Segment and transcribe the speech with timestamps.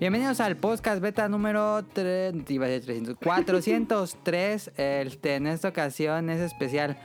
[0.00, 4.70] Bienvenidos al podcast beta número 3, iba a decir 300, 403.
[4.76, 6.96] Este, en esta ocasión es especial.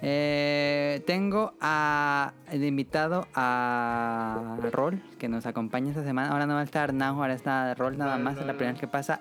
[0.00, 6.30] Eh, tengo a, de invitado a Rol, que nos acompaña esta semana.
[6.30, 8.80] Ahora no va a estar Nahu, ahora está Rol nada más, es la primera vez
[8.80, 9.20] que pasa.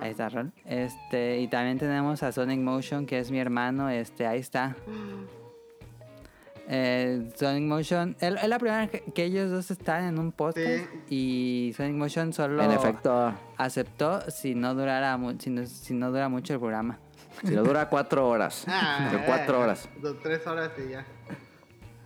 [0.00, 0.50] Ahí está Rol.
[0.64, 3.90] Este, y también tenemos a Sonic Motion, que es mi hermano.
[3.90, 4.76] Este, ahí está.
[6.72, 10.84] Eh, Sonic Motion, es la primera vez que, que ellos dos están en un podcast
[11.08, 16.12] y Sonic Motion solo En efecto, aceptó si no durara mu- si no, si no
[16.12, 17.00] dura mucho el programa.
[17.42, 18.64] si lo dura cuatro horas.
[18.68, 19.88] Ah, de cuatro eh, horas.
[20.00, 21.04] Dos, tres horas y ya.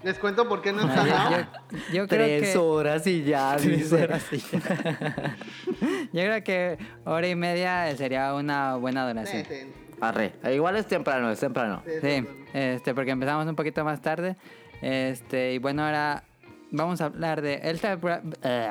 [0.03, 4.25] Les cuento por qué no está yo- yo creo que horas y ya, Tres horas
[4.33, 5.37] y ya.
[6.13, 9.45] yo creo que hora y media sería una buena duración.
[9.47, 10.33] Sí, sí, Arre.
[10.43, 11.83] Eh, Igual es temprano, es temprano.
[11.87, 14.37] sí, Sí, este, porque empezamos un poquito más tarde.
[14.83, 16.25] Este, y bueno, ahora
[16.71, 17.61] vamos a hablar de.
[17.63, 17.99] Esta,
[18.43, 18.71] eh,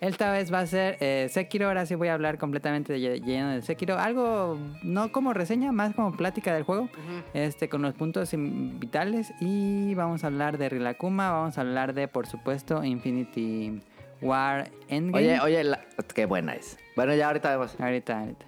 [0.00, 1.68] esta vez va a ser eh, Sekiro.
[1.68, 3.98] Ahora sí voy a hablar completamente de lleno de Sekiro.
[3.98, 6.88] Algo no como reseña, más como plática del juego.
[7.34, 9.32] Este, con los puntos im- vitales.
[9.40, 11.30] Y vamos a hablar de Rilakuma.
[11.32, 13.82] Vamos a hablar de, por supuesto, Infinity
[14.22, 15.24] War Endgame.
[15.24, 15.80] Oye, oye, la-
[16.14, 16.78] qué buena es.
[16.94, 17.78] Bueno, ya ahorita vemos.
[17.80, 18.46] Ahorita, ahorita.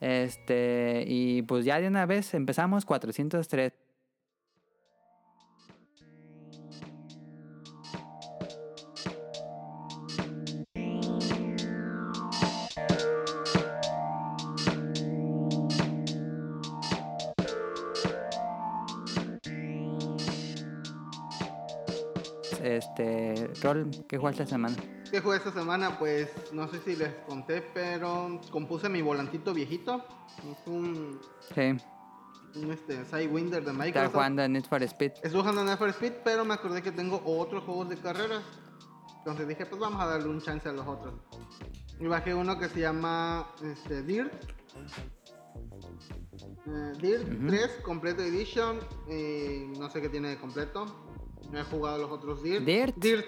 [0.00, 3.72] Este, y pues ya de una vez empezamos 403.
[22.62, 24.76] Este, Rol, ¿qué jugaste esta semana?
[25.10, 25.98] ¿Qué jugué esta semana?
[25.98, 30.04] Pues no sé si les conté, pero compuse mi volantito viejito.
[30.38, 31.18] Es un,
[31.54, 31.76] Sí,
[32.60, 34.12] un este, Sidewinder de Microsoft.
[34.12, 35.12] jugando en Need for Speed.
[35.22, 38.42] Estuve jugando Need for Speed, pero me acordé que tengo otros juegos de carreras.
[39.18, 41.14] Entonces dije, pues vamos a darle un chance a los otros.
[41.98, 44.32] Y bajé uno que se llama este, Dirt.
[46.66, 47.46] Eh, Dirt Ujú.
[47.48, 48.78] 3 Completo Edition.
[49.08, 50.86] y no sé qué tiene de completo.
[51.50, 52.64] No he jugado los otros Dirt.
[52.64, 52.94] Dirt.
[52.96, 53.26] Dirt.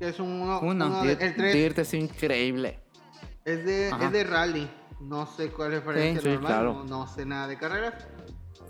[0.00, 0.86] Es un uno, Uno.
[0.86, 2.80] uno de- Dirt, el 3 Dirt es increíble.
[3.44, 4.06] es de, Ajá.
[4.06, 4.70] es de rally.
[5.00, 6.52] No sé cuál es diferencia Sí, sí, normal.
[6.52, 6.72] claro.
[6.74, 7.94] No, no sé nada de carreras.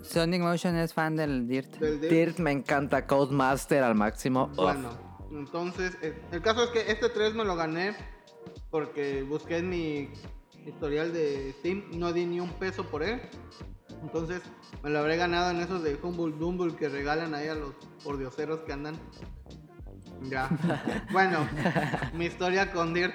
[0.03, 1.77] Sonic Motion es fan del Dirt.
[1.79, 2.13] Del Dirt.
[2.13, 3.07] Dirt me encanta.
[3.07, 4.45] Codemaster al máximo.
[4.53, 4.57] Uf.
[4.57, 4.91] Bueno,
[5.33, 7.95] entonces, eh, el caso es que este 3 me lo gané
[8.71, 10.11] porque busqué en mi
[10.67, 13.21] historial de Steam, no di ni un peso por él.
[14.03, 14.43] Entonces,
[14.83, 17.75] me lo habré ganado en esos de Humble Dumble que regalan ahí a los
[18.05, 18.97] pordioseros que andan.
[20.23, 20.49] Ya.
[21.13, 21.49] bueno,
[22.15, 23.15] mi historia con Dirt.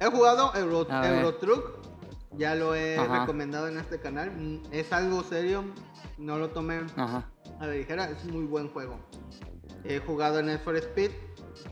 [0.00, 1.14] He jugado Euro, A ver.
[1.14, 1.78] Euro Truck.
[2.36, 3.20] Ya lo he Ajá.
[3.20, 4.60] recomendado en este canal.
[4.70, 5.64] Es algo serio.
[6.18, 7.28] No lo tomen Ajá.
[7.60, 8.98] a la ligera, es un muy buen juego.
[9.84, 11.10] He jugado en Need for Speed,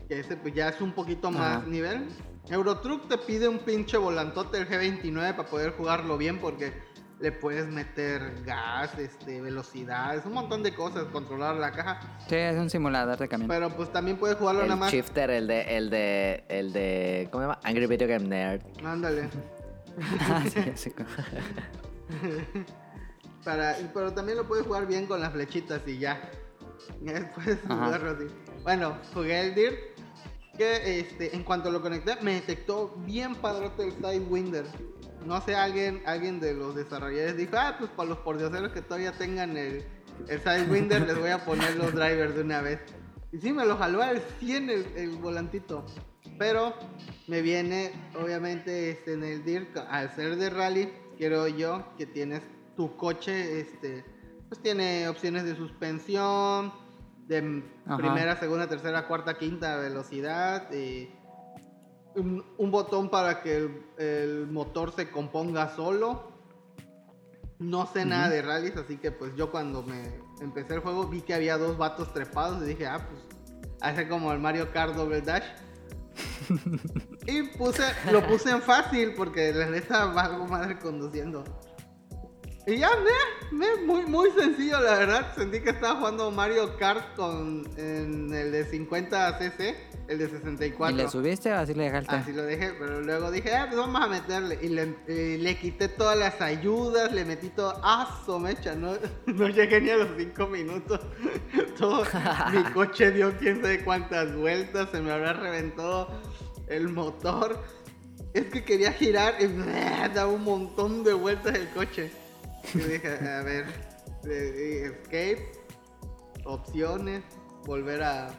[0.07, 1.65] que ese pues ya es un poquito más Ajá.
[1.67, 2.07] nivel.
[2.49, 6.73] Eurotruck te pide un pinche volantote el G29 para poder jugarlo bien porque
[7.19, 11.99] le puedes meter gas, este, velocidad, es un montón de cosas, controlar la caja.
[12.27, 13.47] Sí, es un simulador de camión.
[13.49, 14.91] Pero pues también puedes jugarlo nada El más.
[14.91, 17.59] shifter, el de, el de, el de, ¿cómo se llama?
[17.63, 18.61] Angry Video Game Nerd.
[18.83, 19.29] Ándale.
[20.29, 20.93] Ah, sí, sí.
[23.43, 26.19] Para, pero también lo puedes jugar bien con las flechitas y ya.
[27.01, 28.25] Ya Puedes jugarlo así.
[28.63, 29.75] Bueno, jugué el Dirt.
[30.57, 34.65] Que este, en cuanto lo conecté, me detectó bien padrote el Sidewinder.
[35.27, 39.11] No sé, alguien, alguien de los desarrolladores dijo: Ah, pues para los pordioseros que todavía
[39.11, 39.83] tengan el,
[40.27, 42.79] el Sidewinder, les voy a poner los drivers de una vez.
[43.33, 45.85] Y sí, me lo jaló al 100 el, el volantito.
[46.39, 46.73] Pero
[47.27, 52.41] me viene, obviamente, este, en el DIRT, al ser de rally, quiero yo que tienes
[52.77, 54.05] tu coche, este,
[54.47, 56.71] pues tiene opciones de suspensión,
[57.27, 57.97] de Ajá.
[57.97, 61.09] primera, segunda, tercera, cuarta, quinta velocidad, y
[62.17, 66.31] un, un botón para que el, el motor se componga solo.
[67.59, 71.21] No sé nada de rallies, así que pues yo cuando me empecé el juego vi
[71.21, 73.21] que había dos vatos trepados y dije, ah, pues
[73.81, 75.45] hace como el Mario Kart Double Dash.
[77.27, 81.43] y puse, lo puse en fácil porque la neta valgo madre conduciendo.
[82.67, 85.33] Y ya, me, me, muy, muy sencillo, la verdad.
[85.37, 89.75] Sentí que estaba jugando Mario Kart con en el de 50cc,
[90.09, 90.97] el de ¿Y 64.
[90.97, 92.13] le subiste o así le dejaste?
[92.13, 94.59] Así lo dejé, pero luego dije, ah, pues vamos a meterle.
[94.61, 97.73] Y le, eh, le quité todas las ayudas, le metí todo.
[97.83, 98.75] ¡Ah, su mecha!
[98.75, 98.95] No,
[99.27, 100.99] no llegué ni a los 5 minutos.
[101.77, 102.03] todo,
[102.53, 106.09] mi coche dio quién sabe cuántas vueltas, se me habrá reventado
[106.67, 107.63] el motor.
[108.33, 109.47] Es que quería girar y
[110.13, 112.26] daba un montón de vueltas el coche.
[112.73, 113.65] Dije, a ver,
[114.25, 115.51] escape,
[116.45, 117.23] opciones,
[117.65, 118.29] volver a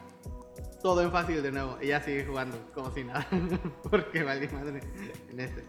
[0.81, 1.77] todo en fácil de nuevo.
[1.81, 3.27] Y ya sigue jugando como si nada.
[3.89, 4.81] Porque vale madre
[5.29, 5.63] en este.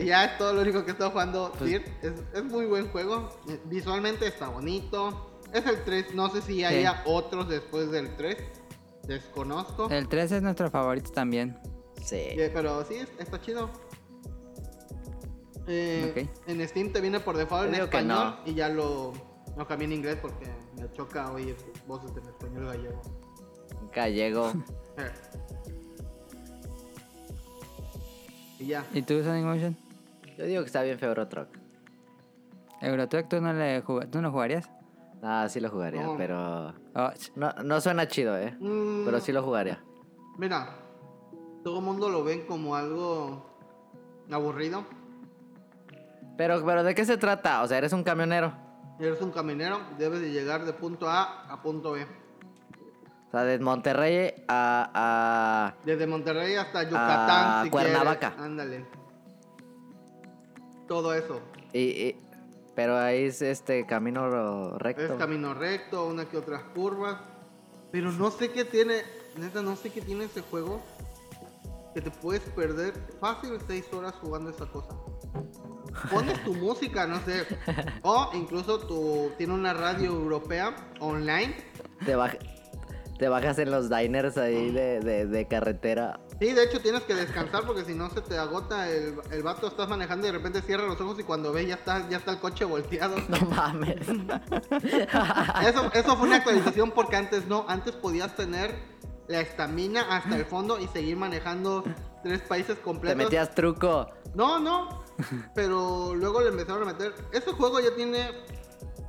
[0.00, 1.52] Y ya es todo lo único que estoy jugando.
[1.58, 1.86] Pues- Dirt.
[2.02, 3.28] Es, es muy buen juego.
[3.48, 5.40] Eh, Visualmente está bonito.
[5.52, 6.14] Es el 3.
[6.14, 8.36] No sé si haya otros después del 3.
[9.06, 9.88] Desconozco.
[9.90, 11.58] El 3 es nuestro favorito también.
[12.02, 12.16] Sí.
[12.16, 13.70] Eh, Pero sí, es- está chido.
[15.66, 16.26] Eh.
[16.46, 18.08] En Steam te viene por default en español
[18.44, 18.50] no.
[18.50, 19.12] y ya lo,
[19.56, 20.46] lo cambié en inglés porque
[20.80, 21.56] me choca oír
[21.86, 23.02] voces en español gallego.
[23.94, 24.52] Gallego.
[24.98, 25.10] Eh.
[28.58, 28.84] Y ya.
[28.92, 29.76] ¿Y tú, Sonic Motion?
[30.36, 31.48] Yo digo que está bien feo Eurotruck.
[32.80, 34.68] Eurotruck, ¿tú no, le jug- ¿tú no jugarías?
[35.22, 36.16] Ah, sí lo jugaría, No.
[36.16, 36.74] pero...
[36.94, 38.56] Oh, No, no suena chido, ¿eh?
[38.58, 39.82] Mm, Pero sí lo jugaría.
[40.36, 40.76] Mira,
[41.64, 43.46] todo el mundo lo ven como algo
[44.30, 44.84] aburrido.
[46.36, 47.62] Pero, pero ¿de qué se trata?
[47.62, 48.52] O sea, eres un camionero.
[48.98, 52.04] Eres un caminero, debes de llegar de punto A a punto B.
[52.04, 54.90] O sea, de Monterrey a...
[54.94, 55.74] a...
[55.84, 58.28] Desde Monterrey hasta Yucatán, A si Cuernavaca.
[58.30, 58.44] quieres.
[58.46, 58.86] Ándale.
[60.86, 61.40] Todo eso.
[61.72, 62.16] y- y-
[62.74, 65.02] pero ahí es este camino recto.
[65.02, 67.18] Es camino recto, una que otras curvas.
[67.90, 69.02] Pero no sé qué tiene,
[69.36, 70.80] neta, no sé qué tiene ese juego.
[71.92, 74.94] Que te puedes perder fácil 6 horas jugando esa cosa.
[76.10, 77.46] Pones tu música, no sé.
[78.02, 81.54] O incluso tu, tiene una radio europea online.
[82.04, 82.38] Te, baj-
[83.18, 86.18] te bajas en los diners ahí de, de- de carretera.
[86.40, 89.68] Sí, de hecho tienes que descansar porque si no se te agota el, el vato,
[89.68, 92.32] estás manejando y de repente cierra los ojos y cuando ves ya está, ya está
[92.32, 93.14] el coche volteado.
[93.28, 94.00] No mames.
[95.66, 98.74] Eso, eso fue una actualización porque antes no, antes podías tener
[99.28, 101.84] la estamina hasta el fondo y seguir manejando
[102.24, 103.16] tres países Te completos.
[103.18, 104.08] metías truco.
[104.34, 105.01] No, no,
[105.54, 107.14] pero luego le empezaron a meter.
[107.32, 108.30] Ese juego ya tiene,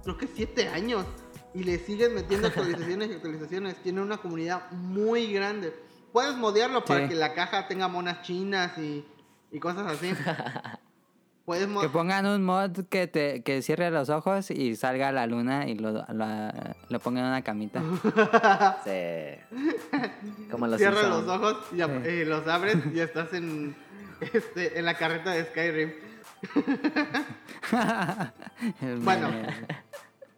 [0.04, 1.06] creo que siete años
[1.54, 3.76] y le siguen metiendo actualizaciones y actualizaciones.
[3.84, 5.74] Tiene una comunidad muy grande.
[6.12, 7.10] Puedes modearlo para Sí.
[7.10, 9.06] que la caja tenga monas chinas y,
[9.52, 10.14] y cosas así.
[11.46, 15.68] Puedes Que pongan un mod que te que cierre los ojos y salga la luna
[15.68, 17.82] y lo, lo pongan en una camita.
[18.86, 19.60] Sí.
[20.50, 21.82] Como los Cierra los ojos y Sí.
[22.06, 23.76] eh, los abres y estás en,
[24.22, 25.92] este, en la carreta de Skyrim.
[29.02, 29.32] Bueno.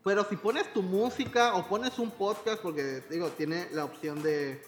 [0.04, 4.64] Pero si pones tu música o pones un podcast, porque digo, tiene la opción de,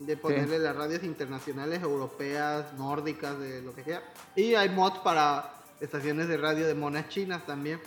[0.00, 4.02] de ponerle las radios internacionales, europeas, nórdicas, de lo que sea.
[4.34, 7.80] Y hay mods para estaciones de radio de monas chinas también.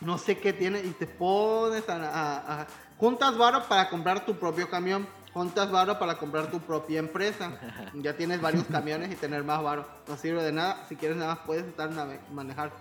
[0.00, 1.96] No sé qué tiene y te pones a...
[1.96, 2.66] a- a-
[2.96, 5.06] juntas varo para comprar tu propio camión.
[5.32, 7.58] Juntas varo para comprar tu propia empresa.
[7.94, 9.86] Ya tienes varios camiones y tener más varo.
[10.06, 10.84] No sirve de nada.
[10.88, 11.90] Si quieres nada más puedes estar
[12.30, 12.72] manejar.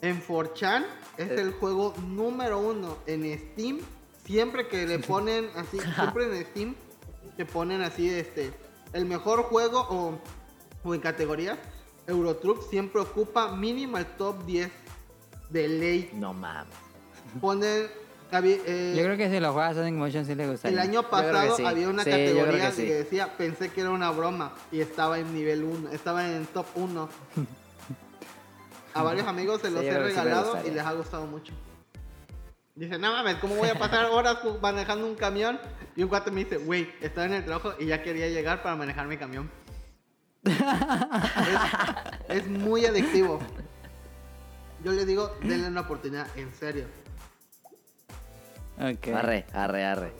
[0.00, 0.84] En 4chan
[1.16, 3.80] es el juego número uno en Steam.
[4.24, 6.74] Siempre que le ponen así, siempre en Steam
[7.36, 8.52] te ponen así este
[8.92, 10.18] el mejor juego o,
[10.84, 11.58] o en categorías.
[12.06, 14.70] Eurotruck siempre ocupa mínimo el top 10
[15.50, 16.10] de ley.
[16.14, 16.72] No mames.
[17.40, 17.88] Ponen
[18.32, 20.82] había, eh, Yo creo que si lo juega Sonic Motion sí le gustaría.
[20.82, 21.64] el año pasado sí.
[21.64, 22.86] había una Sí, categoría que sí.
[22.86, 26.66] que decía, pensé que era una broma y estaba en nivel 1, estaba en top
[26.74, 27.08] 1.
[28.94, 31.52] A varios amigos se los he regalado y les ha gustado mucho.
[32.74, 35.58] Dice, no mames, ¿cómo voy a pasar horas manejando un camión?
[35.96, 38.76] Y un cuate me dice, güey, estaba en el trabajo y ya quería llegar para
[38.76, 39.50] manejar mi camión.
[40.44, 40.54] es,
[42.28, 43.40] es muy adictivo.
[44.84, 46.84] Yo le digo, denle una oportunidad, en serio.
[48.78, 49.08] Ok.
[49.08, 50.12] Arre, arre, arre.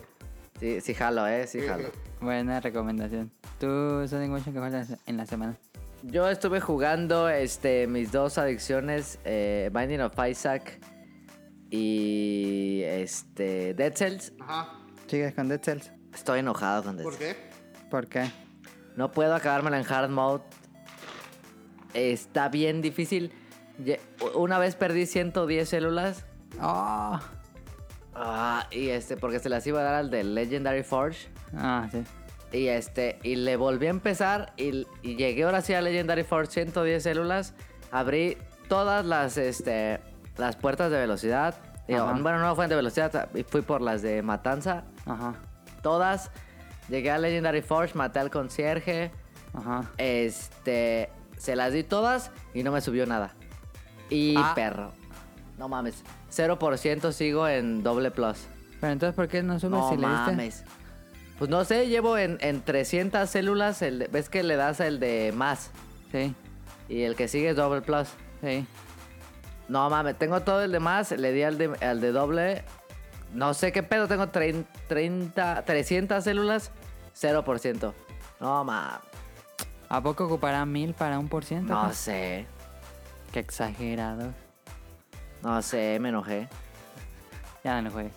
[0.59, 1.91] Sí, sí jalo, eh, sí jalo.
[2.21, 3.31] Buena recomendación.
[3.61, 5.57] ¿Tú, Sonic Motion, qué juegas en la semana?
[6.03, 10.79] Yo estuve jugando este, mis dos adicciones, eh, Binding of Isaac
[11.71, 14.33] y este, Dead Cells.
[14.41, 14.79] Ajá.
[15.09, 15.93] ¿Sigues con Dead Cells?
[16.15, 17.37] Estoy enojado con Dead ¿Por Cells.
[17.37, 17.89] qué?
[17.91, 18.31] ¿Por qué?
[18.97, 20.43] No puedo acabármela en hard mode.
[21.93, 23.33] Está bien difícil.
[24.35, 26.25] Una vez perdí 110 células.
[26.61, 27.19] Oh.
[28.19, 31.29] Ah, y este, porque se las iba a dar al de Legendary Forge.
[31.57, 32.03] Ah, sí.
[32.53, 36.53] Y este, y le volví a empezar y, y llegué ahora sí a Legendary Force
[36.53, 37.55] 110 células.
[37.91, 40.01] Abrí todas las, este,
[40.39, 41.55] las puertas de velocidad.
[41.87, 44.85] Digo, bueno, no fueron de velocidad, fui por las de matanza.
[45.05, 45.35] Ajá.
[45.83, 46.31] Todas.
[46.89, 49.11] Llegué a Legendary Forge, maté al concierge.
[49.55, 49.85] Ajá.
[49.99, 53.35] Este, se las di todas y no me subió nada.
[54.09, 54.53] Y Ah.
[54.55, 54.93] perro.
[55.59, 56.03] No mames.
[56.37, 58.47] 0% sigo en doble plus.
[58.81, 60.31] Pero entonces, ¿por qué no subes No si le diste?
[60.33, 60.65] mames.
[61.39, 63.83] Pues no sé, llevo en, en 300 células.
[63.83, 65.71] El de- ¿Ves que le das el de más?
[66.13, 66.35] Sí,
[66.89, 68.09] Y el que sigue es doble plus.
[68.43, 68.67] sí.
[69.69, 71.11] No mames, tengo todo el de más.
[71.11, 72.63] Le di al de, al de doble
[73.35, 76.71] No sé qué pedo, tengo 30, 30 300 células,
[77.21, 77.93] 0%.
[78.39, 79.01] No, ma.
[79.89, 81.73] ¿A poco ocupará mil para un por ciento?
[81.73, 82.47] No sé.
[83.33, 84.33] Qué exagerado.
[85.47, 86.49] No sé, me enojé.
[87.63, 88.11] Ya no lo juegue.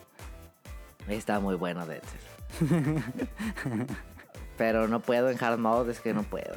[1.09, 2.01] Está muy bueno Cells.
[4.57, 6.55] Pero no puedo en hard mode, es que no puedo.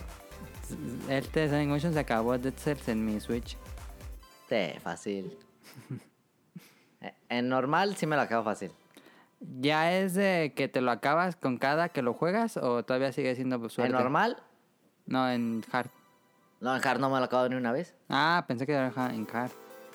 [1.11, 3.59] El Sonic Motion se acabó Dead Cells en mi Switch.
[4.49, 5.37] Sí, fácil.
[7.05, 8.71] Eh, en normal sí me lo acabo fácil.
[9.41, 13.35] ¿Ya es de que te lo acabas con cada que lo juegas o todavía sigue
[13.35, 13.93] siendo suerte?
[13.93, 14.41] En normal,
[15.07, 15.89] No, en hard.
[16.61, 17.97] no, en hard no me lo acabo ni una vez.
[18.09, 19.51] Ah, pensé que era en hard.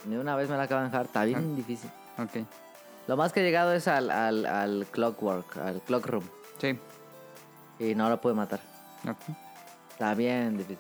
[0.05, 1.55] Ni una vez me lo acabo en hard, está bien Ah.
[1.55, 1.89] difícil.
[2.17, 2.45] Ok.
[3.07, 6.23] Lo más que he llegado es al, al, al Clockwork, al Clock Room.
[6.59, 6.77] Sí.
[7.79, 8.59] Y no lo pude matar.
[9.07, 9.35] Ok.
[9.91, 10.77] Está bien difícil.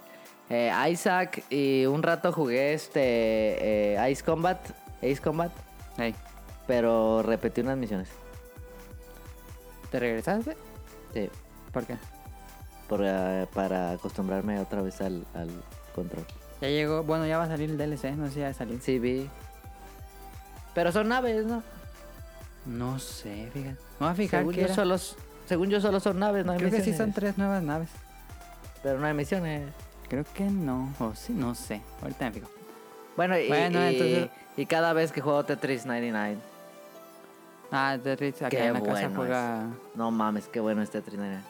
[0.49, 4.59] Eh, Isaac y un rato jugué este eh, Ice Combat.
[4.99, 5.51] Ace Combat.
[5.97, 6.15] Hey,
[6.67, 8.09] Pero repetí unas misiones.
[9.91, 10.57] ¿te regresaste?
[11.13, 11.29] Sí.
[11.71, 11.95] ¿Por qué?
[12.89, 15.49] por, eh, para acostumbrarme otra vez al, al
[15.93, 16.25] control.
[16.61, 18.53] Ya llegó, bueno, ya va a salir el DLC, no sé si ya va a
[18.53, 18.81] salir.
[18.81, 19.29] Sí, vi.
[20.73, 21.63] Pero son naves, ¿no?
[22.65, 23.75] No sé, fíjate.
[23.99, 24.75] Me voy a fijar Según que yo, era.
[24.75, 24.97] solo,
[25.45, 26.97] según yo solo son naves, no hay Creo que sí misiones.
[26.97, 27.89] son tres nuevas naves.
[28.83, 29.69] Pero no hay misiones.
[30.09, 30.93] Creo que no.
[30.99, 31.81] O sí, no sé.
[32.01, 32.49] Ahorita me fijo.
[33.15, 36.37] Bueno, y, Bueno, y- entonces- y cada vez que juego Tetris 99.
[37.71, 39.67] Ah, Tetris acá Qué en la casa bueno juega.
[39.95, 41.43] No mames, qué bueno es Tetris 99.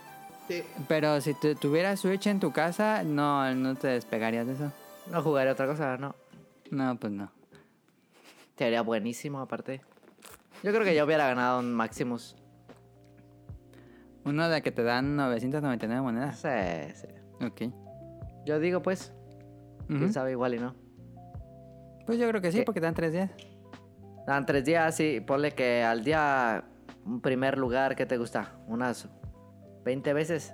[0.48, 0.64] Sí.
[0.88, 4.72] Pero si tu- tuvieras Switch en tu casa, no, no te despegarías de eso.
[5.12, 6.16] No jugaré otra cosa, no.
[6.72, 7.32] No, pues no.
[8.58, 9.82] Sería buenísimo, aparte.
[10.64, 12.36] Yo creo que yo hubiera ganado un Maximus.
[14.26, 16.40] Uno de que te dan 999 monedas.
[16.40, 17.08] Sí, sí.
[17.46, 17.74] Ok.
[18.46, 19.14] Yo digo, pues,
[19.88, 20.14] quién Ujú.
[20.14, 20.76] sabe, igual y no.
[22.06, 22.64] Pues yo creo que sí, ¿Qué?
[22.64, 23.32] porque dan tres días.
[24.26, 25.22] Dan tres días, sí.
[25.26, 26.66] Ponle que al día,
[27.06, 28.52] un primer lugar, ¿qué te gusta?
[28.68, 29.08] Unas
[29.86, 30.54] 20 veces.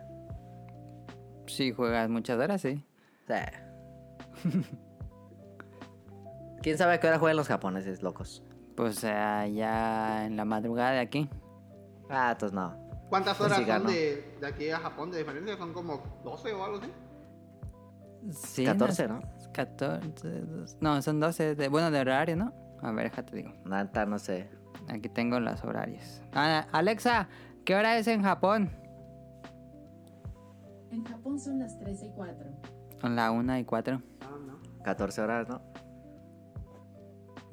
[1.48, 2.84] Si juegas muchas horas, sí.
[3.28, 3.34] Sí.
[6.62, 8.44] ¿Quién sabe a qué hora juegan los japoneses, locos?
[8.76, 11.30] Pues eh, ya en la madrugada de aquí.
[12.10, 12.76] Ah, entonces no.
[13.10, 15.58] ¿Cuántas horas sí son de, de aquí a Japón de diferencia?
[15.58, 16.92] ¿Son como 12 o algo así?
[18.32, 19.22] Sí, 14, no ¿no?
[19.54, 20.42] 14.
[20.42, 21.56] dos- No, son 12.
[21.56, 22.54] De, bueno, de horario, ¿no?
[22.82, 23.52] A ver, déjate digo.
[23.66, 24.50] Nanta, no sé.
[24.88, 26.22] Aquí tengo los horarios.
[26.34, 27.28] Ah, Alexa,
[27.66, 28.72] ¿qué hora es en Japón?
[30.92, 32.46] En Japón son las 13 y 4.
[33.02, 34.02] Son la 1 y 4.
[34.84, 34.96] Ah, no.
[34.98, 35.62] 14 horas, ¿no?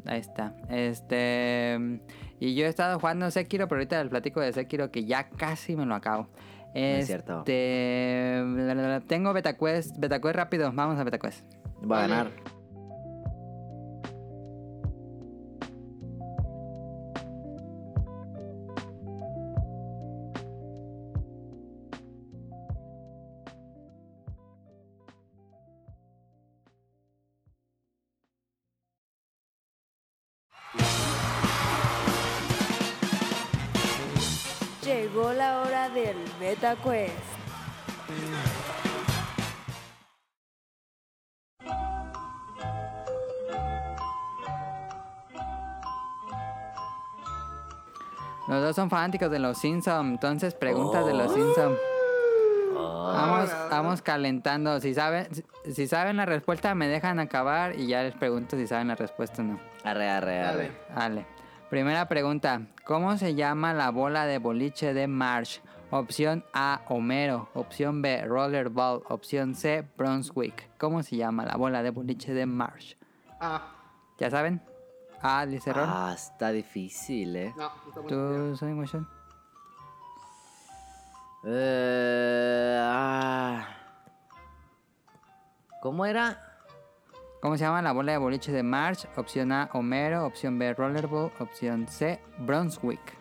[0.07, 0.55] Ahí está.
[0.69, 2.01] Este.
[2.39, 5.77] Y yo he estado jugando Sekiro, pero ahorita les platico de Sekiro que ya casi
[5.77, 6.29] me lo acabo.
[6.75, 7.41] es cierto.
[7.41, 9.01] Este, bla, bla.
[9.01, 9.99] Tengo BetaQuest.
[9.99, 10.73] BetaQuest rápido.
[10.73, 11.45] Vamos a BetaQuest.
[11.83, 12.09] Va a Vale.
[12.15, 12.60] ganar.
[36.77, 37.15] Quest.
[48.49, 50.11] Los dos son fanáticos de los Simpsons.
[50.11, 51.79] Entonces, preguntas de los Simpsons.
[52.75, 54.81] Vamos, Ah, vamos calentando.
[54.81, 58.67] Si saben, si, si saben la respuesta, me dejan acabar y ya les pregunto si
[58.67, 59.61] saben la respuesta o no.
[59.85, 60.73] Arre, arre, arre.
[60.95, 61.27] Dale.
[61.69, 62.63] Primera pregunta.
[62.85, 65.61] ¿Cómo se llama la bola de boliche de Marsh?
[65.93, 67.49] Opción A, Homero.
[67.55, 69.03] Opción B, Rollerball.
[69.09, 70.71] Opción C, Brunswick.
[70.79, 72.95] ¿Cómo se llama la bola de boliche de Marsh?
[73.41, 73.73] Ah,
[74.17, 74.63] ¿Ya saben?
[75.21, 75.89] A, dice Ron.
[75.89, 77.53] Ah, está difícil, eh.
[77.57, 79.09] no, está muy ¿Tú, Sonic Motion?
[81.45, 83.67] Eh, ah.
[85.83, 86.41] ¿Cómo era?
[87.43, 89.07] ¿Cómo se llama la bola de boliche de Marsh?
[89.17, 90.25] Opción A, Homero.
[90.25, 91.33] Opción B, Rollerball.
[91.41, 93.20] Opción C, Brunswick.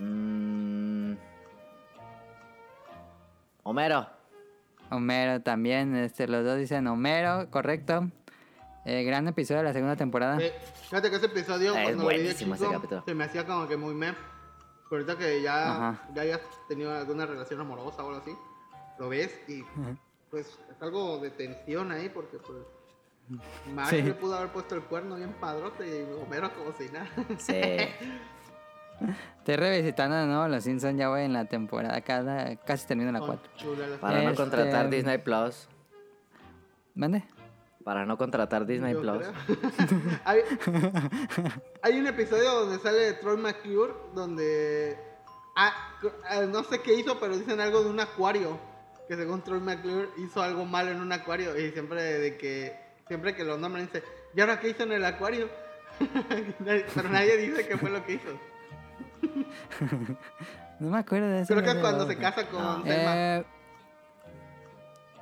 [0.00, 1.14] Mm.
[3.62, 4.06] Homero.
[4.90, 5.94] Homero también.
[5.96, 8.08] Este, los dos dicen Homero, correcto.
[8.86, 10.38] Eh, gran episodio de la segunda temporada.
[10.40, 10.52] Eh,
[10.88, 13.02] fíjate que ese episodio, es cuando lo vi de buenísimo ese chico, capítulo.
[13.04, 14.14] se me hacía como que muy meh.
[14.88, 16.08] Pero ahorita que ya, Ajá.
[16.14, 18.32] ya hayas tenido alguna relación amorosa o algo así,
[18.98, 19.62] lo ves y
[20.30, 22.58] pues es algo de tensión ahí porque pues
[23.74, 24.02] Mario Sí.
[24.06, 27.08] le pudo haber puesto el cuerno bien padrote y Homero como si nada.
[27.38, 27.52] Sí.
[29.38, 30.98] Estoy revisitando de nuevo los Simpsons.
[30.98, 32.00] Ya voy en la temporada.
[32.02, 33.52] Cada, casi termino la Son 4.
[33.56, 35.68] chulas las Para no Este- contratar Disney Plus.
[36.94, 37.24] ¿Mande?
[37.84, 39.26] Para no contratar Disney Yo Plus.
[40.24, 40.40] hay,
[41.82, 44.98] hay un episodio donde sale Troy McClure, donde
[45.56, 45.72] ah,
[46.28, 48.58] ah, no sé qué hizo, pero dicen algo de un acuario.
[49.08, 51.58] Que según Troy McClure hizo algo malo en un acuario.
[51.58, 52.78] Y siempre de que
[53.08, 54.04] siempre que lo nombran dice,
[54.36, 55.48] ¿y ahora qué hizo en el acuario?
[56.94, 58.28] pero nadie dice qué fue lo que hizo.
[60.78, 61.52] No me acuerdo de eso.
[61.54, 62.82] Creo que es cuando se casa con No.
[62.84, 63.12] Selma.
[63.16, 63.44] Eh,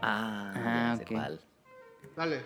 [0.01, 1.09] Ah, Ah, ok.
[1.11, 1.41] cuál.
[2.17, 2.43] Dale.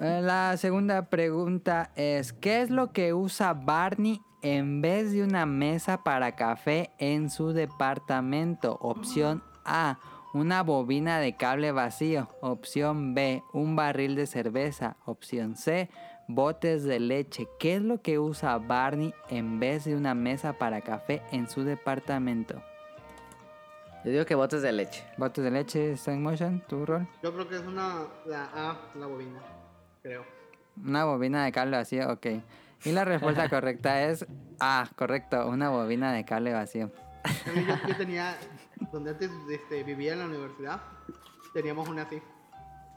[0.00, 5.46] eh, la segunda pregunta es, ¿qué es lo que usa Barney en vez de una
[5.46, 8.78] mesa para café en su departamento?
[8.80, 9.98] Opción A,
[10.34, 12.28] una bobina de cable vacío.
[12.40, 14.96] Opción B, un barril de cerveza.
[15.04, 15.90] Opción C,
[16.28, 17.48] botes de leche.
[17.58, 21.64] ¿Qué es lo que usa Barney en vez de una mesa para café en su
[21.64, 22.62] departamento?
[24.04, 25.04] Yo digo que botes de leche.
[25.16, 27.08] Botes de leche, stop motion, tu rol.
[27.22, 29.40] Yo creo que es una la A, la bobina.
[30.02, 30.24] Creo.
[30.76, 32.26] Una bobina de cable vacío, ok.
[32.84, 34.26] Y la respuesta correcta es
[34.60, 36.90] A, correcto, una bobina de cable vacío.
[37.46, 38.36] Yo, yo tenía,
[38.92, 40.82] donde antes este, vivía en la universidad,
[41.54, 42.20] teníamos una así.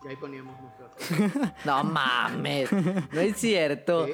[0.08, 1.54] Y ahí poníamos nuestras.
[1.66, 2.72] No mames.
[2.72, 4.08] No es cierto.
[4.08, 4.14] Sí.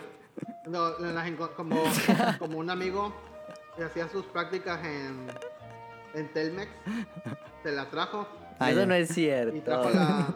[0.66, 1.84] No, las como,
[2.40, 3.14] como un amigo
[3.78, 5.28] que hacía sus prácticas en,
[6.16, 6.72] en Telmex,
[7.64, 8.28] se la trajo
[8.60, 9.62] Ah, Eso no es y cierto.
[9.64, 10.28] trajo, la,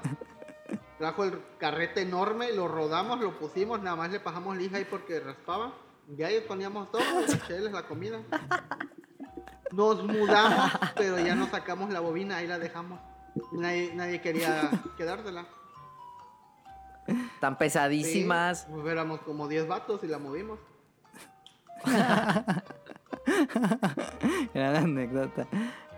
[0.98, 5.20] trajo el carrete enorme, lo rodamos, lo pusimos, nada más le pasamos lija ahí porque
[5.20, 5.74] raspaba.
[6.18, 8.20] Y ahí poníamos todo, las chelas, la comida.
[9.72, 13.00] Nos mudamos, pero ya no sacamos la bobina, ahí la dejamos.
[13.52, 15.46] Nadie, nadie quería quedársela.
[17.40, 18.62] Tan pesadísimas.
[18.62, 20.60] Sí, pues éramos como 10 vatos y la movimos.
[24.54, 25.48] Gran anécdota.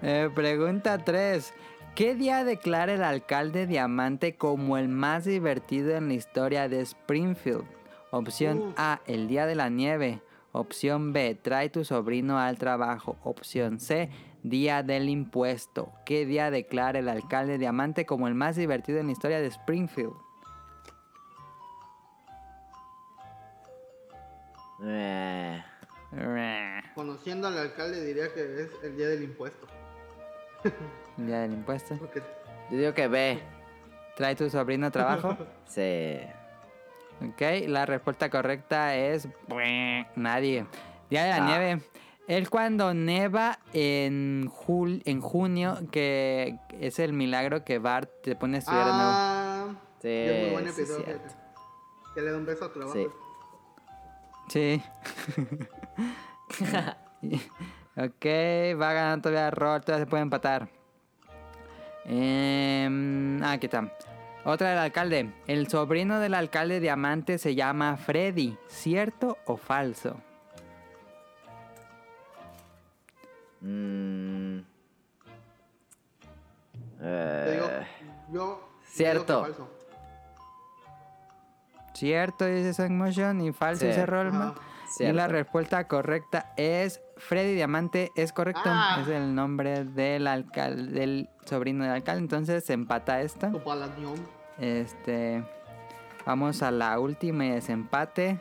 [0.01, 1.53] Eh, pregunta 3.
[1.96, 7.65] ¿Qué día declara el alcalde Diamante como el más divertido en la historia de Springfield?
[8.12, 8.73] Opción Uf.
[8.78, 10.21] A, el día de la nieve.
[10.52, 13.17] Opción B, trae tu sobrino al trabajo.
[13.23, 14.10] Opción C,
[14.43, 15.91] día del impuesto.
[16.06, 20.13] ¿Qué día declara el alcalde Diamante como el más divertido en la historia de Springfield?
[24.84, 25.62] Eh,
[26.95, 29.67] Conociendo al alcalde diría que es el día del impuesto.
[31.17, 31.95] El día del impuesto.
[32.71, 33.39] Yo digo que B.
[34.15, 35.38] ¿Trae tu sobrino trabajo?
[35.69, 36.19] Sí.
[37.21, 39.28] Ok, la respuesta correcta es
[40.15, 40.65] nadie.
[41.12, 41.45] Día de la Ah.
[41.47, 41.82] nieve.
[42.30, 48.58] Es cuando neva en, jul en junio, que es el milagro que Bart te pone
[48.58, 49.10] a estudiar de nuevo.
[49.12, 49.68] ah,
[50.00, 51.06] Sí, es muy buen sí, episodio.
[51.06, 51.36] fíjate.
[52.13, 52.94] que le da un beso a trabajo.
[52.94, 53.08] Sí.
[54.48, 54.84] Sí.
[57.98, 58.26] ok,
[58.80, 60.70] va ganando todavía Roll, todavía se puede empatar.
[62.06, 63.92] Em, ah, aquí está.
[64.46, 65.34] Otra del alcalde.
[65.48, 68.56] El sobrino del alcalde Diamante se llama Freddy.
[68.68, 70.22] ¿Cierto o falso?
[73.62, 74.60] Mm.
[77.00, 77.88] Te digo, Eh,
[78.32, 78.69] yo.
[78.86, 79.34] Cierto.
[79.45, 79.69] digo falso.
[81.93, 83.88] Cierto, dice Song Motion, y falso Sí.
[83.88, 84.54] dice Rollman.
[85.00, 88.62] Y la respuesta correcta es Freddy Diamante, es correcto.
[88.65, 89.00] Ah.
[89.02, 92.22] Es el nombre del alcalde, del sobrino del alcalde.
[92.22, 93.52] Entonces se empata esta.
[94.58, 95.43] Este.
[96.26, 98.39] Vamos a la última y desempate.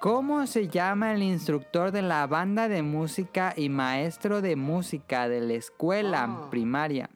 [0.00, 5.40] ¿Cómo se llama el instructor de la banda de música y maestro de música de
[5.40, 6.50] la escuela Ah.
[6.50, 7.08] primaria?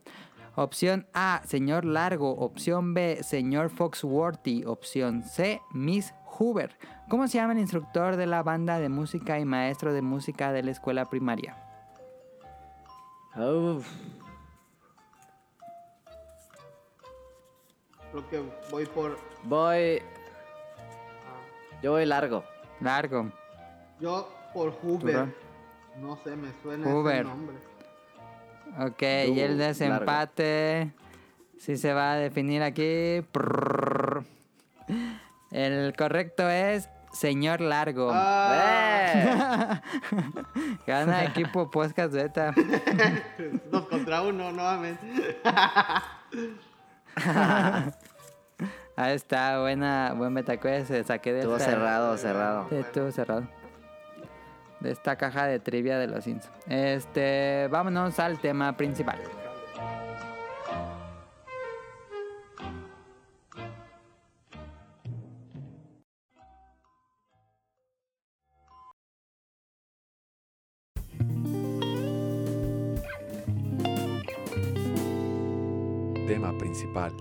[0.57, 2.33] Opción A, señor Largo.
[2.37, 4.65] Opción B, señor Foxworthy.
[4.65, 6.77] Opción C, Miss Hoover.
[7.09, 10.63] ¿Cómo se llama el instructor de la banda de música y maestro de música de
[10.63, 11.57] la escuela primaria?
[13.37, 13.87] Uf.
[18.11, 19.19] Creo que voy por.
[19.45, 20.03] Voy.
[21.83, 22.43] Yo voy largo.
[22.81, 23.31] Largo.
[24.01, 25.35] yo por Hoover.
[26.01, 27.15] No sé, me suena Hoover.
[27.17, 27.57] ese nombre.
[28.79, 29.03] Ok,
[29.35, 30.93] y el desempate.
[31.59, 33.23] Si se va a definir aquí.
[35.51, 38.11] El correcto es señor largo.
[38.13, 39.83] Ah,
[40.87, 42.55] Gana equipo podcast beta.
[43.71, 45.41] dos contra uno nuevamente.
[49.01, 50.89] Ahí está, buena, buen betacuest.
[50.89, 52.67] Se saqué de Estuvo esta- cerrado, cerrado.
[52.71, 53.45] Estuvo cerrado.
[54.81, 56.51] De esta caja de trivia de los Sims.
[56.69, 59.19] Este, vámonos al tema principal.
[76.27, 77.13] Tema principal.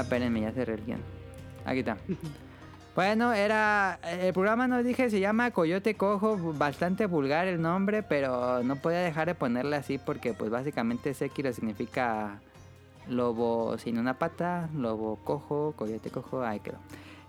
[0.00, 1.00] Ah, espérenme, ya cerré el guion.
[1.66, 1.98] Aquí está.
[2.96, 3.98] Bueno, era.
[4.02, 9.00] El programa nos dije se llama Coyote Cojo, bastante vulgar el nombre, pero no podía
[9.00, 12.40] dejar de ponerle así porque, pues básicamente Sekiro significa
[13.08, 16.78] lobo sin una pata, lobo cojo, coyote cojo, ahí quedó.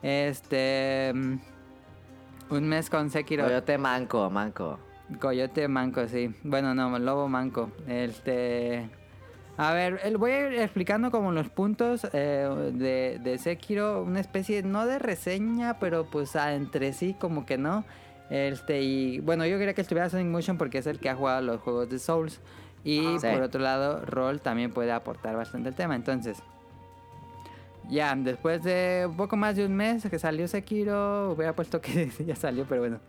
[0.01, 1.11] Este.
[2.49, 3.43] Un mes con Sekiro.
[3.43, 4.79] Coyote manco, manco.
[5.19, 6.33] Coyote manco, sí.
[6.43, 7.69] Bueno, no, lobo manco.
[7.85, 8.89] Este.
[9.57, 14.63] A ver, voy a ir explicando como los puntos eh, de, de Sekiro, una especie,
[14.63, 17.83] no de reseña, pero pues ah, entre sí como que no.
[18.29, 21.41] Este, y bueno, yo quería que estuviera Sonic Motion porque es el que ha jugado
[21.41, 22.39] los juegos de Souls.
[22.83, 23.17] Y Ah.
[23.19, 23.27] Sí.
[23.31, 25.95] por otro lado, Roll también puede aportar bastante el tema.
[25.95, 26.41] Entonces,
[27.89, 32.09] ya, después de un poco más de un mes que salió Sekiro, hubiera puesto que
[32.25, 32.99] ya salió, pero bueno.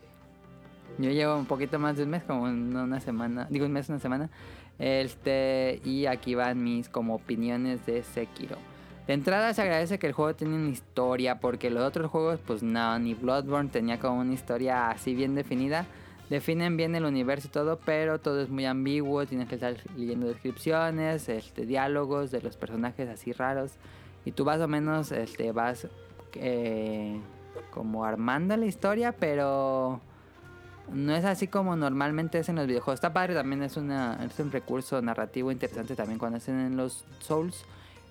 [0.98, 3.98] Yo llevo un poquito más de un mes, como una semana, digo un mes, una
[3.98, 4.28] semana.
[4.83, 8.57] Este, y aquí van mis como opiniones de Sekiro.
[9.07, 12.64] De entrada se agradece que el juego tiene una historia, porque los otros juegos, pues
[12.64, 15.87] no, ni Bloodborne tenía como una historia así bien definida.
[16.31, 20.27] Definen bien el universo y todo, pero todo es muy ambiguo, tienes que estar leyendo
[20.27, 23.75] descripciones, este, diálogos de los personajes así raros.
[24.25, 25.87] Y tú más o menos este, vas
[26.35, 27.21] eh,
[27.71, 30.01] como armando la historia, pero
[30.90, 32.95] no es así como normalmente es en los videojuegos.
[32.95, 37.05] Está padre, también es, una, es un recurso narrativo interesante también cuando hacen en los
[37.21, 37.64] Souls.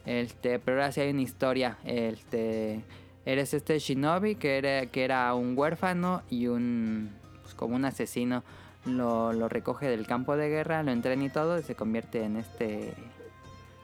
[0.06, 1.78] Este, pero ahora sí hay una historia.
[1.84, 2.84] Este,
[3.26, 8.44] eres este Shinobi que era, que era un huérfano y un pues, como un asesino.
[8.86, 12.38] Lo, lo recoge del campo de guerra, lo entrena y todo, y se convierte en
[12.38, 12.96] este.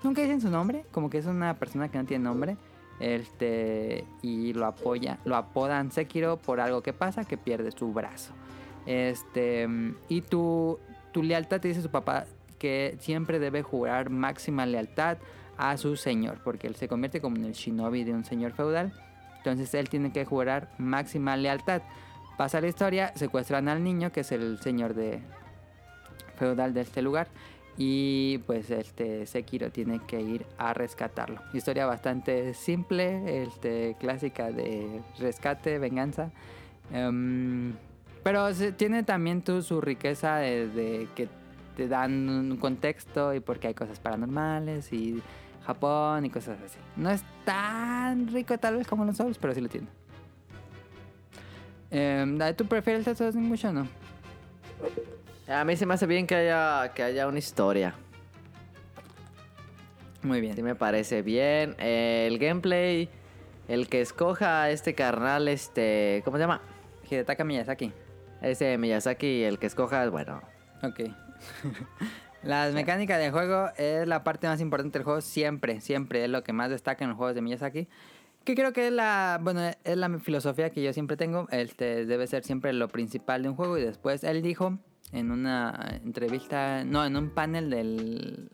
[0.01, 2.57] Nunca dicen su nombre, como que es una persona que no tiene nombre.
[2.99, 8.33] Este, y lo apoya, lo apodan Sekiro por algo que pasa, que pierde su brazo.
[8.87, 9.67] Este,
[10.07, 10.79] y tu,
[11.11, 12.25] tu lealtad te dice su papá
[12.57, 15.17] que siempre debe jurar máxima lealtad
[15.57, 18.93] a su señor, porque él se convierte como en el shinobi de un señor feudal.
[19.37, 21.81] Entonces él tiene que jurar máxima lealtad.
[22.37, 25.19] Pasa la historia, secuestran al niño, que es el señor de
[26.37, 27.27] feudal de este lugar.
[27.77, 31.41] Y pues este Sekiro tiene que ir a rescatarlo.
[31.53, 36.31] Historia bastante simple, este, clásica de rescate, venganza.
[36.91, 37.73] Em,
[38.27, 41.29] pero se- tiene también tu, su riqueza de, de que
[41.77, 45.21] te dan un contexto y porque hay cosas paranormales y
[45.65, 46.77] Japón y cosas así.
[46.97, 49.87] No es tan rico tal vez como los Souls, pero sí lo tiene.
[51.89, 53.87] Em, ¿Tú prefieres el Sonic mucho o no?
[55.47, 57.95] A mí se me hace bien que haya, que haya una historia.
[60.23, 60.55] Muy bien.
[60.55, 61.75] Sí me parece bien.
[61.79, 63.07] Eh, el gameplay,
[63.69, 66.21] el que escoja a este carnal, este...
[66.25, 66.59] ¿Cómo se llama?
[67.09, 67.93] Hidetaka Miyazaki.
[68.41, 70.41] Ese Miyazaki, el que escoja, bueno...
[70.83, 71.01] Ok.
[72.43, 76.43] Las mecánicas del juego es la parte más importante del juego siempre, siempre es lo
[76.43, 77.87] que más destaca en los juegos de Miyazaki.
[78.43, 81.47] Que creo que es la, bueno, es la filosofía que yo siempre tengo.
[81.51, 84.77] Este debe ser siempre lo principal de un juego y después él dijo
[85.11, 88.49] en una entrevista, no, en un panel del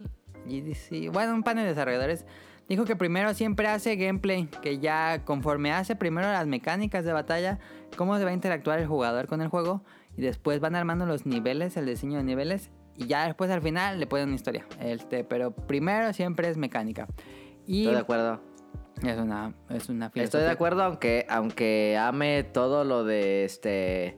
[0.45, 2.25] GDC, bueno, un panel de desarrolladores,
[2.69, 7.59] dijo que primero siempre hace gameplay, que ya conforme hace primero las mecánicas de batalla,
[7.97, 9.83] cómo se va a interactuar el jugador con el juego
[10.17, 13.99] y después van armando los niveles, el diseño de niveles y ya después al final
[13.99, 14.65] le ponen una historia.
[14.79, 17.07] Este, pero primero siempre es mecánica.
[17.65, 18.41] Y Estoy de acuerdo.
[19.03, 24.17] es una es una Estoy de acuerdo, aunque, aunque ame todo lo de este...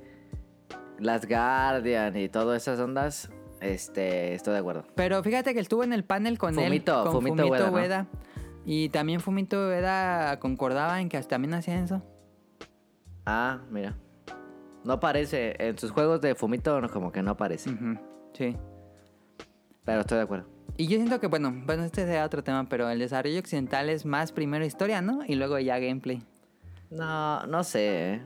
[0.98, 3.30] Las Guardian y todas esas ondas,
[3.60, 4.86] este, estoy de acuerdo.
[4.96, 8.25] Pero fíjate que estuvo en el panel con Fumito, él, con Fumito Fumito, Ueda, ¿no?
[8.66, 12.02] Y también Fumito Ueda concordaba en que también hacía eso.
[13.26, 13.96] Ah, mira.
[14.84, 17.72] No parece, en sus juegos de Fumito no, como que no aparece.
[18.34, 18.56] Sí.
[19.84, 20.48] Pero estoy de acuerdo.
[20.78, 24.06] Y yo siento que, bueno, bueno, este será otro tema, pero el desarrollo occidental es
[24.06, 25.20] más primero historia, ¿no?
[25.26, 26.22] Y luego ya gameplay.
[26.90, 28.14] No, no sé.
[28.16, 28.22] ¿eh?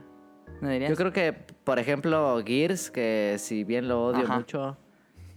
[0.60, 0.90] ¿No dirías?
[0.90, 4.36] Yo creo que, por ejemplo, Gears, que si bien lo odio Ajá.
[4.36, 4.76] mucho,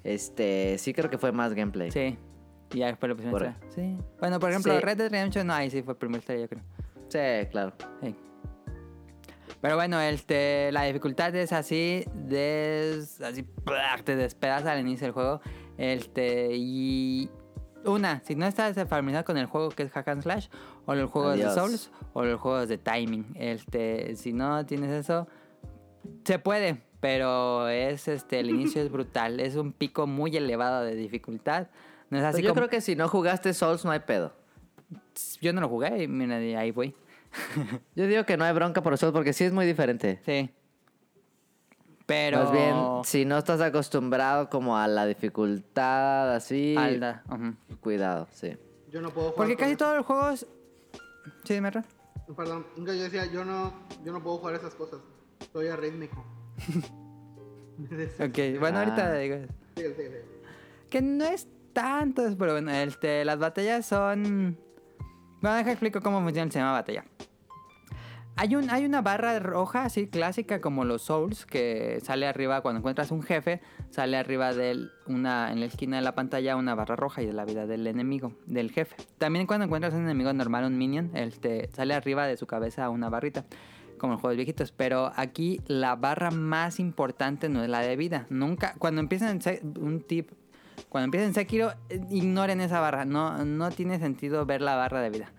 [0.03, 1.91] este, sí creo que fue más gameplay.
[1.91, 2.17] Sí.
[2.73, 3.69] Y ya después lo pusieron Por- historia.
[3.75, 3.97] Sí.
[4.19, 4.79] Bueno, por ejemplo, Sí.
[4.79, 6.63] Red Dead Redemption, no, ahí sí fue primero historia, yo creo.
[7.07, 7.73] Sí, claro.
[8.01, 8.15] Sí.
[9.61, 13.45] Pero bueno, este, la dificultad es así, des, así,
[14.03, 15.39] te despedaza al inicio del juego.
[15.77, 17.29] Este, y
[17.85, 20.47] una, si no estás familiarizado con el juego que es Hack and Slash,
[20.85, 21.55] o los juegos Adiós.
[21.55, 23.25] de Souls, o los juegos de timing.
[23.35, 25.27] Este, si no tienes eso,
[26.25, 29.39] se puede, pero es este, el inicio es brutal.
[29.39, 31.67] Es un pico muy elevado de dificultad.
[32.13, 32.61] No es así Pues yo como.
[32.61, 34.31] creo que si no jugaste Souls no hay pedo.
[35.41, 36.95] Yo no lo jugué y mira, ahí voy.
[37.95, 40.21] Yo digo que no hay bronca por Souls porque sí es muy diferente.
[40.25, 40.51] Sí.
[42.05, 42.37] Pero.
[42.43, 47.23] Más bien, si no estás acostumbrado como a la dificultad así, Alda.
[47.29, 47.77] ujú.
[47.79, 48.55] cuidado, sí.
[48.91, 50.45] Yo no puedo jugar Porque casi todos los juegos
[51.45, 51.85] Sí, dime, Ron.
[52.37, 53.73] Perdón, nunca yo decía, yo no,
[54.05, 54.99] yo no puedo jugar esas cosas.
[55.51, 56.23] Soy arrítmico.
[58.19, 59.13] Ok, bueno, ahorita Ah.
[59.15, 59.37] digo.
[59.75, 60.17] Sí, sí, sí.
[60.91, 64.57] Que no es tanto, pero bueno, este, las batallas son...
[65.41, 67.05] Bueno, deja explico cómo funciona el sistema de batalla.
[68.35, 72.79] Hay, un, hay una barra roja así clásica como los Souls que sale arriba cuando
[72.79, 76.95] encuentras un jefe, sale arriba de una en la esquina de la pantalla una barra
[76.95, 78.95] roja y de la vida del enemigo, del jefe.
[79.19, 83.09] También cuando encuentras un enemigo normal, un minion, este, sale arriba de su cabeza una
[83.09, 83.45] barrita,
[83.99, 84.71] como en juegos viejitos.
[84.71, 88.25] Pero aquí la barra más importante no es la de vida.
[88.29, 89.39] Nunca, cuando empiezan
[89.79, 90.31] un tip,
[90.89, 91.73] cuando empiecen Sekiro,
[92.09, 93.05] ignoren esa barra.
[93.05, 95.31] No, no tiene sentido ver la barra de vida.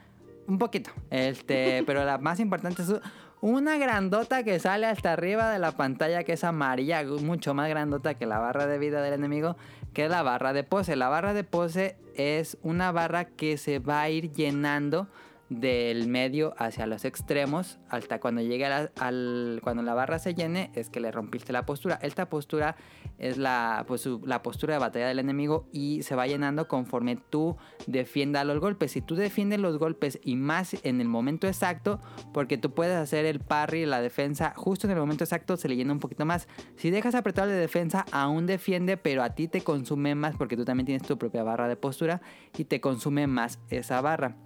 [0.47, 0.91] Un poquito.
[1.11, 2.93] Este, pero la más importante es
[3.41, 8.15] una grandota que sale hasta arriba de la pantalla que es amarilla, mucho más grandota
[8.15, 9.57] que la barra de vida del enemigo,
[9.93, 10.97] que es la barra de pose.
[10.97, 15.09] La barra de pose es una barra que se va a ir llenando
[15.51, 20.35] del medio hacia los extremos hasta cuando llegue a la- al cuando la barra se
[20.35, 22.77] llene es que le rompiste la postura esta postura
[23.19, 27.17] es la pues su- la postura de batalla del enemigo y se va llenando conforme
[27.17, 32.01] tú defiendas los golpes si tú defiendes los golpes y más en el momento exacto
[32.33, 35.77] porque tú puedes hacer el parry la defensa justo en el momento exacto se le
[35.77, 39.61] llena un poquito más si dejas apretado de defensa aún defiende pero a ti te
[39.63, 42.21] consume más porque tú también tienes tu propia barra de postura
[42.59, 44.37] y te consume más esa barra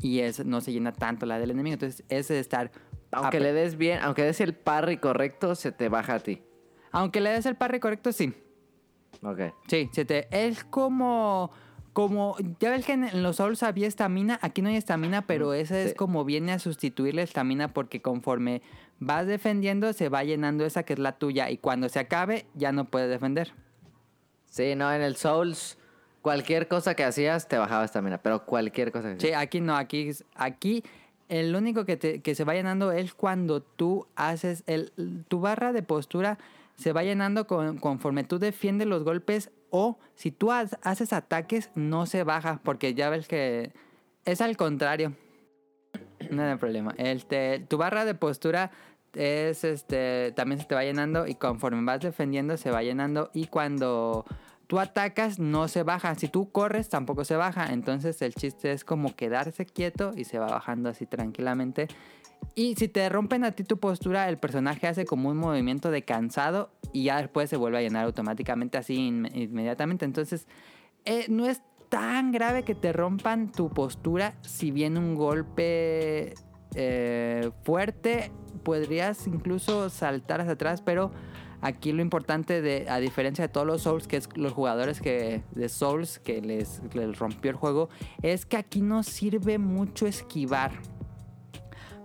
[0.00, 1.74] y es, no se llena tanto la del enemigo.
[1.74, 2.70] Entonces, ese de estar.
[3.12, 6.42] Aunque le des bien, aunque des el parry correcto, se te baja a ti.
[6.94, 8.32] Aunque le des el parry correcto, sí.
[9.22, 9.40] Ok.
[9.68, 11.50] Sí, se te, es como.
[11.92, 12.36] Como.
[12.60, 14.38] Ya ves que en los Souls había estamina.
[14.42, 15.96] Aquí no hay estamina, pero esa es sí.
[15.96, 18.62] como viene a sustituir la estamina porque conforme
[18.98, 21.50] vas defendiendo, se va llenando esa que es la tuya.
[21.50, 23.52] Y cuando se acabe, ya no puedes defender.
[24.46, 25.78] Sí, no, en el Souls,
[26.22, 29.42] cualquier cosa que hacías te bajaba estamina, pero cualquier cosa que Sí, hacías.
[29.42, 30.84] aquí no, aquí, aquí
[31.28, 34.92] el único que, te- que se va llenando es cuando tú haces el,
[35.28, 36.38] tu barra de postura
[36.76, 41.70] se va llenando con- conforme tú defiendes los golpes o si tú ha- haces ataques
[41.74, 43.72] no se baja porque ya ves que
[44.24, 45.14] es al contrario.
[46.30, 46.94] No hay problema.
[46.96, 48.70] Este, tu barra de postura
[49.12, 53.46] es este también se te va llenando y conforme vas defendiendo se va llenando y
[53.46, 54.24] cuando
[54.66, 58.84] tú atacas no se baja, si tú corres tampoco se baja, entonces el chiste es
[58.84, 61.86] como quedarse quieto y se va bajando así tranquilamente.
[62.54, 66.02] Y si te rompen a ti tu postura, el personaje hace como un movimiento de
[66.02, 70.04] cansado y ya después se vuelve a llenar automáticamente así inme- inmediatamente.
[70.04, 70.46] Entonces,
[71.04, 76.34] eh, no es tan grave que te rompan tu postura si viene un golpe
[76.74, 78.30] eh, fuerte.
[78.62, 81.10] Podrías incluso saltar hacia atrás, pero
[81.60, 85.42] aquí lo importante, de, a diferencia de todos los Souls, que es los jugadores que,
[85.52, 86.80] de Souls que les
[87.18, 87.88] rompió el juego,
[88.22, 90.72] es que aquí no sirve mucho esquivar.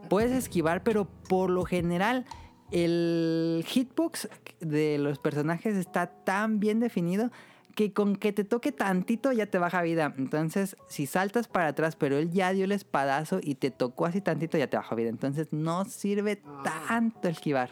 [0.10, 2.26] Puedes esquivar, pero por lo general
[2.72, 7.32] el hitbox de los personajes está tan bien definido
[7.76, 10.14] que con que te toque tantito ya te baja vida.
[10.18, 14.20] Entonces, si saltas para atrás, pero él ya dio el espadazo y te tocó así
[14.20, 15.10] tantito, ya te baja vida.
[15.10, 16.42] Entonces, no sirve
[16.88, 17.70] tanto esquivar.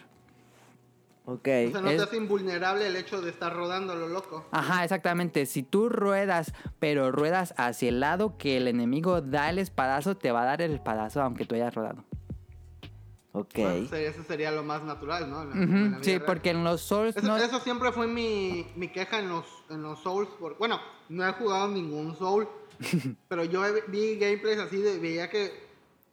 [1.25, 1.39] Ok.
[1.67, 4.45] O sea, no Es- te hace invulnerable el hecho de estar rodando a lo loco.
[4.51, 5.45] Ajá, exactamente.
[5.45, 10.31] Si tú ruedas, pero ruedas hacia el lado que el enemigo da el espadazo, te
[10.31, 12.05] va a dar el espadazo aunque tú hayas rodado.
[13.39, 13.53] Ok.
[13.55, 15.43] Bueno, sería- eso sería lo más natural, ¿no?
[15.43, 16.23] En la- en Ujú, vida Sí, real.
[16.25, 17.37] porque en los Souls Eso, no...
[17.37, 20.29] eso siempre fue mi, mi queja en los, en los Souls.
[20.39, 22.47] por- bueno, no he jugado ningún Soul,
[23.27, 25.65] pero yo vi gameplays así de veía que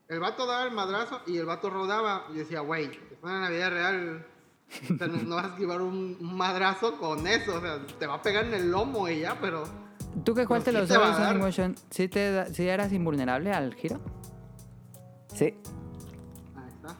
[0.07, 2.25] el vato daba el madrazo y el vato rodaba.
[2.33, 2.85] Y decía, güey,
[3.23, 4.25] en la vida real.
[4.93, 7.55] o sea, no, no vas a esquivar un, madrazo con eso.
[7.57, 9.63] O sea, te va a pegar en el lomo y ya, pero.
[10.23, 11.17] Tú que jugaste los Souls.
[11.17, 13.99] Sonic Motion, ¿sí, te, da- sí eras invulnerable al giro?
[15.33, 15.55] Sí.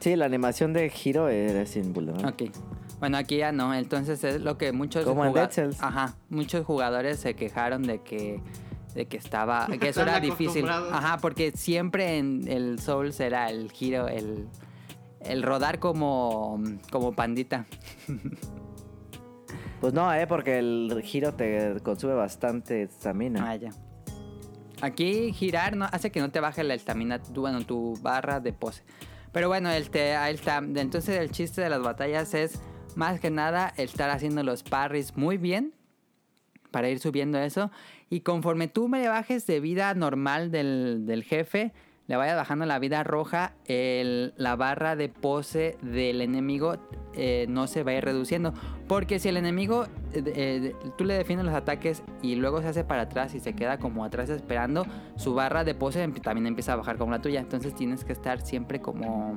[0.00, 2.28] Sí, la animación de giro es invulnerable.
[2.28, 2.52] Ok.
[3.00, 3.74] Bueno, aquí ya no.
[3.74, 5.82] Entonces es lo que muchos Como en Dead Cells.
[5.82, 6.14] Ajá.
[6.28, 8.40] Muchos jugadores se quejaron de que
[8.94, 10.66] de que estaba que eso era difícil.
[10.68, 14.48] Ajá, porque siempre en el Souls era el giro, el
[15.20, 17.66] el rodar como como pandita.
[19.80, 23.50] Pues no, eh, porque el giro te consume bastante estamina.
[23.50, 23.70] Ah, ya.
[24.80, 28.52] Aquí girar no, hace que no te baje la estamina, tu, bueno, tu barra de
[28.54, 28.82] pose.
[29.36, 30.56] Pero bueno, el te, ahí está.
[30.56, 32.58] Entonces el chiste de las batallas es
[32.94, 35.74] más que nada estar haciendo los parries muy bien
[36.70, 37.70] para ir subiendo eso.
[38.08, 41.74] Y conforme tú me bajes de vida normal del, del jefe,
[42.08, 46.76] le vayas bajando la vida roja, el- la barra de pose del enemigo
[47.18, 48.52] eh, no se va a ir reduciendo.
[48.86, 52.84] Porque si el enemigo, eh, eh, tú le defiendes los ataques y luego se hace
[52.84, 54.84] para atrás y se queda como atrás esperando,
[55.16, 57.40] su barra de pose también empieza a bajar como la tuya.
[57.40, 59.34] Entonces tienes que estar siempre como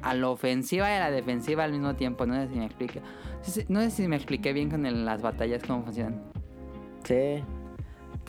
[0.00, 2.24] a la ofensiva y a la defensiva al mismo tiempo.
[2.24, 3.02] No sé si me expliqué.
[3.68, 6.22] No sé si me expliqué bien con las batallas cómo funcionan.
[7.04, 7.44] Sí.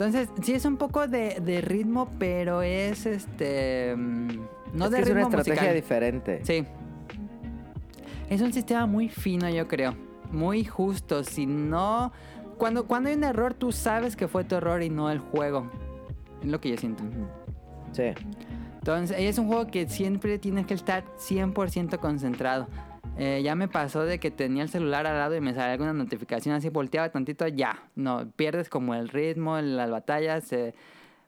[0.00, 3.94] Entonces, sí es un poco de, de ritmo, pero es este.
[3.94, 4.28] mm,
[4.72, 5.74] No es de que es ritmo una estrategia musical.
[5.74, 6.40] diferente.
[6.42, 6.66] Sí.
[8.30, 9.94] Es un sistema muy fino, yo creo.
[10.32, 11.22] Muy justo.
[11.22, 12.12] Si no.
[12.56, 15.70] Cuando, cuando hay un error, tú sabes que fue tu error y no el juego.
[16.42, 17.04] Es lo que yo siento.
[17.92, 18.04] Sí.
[18.78, 22.68] Entonces, es un juego que siempre tienes que estar 100% concentrado.
[23.18, 25.92] Eh, ya me pasó de que tenía el celular al lado y me salía alguna
[25.92, 27.90] notificación así, volteaba tantito, ya.
[27.94, 30.54] No, pierdes como el ritmo en las batallas.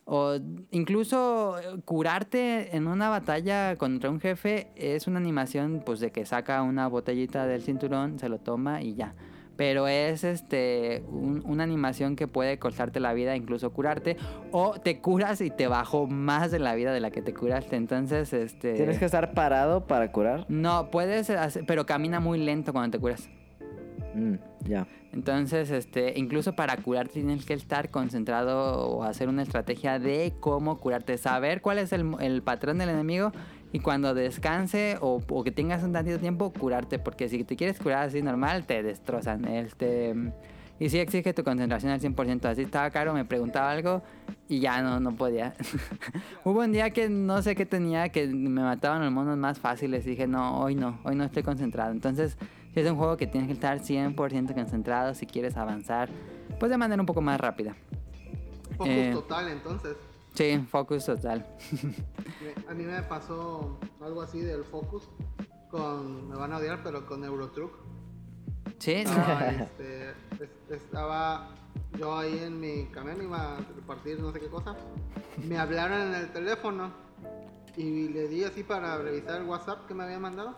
[0.05, 0.39] o
[0.71, 6.25] incluso eh, curarte en una batalla contra un jefe es una animación pues de que
[6.27, 9.15] saca una botellita del cinturón, se lo toma y ya.
[9.57, 14.17] Pero es este un- una animación que puede costarte la vida, incluso curarte.
[14.51, 17.77] O te curas y te bajó más de la vida de la que te curaste.
[17.77, 18.73] Entonces, este.
[18.75, 20.47] Tienes que estar parado para curar.
[20.49, 23.29] No, puedes hacer, pero camina muy lento cuando te curas.
[24.15, 24.35] Mm,
[24.69, 24.87] ya.
[25.13, 30.79] Entonces, este, incluso para curarte tienes que estar concentrado o hacer una estrategia de cómo
[30.79, 33.33] curarte, saber cuál es el, el patrón del enemigo
[33.73, 37.79] y cuando descanse o, o que tengas un tantito tiempo, curarte, porque si te quieres
[37.79, 39.47] curar así normal, te destrozan.
[39.47, 40.15] Este,
[40.79, 42.45] y sí exige tu concentración al 100%.
[42.47, 44.03] Así estaba caro, me preguntaba algo
[44.49, 45.55] y ya no, no podía.
[46.45, 50.07] Hubo un día que no sé qué tenía, que me mataban los monos más fáciles.
[50.07, 51.93] Y dije, no, hoy no, hoy no estoy concentrado.
[51.93, 52.37] Entonces,
[52.75, 56.11] sí es un juego que tienes que estar 100% concentrado si quieres avanzar,
[56.59, 57.75] pues de manera un poco más rápida.
[58.77, 59.11] Focus Eh.
[59.15, 59.97] total, entonces.
[60.35, 61.47] Sí, focus total.
[62.69, 65.09] A mí me pasó algo así del Focus
[65.71, 67.73] con, me van a odiar, pero con Eurotruck.
[68.79, 71.51] Sí, Estaba, este, es- estaba
[71.99, 74.75] yo ahí en mi camión, iba a repartir no sé qué cosa.
[75.47, 76.91] Me hablaron en el teléfono
[77.77, 80.57] y le di así para revisar el WhatsApp que me había mandado.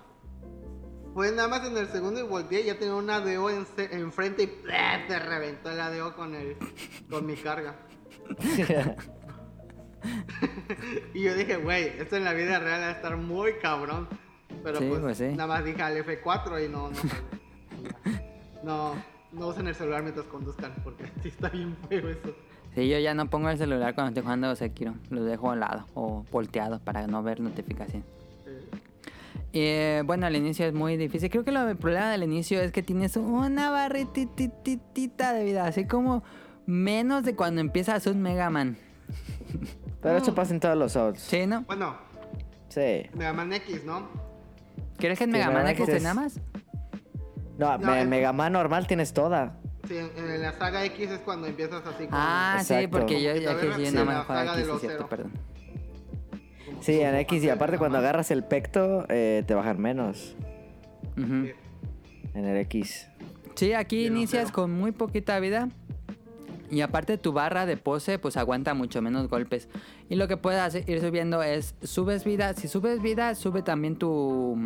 [1.15, 4.43] Fue nada más en el segundo y volteé y ya tenía una ADO en, enfrente
[4.45, 5.05] y ¡pleh!
[5.07, 6.57] te reventó el ADO con, el,
[7.11, 7.77] con mi carga.
[11.15, 14.09] Y yo dije, güey, esto en la vida real va a estar muy cabrón.
[14.63, 15.25] Pero Sí, pues, pues sí.
[15.29, 16.97] nada más dije al F4 y no, no,
[18.65, 18.95] no,
[19.33, 22.35] no usen el celular mientras conduzcan, porque sí está bien feo eso.
[22.75, 24.95] Sí, yo ya no pongo el celular cuando estoy jugando Sekiro.
[25.11, 28.05] Lo dejo al lado o volteado para no ver notificación.
[29.53, 31.31] Eh, bueno, al inicio es muy difícil.
[31.31, 35.67] Creo que lo, el problema del inicio es que tienes una barrititita de vida.
[35.67, 36.25] Así como
[36.67, 38.77] menos de cuando empiezas un Mega Man.
[40.05, 41.19] Pero eso pasa en todos los Souls.
[41.19, 41.63] ¿Sí, no?
[41.63, 41.97] bueno,
[42.69, 43.03] Sí.
[43.15, 44.09] Mega Man X, ¿no?
[44.99, 46.41] ¿Crees que en Mega la Man X es- nada más?
[47.59, 49.59] No, No, me- Mega Man normal tienes toda.
[49.89, 52.11] Sí, en, en la saga X es cuando empiezas así como...
[52.13, 54.73] Ah, sí, porque yo ya que sí, no la me juego saga de X, sí,
[54.73, 55.33] los cierto, perdón.
[56.67, 59.81] como- Sí, en X y parte de aparte cuando agarras el pecto eh, te bajan
[59.81, 60.37] menos.
[61.17, 61.53] Sí.
[62.35, 63.09] en el X.
[63.55, 65.69] Sí, aquí inicias con muy poquita vida.
[66.71, 69.69] Y aparte tu barra de pose pues aguanta mucho menos golpes.
[70.09, 72.55] Y lo que puedes ir subiendo es, subes vida.
[72.55, 74.57] Si subes vida, sube también tu,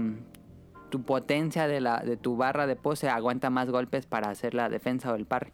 [0.90, 3.08] tu potencia de, la, de tu barra de pose.
[3.08, 5.52] Aguanta más golpes para hacer la defensa o el parry.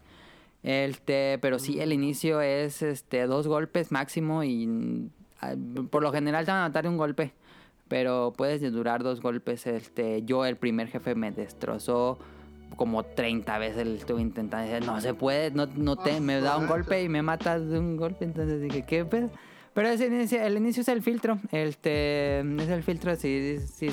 [0.63, 5.09] Este, pero sí, el inicio es este, dos golpes máximo y mm,
[5.91, 7.33] por lo general te van a matar de un golpe.
[7.87, 9.67] Pero puedes durar dos golpes.
[9.67, 12.17] Este, yo el primer jefe me destrozó
[12.75, 13.87] como 30 veces.
[13.87, 17.21] Estuve intentando decir, no se puede, no, no te, me da un golpe y me
[17.21, 18.25] mata de un golpe.
[18.25, 19.29] Entonces dije, ¿qué pedo?
[19.73, 21.39] Pero ese inicio, el inicio es el filtro.
[21.51, 23.89] Este, es el filtro si, si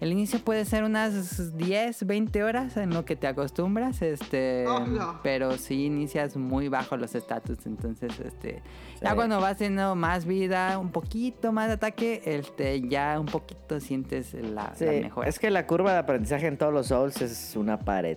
[0.00, 4.80] el inicio puede ser unas 10, 20 horas en lo que te acostumbras, este, Oh,
[4.80, 5.20] no.
[5.22, 8.62] pero sí inicias muy bajo los estatus, entonces, este,
[9.02, 9.14] ya Sí.
[9.16, 14.32] cuando vas teniendo más vida, un poquito más de ataque, este, ya un poquito sientes
[14.34, 15.28] la, Sí, la mejora.
[15.28, 18.16] es que la curva de aprendizaje en todos los Souls es una pared.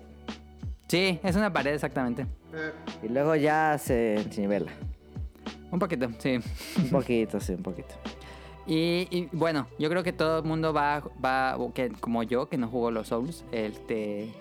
[0.87, 2.27] Sí, es una pared exactamente.
[2.53, 2.71] Eh,
[3.03, 4.71] Y luego ya se nivela.
[5.71, 6.39] Un poquito, sí.
[6.77, 7.95] Un poquito, sí, un poquito.
[8.65, 12.57] Y, y, bueno, yo creo que todo el mundo va, va que, como yo, que
[12.57, 14.31] no jugó los Souls, este,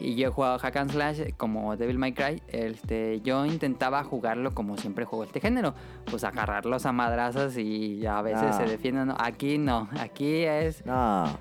[0.00, 4.54] y yo he jugado Hack and Slash como Devil May Cry, este, yo intentaba jugarlo
[4.54, 5.74] como siempre juego este género,
[6.10, 9.08] pues agarrarlos a madrazos y a veces se defienden.
[9.08, 9.16] ¿no?
[9.18, 11.38] Aquí no, aquí es No,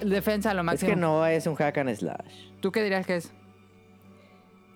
[0.00, 0.90] defensa a lo es máximo.
[0.90, 2.52] que no es un hack and slash.
[2.60, 3.32] ¿Tú qué dirías que es?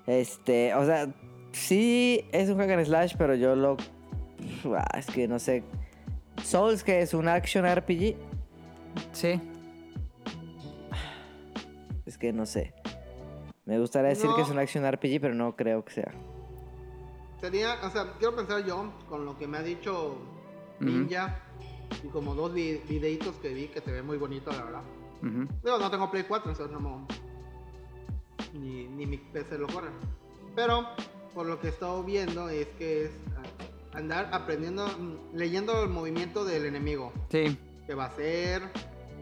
[0.07, 1.07] Este, o sea,
[1.53, 3.76] sí es un hack and slash, pero yo lo...
[4.74, 5.62] Ah, es que no sé.
[6.45, 8.16] Souls, que es un action RPG.
[9.12, 9.41] Sí.
[12.07, 12.74] Es que no sé.
[13.66, 14.36] Me gustaría decir No.
[14.36, 16.12] que es un action RPG, pero no creo que sea.
[17.41, 20.16] Sería, o sea, quiero pensar yo, con lo que me ha dicho
[20.80, 21.38] Ninja,
[22.05, 24.82] y como dos vi- videitos que vi que se ve muy bonito, la verdad.
[25.62, 29.88] Digo, no tengo Play 4, entonces no me- ni, ni mi PC lo corre.
[30.57, 30.86] Pero,
[31.34, 33.11] por lo que he estado viendo, es que es
[33.93, 37.12] andar aprendiendo, mm, leyendo el movimiento del enemigo.
[37.30, 37.59] Sí.
[37.86, 38.62] que va a hacer.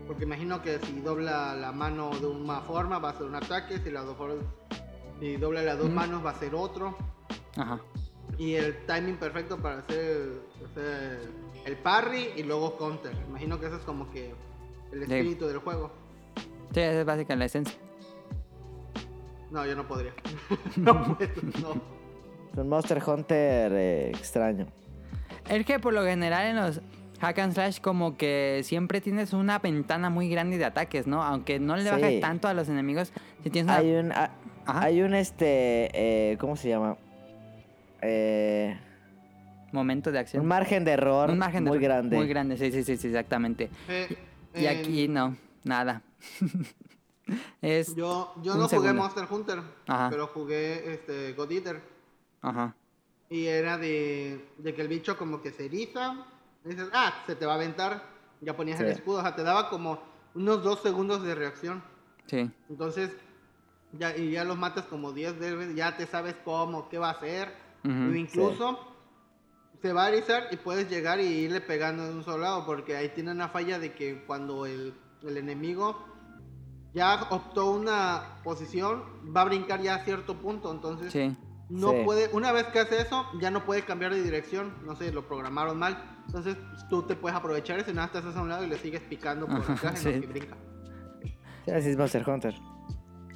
[0.07, 3.79] Porque imagino que si dobla la mano de una forma va a ser un ataque,
[3.79, 4.17] si, la do-
[5.21, 6.97] si dobla las dos manos va a ser otro.
[7.57, 7.81] Ajá.
[8.37, 11.31] Y el timing perfecto para hacer, hacer
[11.65, 13.13] el parry y luego counter.
[13.29, 14.35] Imagino que eso es como que
[14.93, 15.13] el Sí.
[15.15, 15.91] espíritu del juego.
[16.75, 17.79] Sí, esa es básica la esencia.
[19.51, 20.13] No, yo no podría.
[20.77, 21.31] no puedo,
[21.63, 21.98] no.
[22.59, 24.67] Es un Monster Hunter eh, extraño.
[25.49, 26.81] Es que por lo general en los
[27.21, 31.23] hack and slash como que siempre tienes una ventana muy grande de ataques, ¿no?
[31.23, 31.89] Aunque no le Sí.
[31.91, 33.13] bajes tanto a los enemigos,
[33.45, 33.77] si tienes una...
[33.79, 34.33] Hay un, ah,
[34.67, 34.83] Ajá.
[34.87, 35.91] hay un este,
[36.33, 36.97] eh, ¿cómo se llama?
[38.03, 38.77] Eh,
[39.71, 40.43] momento de acción.
[40.43, 42.17] un margen de error Un margen de muy error grande.
[42.17, 43.71] Muy grande, sí, sí, sí, sí, exactamente.
[43.89, 44.09] Eh,
[44.57, 46.03] Y aquí no, nada.
[47.63, 47.95] es...
[47.95, 48.95] Yo, yo no jugué segundo.
[48.95, 50.09] Monster Hunter, Ajá.
[50.11, 51.98] pero jugué este, God Eater.
[52.43, 52.75] Ajá.
[53.31, 56.25] Y era de, de que el bicho como que se eriza.
[56.65, 58.03] Y dices, ah, se te va a aventar.
[58.41, 58.93] Ya ponías el Sí.
[58.93, 59.19] escudo.
[59.19, 59.99] O sea, te daba como
[60.35, 61.83] unos dos segundos de reacción.
[62.27, 62.51] Sí.
[62.69, 63.11] Entonces,
[63.93, 65.75] ya, y ya los matas como 10 veces.
[65.75, 67.53] Ya te sabes cómo, qué va a hacer.
[67.85, 68.79] O incluso
[69.81, 72.67] se va a erizar y puedes llegar y irle pegando de un solo lado.
[72.67, 76.05] Porque ahí tiene una falla de que cuando el, el enemigo
[76.95, 80.71] ya optó una posición, va a brincar ya a cierto punto.
[80.73, 81.37] Entonces, Sí.
[81.71, 82.03] No Sí.
[82.05, 84.73] puede, una vez que hace eso, ya no puede cambiar de dirección.
[84.87, 86.03] No sé, lo programaron mal.
[86.27, 86.57] Entonces
[86.89, 89.47] tú te puedes aprovechar ese nada, te haces a un lado y le sigues picando
[89.47, 90.11] por acá sí.
[90.21, 90.57] que brinca.
[91.65, 92.55] Sí, así es Monster Hunter.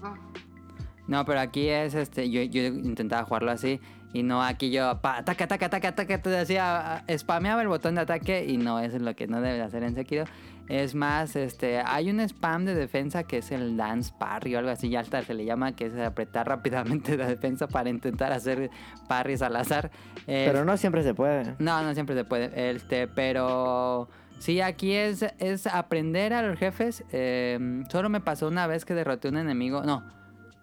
[0.02, 0.14] Ah,
[1.06, 3.80] No, pero aquí es este, yo, yo intentaba jugarlo así
[4.14, 8.02] y no aquí yo pa, ataca, ataca, ataca, ataca, te decía, spameaba el botón de
[8.02, 10.24] ataque y no, eso es lo que no debe de hacer en Sekiro.
[10.68, 14.70] Es más, este, hay un spam de defensa que es el dance parry o algo
[14.70, 18.70] así, ya hasta se le llama, que es apretar rápidamente la defensa para intentar hacer
[19.08, 19.90] parries al azar.
[20.26, 21.54] Eh, Pero no siempre se puede.
[21.58, 22.70] no, no siempre se puede.
[22.70, 24.08] Este, pero
[24.38, 27.04] sí, aquí es, es aprender a los jefes.
[27.12, 29.82] Eh, solo me pasó una vez que derroté a un enemigo.
[29.82, 30.04] No,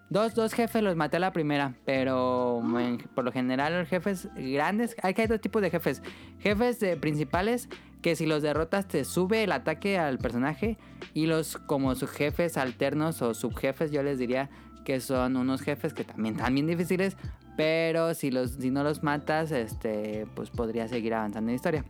[0.08, 1.74] dos, dos jefes los maté a la primera.
[1.84, 6.02] Pero en- por lo general los jefes grandes, hay que hay dos tipos de jefes.
[6.40, 7.68] Jefes eh, principales
[8.02, 10.78] que si los derrotas te sube el ataque al personaje.
[11.14, 14.48] Y los como subjefes alternos o subjefes, yo les diría
[14.84, 17.16] que son unos jefes que también están bien difíciles.
[17.56, 21.84] Pero si, los, si no los matas, este, pues podría seguir avanzando en la historia.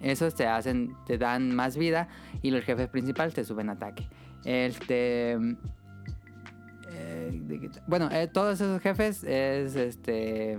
[0.00, 2.08] Esos te hacen, te dan más vida
[2.42, 4.06] y los jefes principales te suben ataque.
[4.44, 5.32] Este,
[6.90, 10.58] eh, ¿de qué ta- bueno, eh, todos esos jefes es este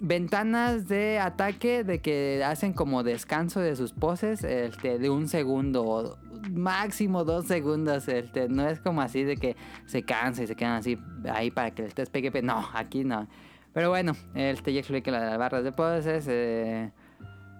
[0.00, 6.18] ventanas de ataque de que hacen como descanso de sus poses este, de un segundo
[6.52, 10.72] máximo dos segundos este, no es como así de que se cansa y se quedan
[10.72, 10.98] así
[11.30, 13.28] ahí para que el test pegue pe- no aquí no.
[13.74, 16.90] Pero bueno este ya expliqué las barras de poses eh,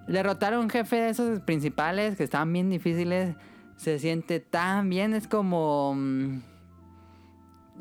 [0.09, 3.37] derrotar a un jefe de esos principales que estaban bien difíciles
[3.77, 6.41] se siente tan bien es como mm,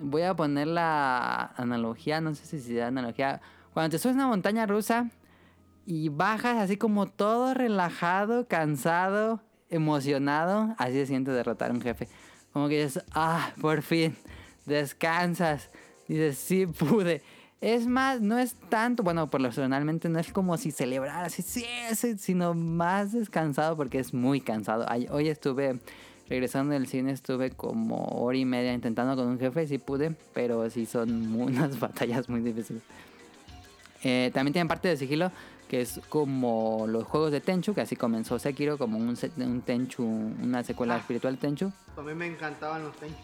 [0.02, 3.42] voy a poner la analogía no sé si se da analogía
[3.74, 5.10] cuando te subes a una montaña rusa
[5.86, 12.08] y bajas así como todo relajado, cansado, emocionado, así se siente derrotar a un jefe.
[12.54, 14.16] Como que dices, ah, por fin,
[14.66, 15.70] descansas.
[16.08, 17.22] Dices, sí pude.
[17.62, 22.18] Es más, no es tanto, bueno, personalmente no es como si celebrara así, sí, sí,
[22.18, 24.86] sino más descansado porque es muy cansado.
[25.12, 25.80] Hoy estuve,
[26.30, 30.70] regresando del cine, estuve como hora y media intentando con un jefe, sí pude, pero
[30.70, 32.82] sí son unas batallas muy difíciles.
[34.04, 35.32] Eh, también tienen parte de sigilo,
[35.68, 40.04] que es como los juegos de Tenchu, que así comenzó Sekiro, como un, un Tenchu,
[40.04, 41.00] una secuela Ah.
[41.00, 41.72] espiritual de Tenchu.
[41.98, 43.16] a mí me encantaban los tenis.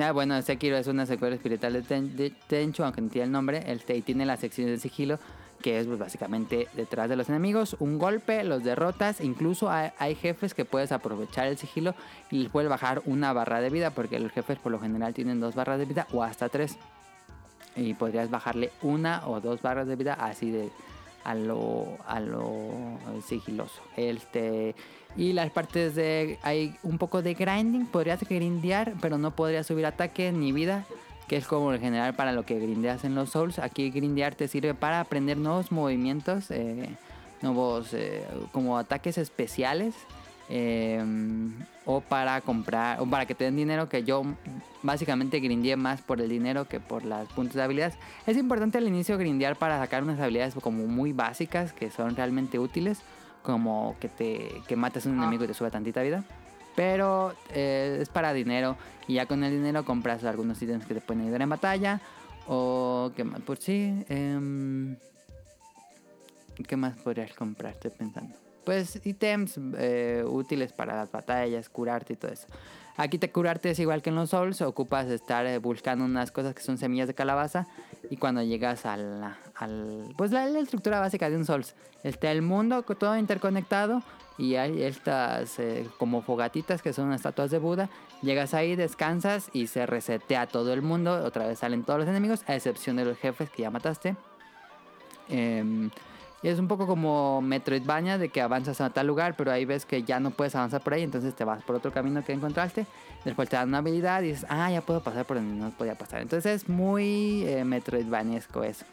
[0.00, 3.32] Ah, bueno, Sekiro es una secuela espiritual de, Ten- de Tenchu, aunque no tiene el
[3.32, 3.64] nombre.
[3.66, 5.18] El y tiene la sección de sigilo,
[5.62, 7.74] que es pues, básicamente detrás de los enemigos.
[7.80, 9.20] Un golpe, los derrotas.
[9.20, 11.94] Incluso hay, hay jefes que puedes aprovechar el sigilo
[12.30, 15.40] y les puedes bajar una barra de vida, porque los jefes por lo general tienen
[15.40, 16.76] dos barras de vida o hasta tres.
[17.76, 20.70] Y podrías bajarle una o dos barras de vida así de
[21.24, 23.80] a lo, a lo sigiloso.
[23.96, 24.74] Este,
[25.16, 26.38] y las partes de...
[26.42, 27.86] Hay un poco de grinding.
[27.86, 30.84] Podrías grindear, pero no podrías subir ataque ni vida.
[31.28, 33.58] Que es como en general para lo que grindeas en los Souls.
[33.58, 36.50] Aquí grindear te sirve para aprender nuevos movimientos.
[36.50, 36.88] eh,
[37.42, 39.94] nuevos eh, como ataques especiales.
[40.48, 41.02] eh,
[41.96, 44.22] o para comprar, o para que te den dinero, que yo
[44.82, 47.96] básicamente grindé más por el dinero que por las puntos de habilidades.
[48.26, 52.58] Es importante al inicio grindear para sacar unas habilidades como muy básicas que son realmente
[52.58, 53.00] útiles,
[53.42, 56.24] como que te que mates a un enemigo y te sube tantita vida.
[56.76, 58.76] Pero eh, es para dinero
[59.08, 62.00] y ya con el dinero compras algunos ítems que te pueden ayudar en batalla.
[62.46, 64.04] O que más, pues sí.
[64.08, 64.96] em,
[66.66, 67.72] ¿Qué más podrías comprar?
[67.72, 68.34] Estoy pensando.
[68.64, 72.46] Pues ítems eh, útiles para las batallas, curarte y todo eso.
[72.96, 76.54] Aquí te curarte es igual que en los Souls, ocupas estar eh, buscando unas cosas
[76.54, 77.66] que son semillas de calabaza
[78.10, 82.42] y cuando llegas al, al pues la, la estructura básica de un Souls, está el
[82.42, 84.02] mundo todo interconectado
[84.40, 87.90] y hay estas eh, como fogatitas que son estatuas de Buda,
[88.22, 92.42] llegas ahí, descansas y se resetea todo el mundo, otra vez salen todos los enemigos
[92.46, 94.16] a excepción de los jefes que ya mataste.
[95.28, 95.90] Em,
[96.42, 99.84] y es un poco como Metroidvania de que avanzas a tal lugar, pero ahí ves
[99.84, 102.86] que ya no puedes avanzar por ahí, entonces te vas por otro camino que encontraste.
[103.24, 105.96] Después te dan una habilidad y dices, ah, ya puedo pasar por donde no podía
[105.96, 106.22] pasar.
[106.22, 108.86] Entonces es muy eh, Metroidvaniesco eso.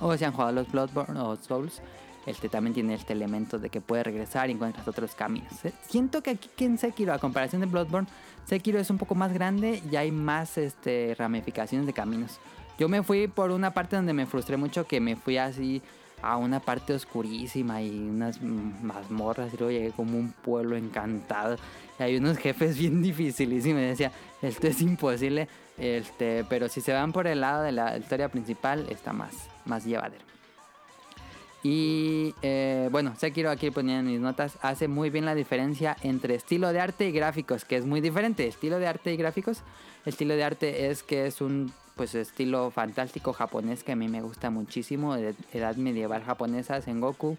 [0.00, 1.80] O si han jugado los Bloodborne o Souls,
[2.26, 5.64] este también tiene este elemento de que puedes regresar y encuentras otros caminos.
[5.64, 8.08] Eh, Siento que aquí en Sekiro, a comparación de Bloodborne,
[8.44, 12.38] Sekiro es un poco más grande y hay más este, ramificaciones de caminos.
[12.78, 15.82] Yo me fui por una parte donde me frustré mucho, que me fui así
[16.22, 21.56] a una parte oscurísima y unas mazmorras y luego llegué como un pueblo encantado
[21.98, 24.12] y hay unos jefes bien me decía
[24.42, 28.86] esto es imposible este pero si se van por el lado de la historia principal
[28.90, 30.28] está más más llevadero
[31.62, 36.36] y eh, bueno, Sekiro aquí ponía en mis notas, hace muy bien la diferencia entre
[36.36, 38.46] estilo de arte y gráficos, que es muy diferente.
[38.46, 39.62] Estilo de arte y gráficos.
[40.06, 44.22] Estilo de arte es que es un pues estilo fantástico japonés que a mí me
[44.22, 47.36] gusta muchísimo, de edad medieval japonesa, Sengoku.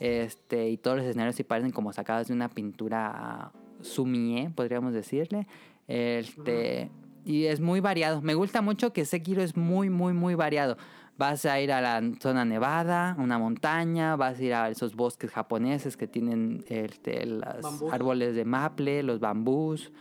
[0.00, 3.52] Este, y todos los escenarios sí parecen como sacados de una pintura
[3.82, 5.46] sumie, podríamos decirle.
[5.88, 6.90] Este,
[7.26, 8.22] y es muy variado.
[8.22, 10.78] Me gusta mucho que Sekiro es muy, muy, muy variado.
[11.18, 15.30] Vas a ir a la zona nevada, una montaña, vas a ir a esos bosques
[15.32, 17.92] japoneses que tienen este, los Bambús.
[17.92, 19.92] árboles de maple, los bambús.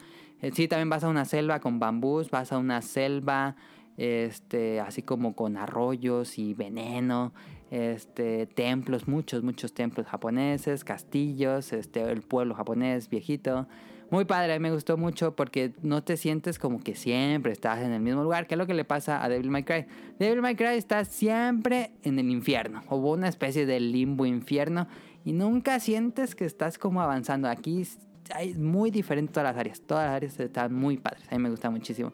[0.41, 3.57] Eh, sí, también vas a una selva con bambús, vas a una selva
[3.97, 7.33] este, así como con arroyos y veneno,
[7.71, 13.67] este, templos, muchos, muchos templos japoneses, castillos, este, el pueblo japonés viejito.
[14.09, 17.81] Muy padre, a mí me gustó mucho porque no te sientes como que siempre estás
[17.81, 19.85] en el mismo lugar, que es lo que le pasa a Devil May Cry.
[20.17, 24.87] Devil May Cry está siempre en el infierno, o una especie de limbo infierno,
[25.25, 27.49] y nunca sientes que estás como avanzando.
[27.49, 27.85] Aquí
[28.33, 31.49] hay muy diferente todas las áreas, todas las áreas están muy padres, a mí me
[31.49, 32.13] gusta muchísimo.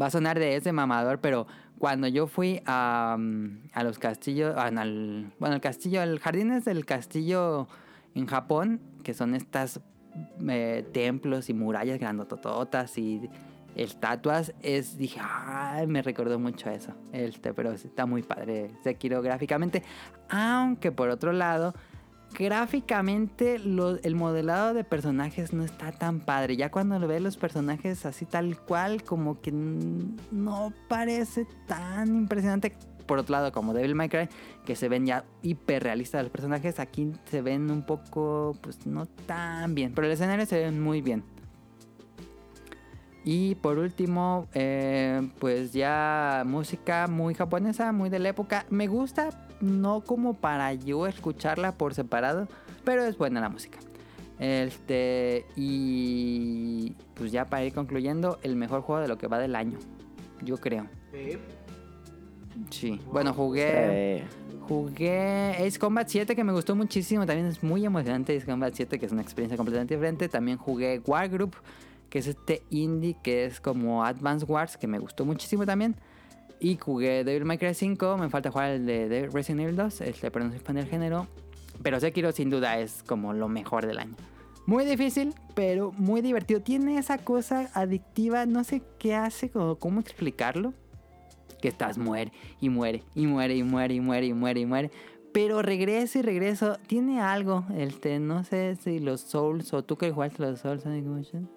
[0.00, 1.46] Va a sonar de ese mamador, pero
[1.78, 6.84] cuando yo fui a, mm, a los castillos, al- bueno, el castillo, el jardines del
[6.84, 7.66] castillo
[8.14, 9.80] en Japón, que son estas
[10.48, 13.28] eh, templos y murallas grandotototas y
[13.76, 16.92] estatuas, es, dije, ay, me recordó mucho a eso.
[17.12, 19.84] Este, pero está muy padre Sekiro gráficamente.
[20.28, 21.74] Aunque por otro lado,
[22.34, 26.56] gráficamente el modelado de personajes no está tan padre.
[26.56, 32.72] Ya cuando lo ves los personajes así tal cual, como que no parece tan impresionante.
[33.06, 34.28] Por otro lado, como Devil May Cry,
[34.66, 39.06] que se ven ya hiper realistas los personajes, aquí se ven un poco, pues no
[39.06, 39.94] tan bien.
[39.94, 41.24] Pero el escenario se ven muy bien.
[43.24, 48.64] Y por último, eh, pues ya música muy japonesa, muy de la época.
[48.70, 52.48] Me gusta, no como para yo escucharla por separado,
[52.84, 53.78] pero es buena la música.
[54.38, 59.56] Este, y pues ya para ir concluyendo, el mejor juego de lo que va del
[59.56, 59.78] año,
[60.42, 60.86] yo creo.
[61.12, 61.38] Sí.
[62.70, 64.24] Sí, bueno, jugué.
[64.68, 68.98] Jugué Ace Combat 7 que me gustó muchísimo, también es muy emocionante Ace Combat 7
[68.98, 70.28] que es una experiencia completamente diferente.
[70.28, 71.56] También jugué Wargroup,
[72.10, 75.96] que es este indie que es como Advance Wars, que me gustó muchísimo también.
[76.60, 80.00] Y jugué Devil May Cry 5, me falta jugar el de, de Resident Evil 2,
[80.00, 81.26] este, pero no soy fan del género.
[81.82, 84.16] Pero Sekiro sin duda es como lo mejor del año.
[84.66, 86.60] Muy difícil, pero muy divertido.
[86.60, 90.74] Tiene esa cosa adictiva, no sé qué hace, como, cómo explicarlo
[91.60, 94.90] que estás muere y muere y muere y muere y muere y muere y muere.
[95.32, 96.78] Pero regreso y regreso.
[96.86, 97.64] Tiene algo.
[97.76, 101.48] Este, no sé si los Souls o tú que jugaste los Souls Sonic Motion.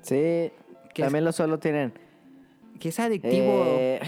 [0.00, 0.50] sí,
[0.94, 1.92] ¿Qué también los solo tienen.
[2.82, 3.64] Que es adictivo.
[3.64, 4.00] Eh,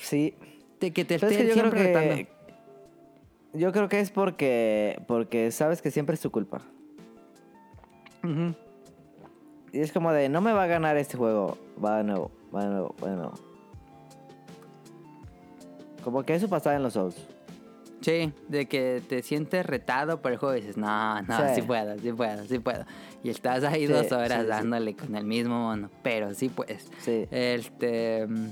[0.00, 0.34] sí,
[0.80, 2.14] de que te Pero esté es que yo creo siempre retando.
[2.16, 2.28] que.
[3.52, 5.00] Yo creo que es porque.
[5.06, 6.60] Porque sabes que siempre es tu culpa.
[9.72, 11.56] Y es como de, no me va a ganar este juego.
[11.82, 13.34] Va de nuevo, va de nuevo, va de nuevo.
[16.02, 17.14] Como que eso pasaba en los Souls.
[18.00, 21.62] Sí, de que te sientes retado por el juego y dices, no, no, sí, Sí.
[21.62, 22.84] puedo, sí puedo, sí puedo.
[23.24, 26.90] Y estás ahí Sí, dos horas sí, dándole con el mismo mono, pero sí puedes.
[27.00, 27.26] Sí.
[27.30, 28.26] Este...
[28.26, 28.48] mm,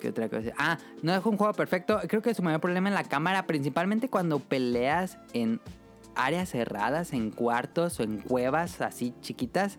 [0.00, 0.50] ¿Qué otra cosa?
[0.58, 2.00] Ah, no es un juego perfecto.
[2.08, 5.60] Creo que su mayor problema es la cámara, principalmente cuando peleas en
[6.16, 9.76] áreas cerradas, en cuartos o en cuevas así chiquitas.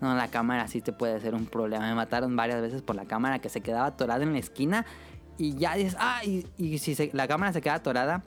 [0.00, 1.88] No, la cámara sí te puede ser un problema.
[1.88, 4.86] Me mataron varias veces por la cámara que se quedaba atorada en la esquina.
[5.38, 8.24] Y ya dices, ah, y, y si se- la cámara se queda atorada,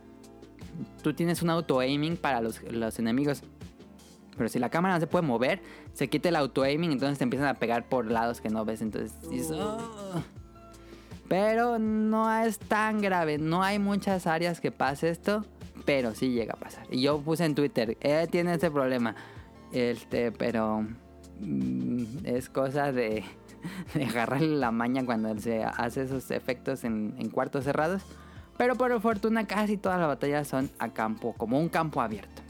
[1.03, 3.43] tú tienes un auto-aiming para los, los enemigos.
[4.37, 5.61] Pero si la cámara no se puede mover,
[5.93, 8.81] se quita el auto-aiming, entonces te empiezan a pegar por lados que no ves.
[8.81, 10.23] Entonces dices, "Ah".
[11.27, 13.37] Pero no es tan grave.
[13.37, 15.45] No hay muchas áreas que pase esto,
[15.85, 16.85] pero sí llega a pasar.
[16.91, 19.15] Y yo puse en Twitter, eh, tiene ese problema.
[19.71, 20.85] Este, pero
[21.39, 23.23] mm, es cosa de,
[23.93, 28.03] de agarrarle la maña cuando se hace esos efectos en, cuartos cerrados.
[28.57, 32.41] Pero por fortuna casi todas las batallas son a campo, como un campo abierto.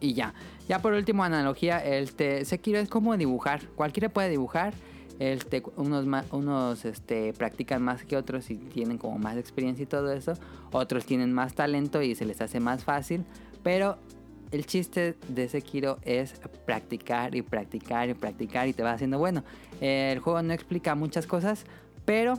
[0.00, 0.34] Y ya.
[0.68, 3.66] Ya por último, analogía, este, Sekiro es como dibujar.
[3.76, 4.74] Cualquiera puede dibujar.
[5.18, 10.12] Este, unos unos este, practican más que otros y tienen como más experiencia y todo
[10.12, 10.34] eso.
[10.72, 13.24] Otros tienen más talento y se les hace más fácil.
[13.62, 13.98] Pero
[14.52, 16.34] el chiste de Sekiro es
[16.66, 19.42] practicar y practicar y practicar y te va haciendo bueno.
[19.80, 21.64] El juego no explica muchas cosas,
[22.04, 22.34] pero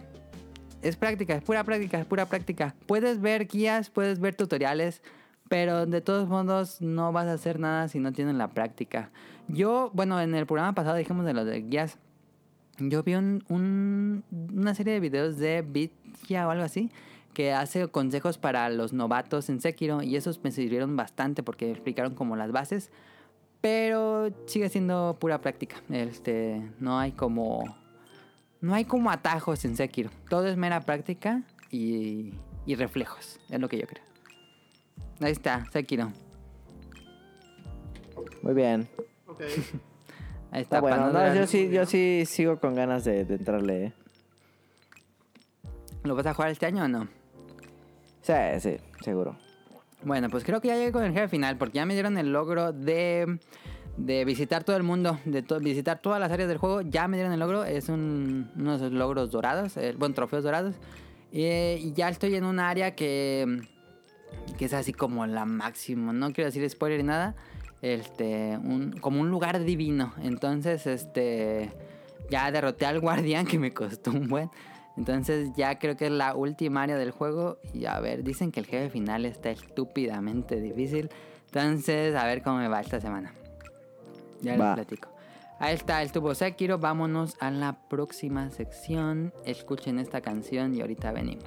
[0.82, 2.76] es práctica, es pura práctica, es pura práctica.
[2.88, 5.02] Puedes ver guías, puedes ver tutoriales,
[5.50, 9.12] pero de todos modos no vas a hacer nada si no tienes la práctica.
[9.48, 11.98] Yo, bueno, en el programa pasado dijimos de los de guías.
[12.80, 16.90] Yo vi un- un- una serie de videos de Bitya o algo así
[17.34, 22.16] que hace consejos para los novatos en Sekiro y esos me sirvieron bastante porque explicaron
[22.16, 22.92] como las bases,
[23.62, 25.78] pero sigue siendo pura práctica.
[25.90, 27.76] Este, no hay como
[28.62, 30.10] no hay como atajos en Sekiro.
[30.30, 32.34] Todo es mera práctica y,
[32.66, 33.40] y reflejos.
[33.50, 34.04] Es lo que yo creo.
[35.20, 36.12] Ahí está, Sekiro.
[38.42, 38.88] Muy bien.
[40.52, 40.78] Ahí está.
[40.78, 41.12] Está bueno.
[41.12, 43.86] no yo sí, yo sí sigo con ganas de, de entrarle.
[43.86, 43.94] ¿eh?
[46.04, 47.08] ¿Lo vas a jugar este año o no?
[48.24, 49.38] Sí, sí, seguro.
[50.04, 52.32] Bueno, pues creo que ya llegué con el jefe final porque ya me dieron el
[52.32, 53.40] logro de,
[53.98, 56.82] de visitar todo el mundo, de visitar todas las áreas del juego.
[56.82, 60.44] Ya me dieron el logro, es un, uno de esos logros dorados, eh, bueno, trofeos
[60.44, 60.76] dorados.
[61.32, 63.62] Eh, y ya estoy en un área que,
[64.58, 67.36] que es así como la máxima, no quiero decir spoiler ni nada,
[67.82, 70.14] este, un, como un lugar divino.
[70.22, 71.72] Entonces, este,
[72.30, 74.50] ya derroté al guardián que me costó un buen.
[74.98, 77.58] Entonces ya creo que es la última área del juego.
[77.74, 81.10] Y a ver, dicen que el jefe final está estúpidamente difícil.
[81.48, 83.34] Entonces, a ver cómo me va esta semana.
[84.42, 85.10] Ya les platico.
[85.60, 86.78] Ahí está, estuvo Sekiro.
[86.78, 89.34] Vámonos a la próxima sección.
[89.46, 91.46] Escuchen esta canción y ahorita venimos.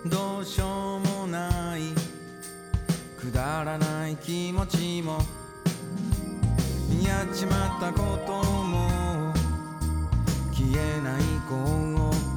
[0.06, 0.97] どうしよう
[3.64, 5.18] らない気持ちも。
[7.02, 9.32] やっちまったことも。
[10.52, 11.56] 消えない後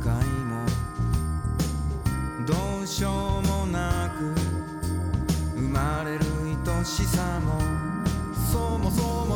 [0.01, 0.07] 悔
[0.45, 0.65] も。
[2.47, 2.53] ど
[2.83, 4.33] うしようもなく
[5.55, 6.25] 生まれる
[6.65, 7.59] 愛しさも。
[8.51, 9.30] そもそも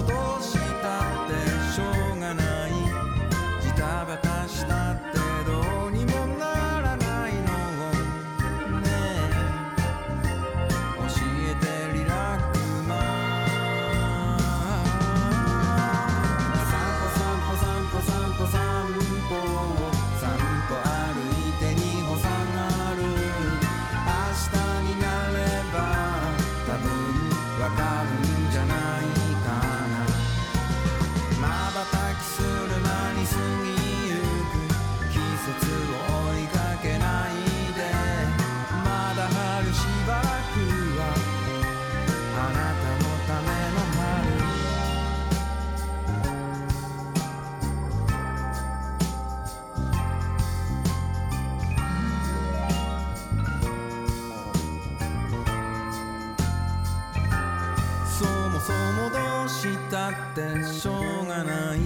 [60.35, 60.91] ってしょ
[61.23, 61.79] うがない。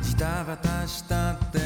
[0.00, 1.57] ジタバタしたって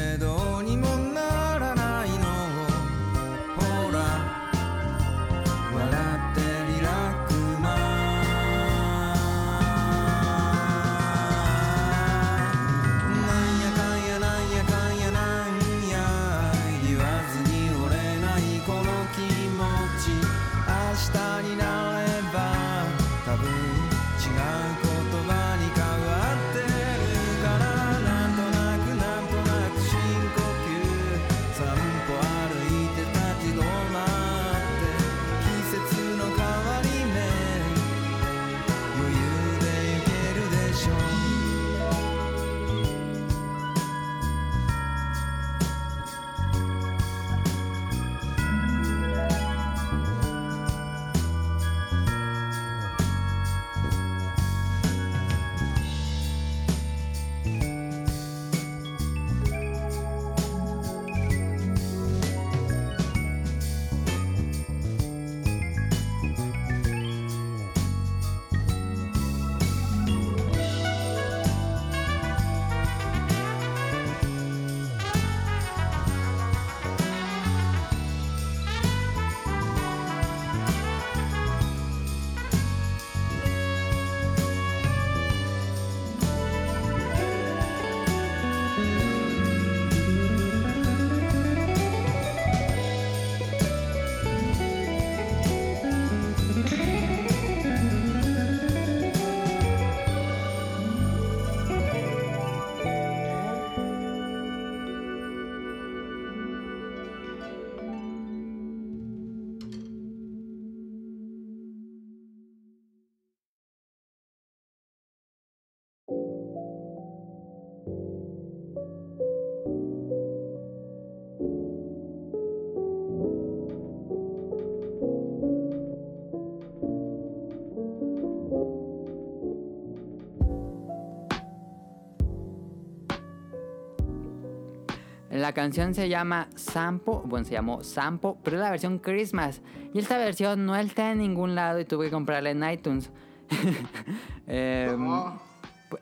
[135.43, 139.61] La canción se llama Sampo, bueno, se llamó Sampo, pero es la versión Christmas.
[139.93, 143.11] Y esta versión no está en ningún lado y tuve que comprarla en iTunes.
[144.47, 145.05] Em,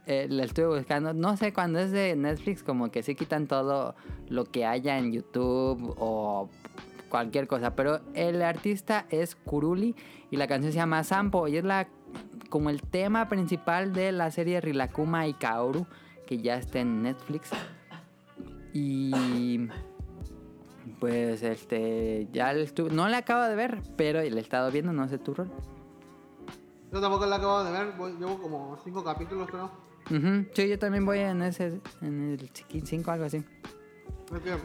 [0.05, 1.15] eh, la estuve buscando.
[1.15, 3.95] No sé, cuando es de Netflix, como que sí quitan todo
[4.29, 6.47] lo que haya en YouTube o
[7.09, 7.75] cualquier cosa.
[7.75, 9.95] Pero el artista es Kuruli
[10.29, 11.87] y la canción se llama Sampo y es la
[12.49, 15.87] como el tema principal de la serie Rilakuma y Kaoru,
[16.27, 17.49] que ya está en Netflix.
[18.73, 19.67] Y
[20.99, 24.93] pues este ya le estu- no la acabo de ver, pero le he estado viendo,
[24.93, 25.49] no sé tu rol.
[26.91, 29.71] Yo tampoco la acabo de ver, voy- llevo como cinco capítulos creo.
[30.09, 33.37] Ujú, Sí, yo también voy en ese en el 5 algo así.
[33.37, 34.55] Es que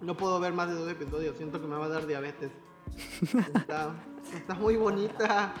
[0.00, 2.50] no puedo ver más de dos episodios, siento que me va a dar diabetes.
[3.54, 3.94] Está,
[4.32, 5.52] está muy bonita.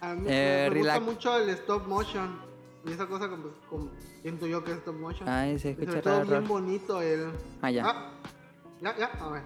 [0.00, 2.49] A mí Eh, me, me gusta mucho el stop motion.
[2.84, 3.90] Y esa cosa como, como
[4.22, 5.28] siento yo que es stop motion.
[5.28, 7.30] Ay, se Y sobre escucha todo raro, bien bonito el...
[7.60, 8.12] Ah, ya.
[8.80, 9.42] ya, ya, a ver.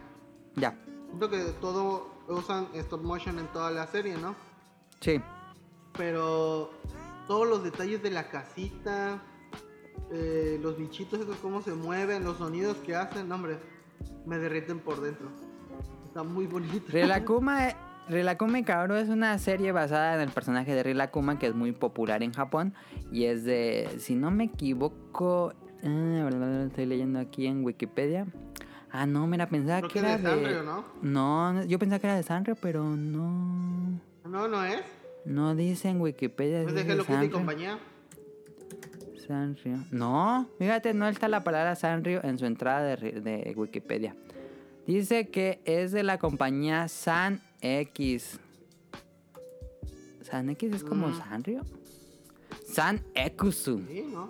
[0.57, 0.79] Ya.
[1.09, 4.35] Siento que todo usan stop motion en toda la serie, ¿no?
[5.01, 5.21] Sí.
[5.97, 6.71] Pero
[7.27, 9.23] todos los detalles de la casita,
[10.11, 13.59] eh, los bichitos, esos cómo se mueven, los sonidos que hacen, no, hombre,
[14.27, 15.29] me derriten por dentro.
[16.07, 16.87] Está muy bonito.
[16.89, 17.69] Rilakuma,
[18.09, 21.73] Rilakuma y Kaoru es una serie basada en el personaje de Rilakuma que es muy
[21.73, 22.75] popular en Japón
[23.11, 28.27] y es de, si no me equivoco, bla, estoy leyendo aquí en Wikipedia.
[28.91, 30.23] Ah, no, mira, pensaba Creo que que era de.
[30.23, 30.85] Sanrio, ¿no?
[31.03, 34.01] No, yo pensaba que era de Sanrio, pero no...
[34.25, 34.83] No, no es.
[35.25, 36.61] No dice en Wikipedia.
[36.63, 37.79] Es si de es Hello Kitty compañía.
[39.27, 39.79] Sanrio.
[39.91, 44.15] No, fíjate, no está la palabra Sanrio en su entrada de Wikipedia.
[44.87, 48.39] Dice que es de la compañía San X.
[50.23, 51.19] ¿San X es como Mm.
[51.19, 51.61] Sanrio?
[52.67, 53.83] San Ekusu.
[53.89, 54.29] Sí, ¿no?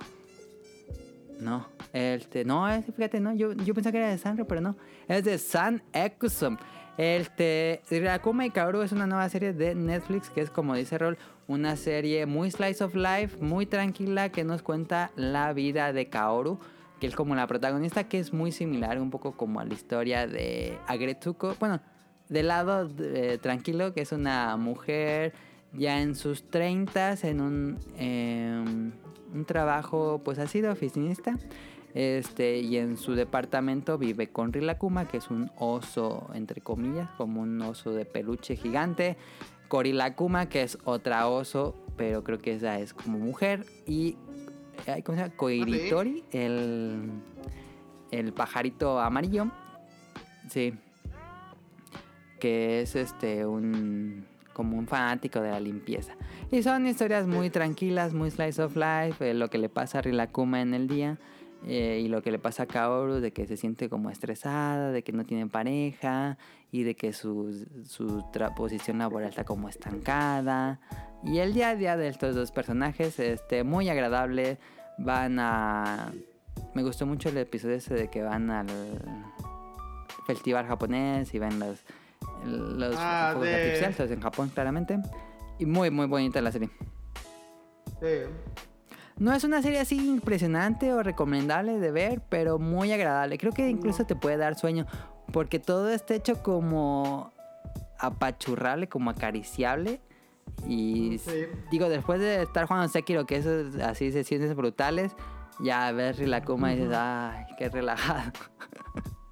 [1.41, 4.77] No, este, no, es- fíjate, no, yo, yo pensaba que era de Sanrio, pero no.
[5.09, 6.57] Es de San Ekusum.
[6.97, 11.19] Este, Rakuma y Kaoru es una nueva serie de Netflix que es, como dice Rol,
[11.49, 16.61] una serie muy slice of life, muy tranquila que nos cuenta la vida de Kaoru,
[17.01, 20.29] que es como la protagonista, que es muy similar un poco como a la historia
[20.29, 21.57] de Agretsuko.
[21.59, 21.81] Bueno,
[22.29, 25.33] del lado eh, tranquilo, que es una mujer
[25.73, 28.93] ya en sus 30 en un, em,
[29.33, 31.39] un trabajo pues así de oficinista.
[31.95, 37.43] Este, y en su departamento vive con Rilakuma, que es un oso, entre comillas, como
[37.43, 39.17] un oso de peluche gigante.
[39.69, 43.65] Korilakuma, que es otra oso pero creo que esa es como mujer.
[43.87, 44.17] Y,
[45.05, 45.37] ¿cómo se llama?
[45.37, 47.11] Koiritori, el,
[48.11, 49.47] el pajarito amarillo.
[50.49, 50.75] Sí.
[52.45, 56.13] Que es este un como un fanático de la limpieza.
[56.53, 60.03] Y son historias muy tranquilas, muy slice of life, eh, lo que le pasa a
[60.03, 61.17] Rilakuma en el día
[61.67, 65.03] eh, y lo que le pasa a Kaoru de que se siente como estresada, de
[65.03, 66.37] que no tiene pareja
[66.71, 68.23] y de que su, su
[68.55, 70.81] posición laboral está como estancada.
[71.25, 74.59] Y el día a día de estos dos personajes, este, muy agradable,
[74.99, 76.13] van a...
[76.75, 78.67] Me gustó mucho el episodio ese de que van al
[80.27, 81.83] festival japonés y ven los,
[82.45, 84.99] los Ah, fuegos de- artificiales en Japón claramente.
[85.59, 86.71] Y muy, muy bonita la serie.
[88.01, 88.31] Sí.
[89.17, 93.39] No es una serie así impresionante o recomendable de ver, pero muy agradable.
[93.39, 94.87] Creo que incluso te puede dar sueño,
[95.33, 97.33] porque todo está hecho como
[98.01, 100.01] apachurrable, como acariciable.
[100.67, 101.45] Y Sí.
[101.71, 105.13] digo, después de estar jugando Sekiro, que eso es así sesiones brutales,
[105.61, 108.33] ya ves Rilakuma y dices, ay, qué relajado.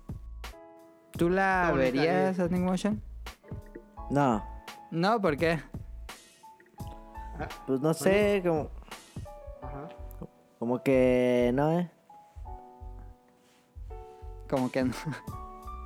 [1.22, 2.34] ¿Tú la bonita, verías, eh.
[2.34, 3.00] Sonic Motion?
[4.10, 4.44] No,
[4.90, 5.62] No, ¿por qué?
[7.64, 8.68] pues no sé, como,
[9.62, 9.88] Ajá.
[10.58, 11.88] como que no, ¿eh?
[14.50, 14.92] Como que no.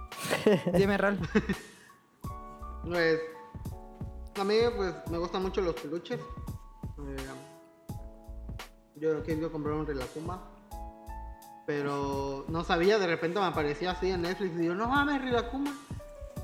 [0.72, 1.18] Dime, Rol.
[2.86, 3.20] Pues,
[4.40, 6.18] a mí pues me gustan mucho los peluches.
[6.18, 7.16] Eh,
[8.94, 10.55] yo quiero comprar un Rilakuma.
[11.66, 15.72] Pero no sabía, de repente me aparecía así en Netflix y yo, no mames, Rilakuma.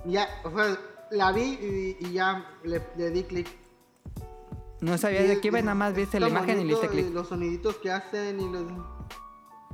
[0.05, 0.77] Y ya, o sea,
[1.11, 3.49] la vi y, y ya le, le di clic.
[4.81, 7.13] No sabías de qué iba, nada más viste la imagen y le diste clic.
[7.13, 8.65] Los soniditos que hacen y los...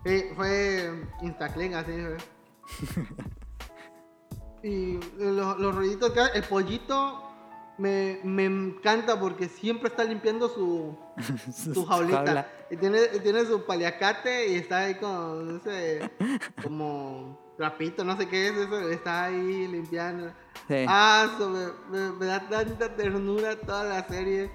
[0.04, 2.16] Sí, fue Instaclick así, ¿eh?
[4.62, 7.27] Y los, los ruiditos que hace, el pollito
[7.78, 10.96] me, me encanta porque siempre está limpiando su,
[11.74, 12.48] su jaulita.
[12.80, 16.10] tiene, tiene su paliacate y está ahí con ese
[16.62, 20.28] como trapito, no sé qué es eso, está ahí limpiando.
[20.68, 20.84] Sí.
[20.88, 24.50] Ah, eso me, me- me da tanta ternura toda la serie.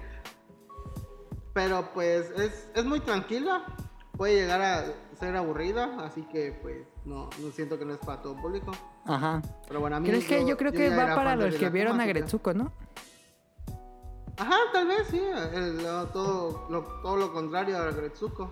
[1.52, 3.64] Pero pues es, es muy tranquila.
[4.16, 4.84] Puede llegar a
[5.18, 8.72] ser aburrida, así que pues no, no siento que no es para todo público.
[9.06, 9.42] Ajá.
[9.68, 12.06] Pero bueno, a mí ¿Crees que yo, creo que va para los que vieron a
[12.06, 12.72] Gretsuko, ¿no?
[14.36, 15.20] Ajá, tal vez sí.
[15.52, 18.50] el- lo- todo, lo, todo lo contrario a Gretsuko.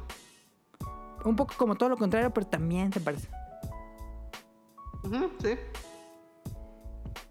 [1.24, 3.28] Un poco como todo lo contrario, pero también se parece.
[5.41, 5.59] Sí.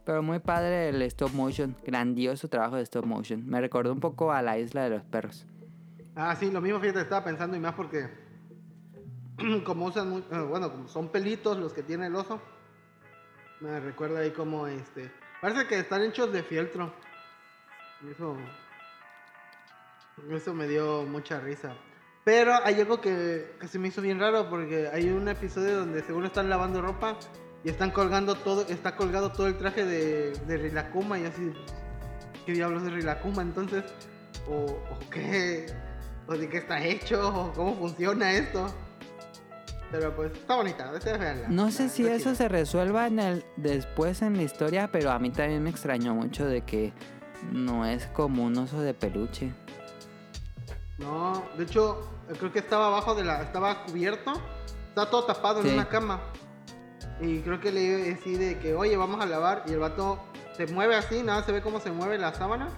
[0.04, 1.76] Pero muy padre el stop motion.
[1.86, 3.46] Grandioso trabajo de stop motion.
[3.48, 5.46] Me recordó un poco a la isla de los perros.
[6.16, 8.10] Ah, sí, lo mismo, fíjate, estaba pensando y más porque
[9.66, 12.42] como usan, muy- eh, bueno, como son pelitos los que tiene el oso,
[13.62, 15.10] me recuerda ahí como este,
[15.42, 16.92] parece que están hechos de fieltro.
[18.10, 18.36] Eso,
[20.32, 21.76] eso me dio mucha risa.
[22.24, 26.04] Pero hay algo que, que se me hizo bien raro porque hay un episodio donde
[26.04, 27.18] según están lavando ropa
[27.64, 31.52] y están colgando todo, está colgado todo el traje de, de Rilakuma y así,
[32.46, 33.84] ¿qué diablos es Rilakuma entonces?
[34.48, 35.68] ¿O, o qué?
[36.28, 37.28] ¿O de qué está hecho?
[37.28, 38.68] ¿O cómo funciona esto?
[39.92, 41.50] Pero pues está bonita, ustedes veanla.
[41.50, 45.32] No sé si eso se resuelva en el después en la historia, pero a mí
[45.32, 46.94] también me extrañó mucho de que
[47.52, 49.52] no es como un oso de peluche.
[50.98, 53.42] No, de hecho, creo que estaba abajo de la.
[53.42, 54.34] Estaba cubierto.
[54.90, 55.70] Está todo tapado Sí.
[55.70, 56.20] en una cama.
[57.22, 59.64] Y creo que le decir de que, oye, vamos a lavar.
[59.68, 60.20] Y el vato
[60.58, 62.70] se mueve así, nada, se ve cómo se mueve la sábana.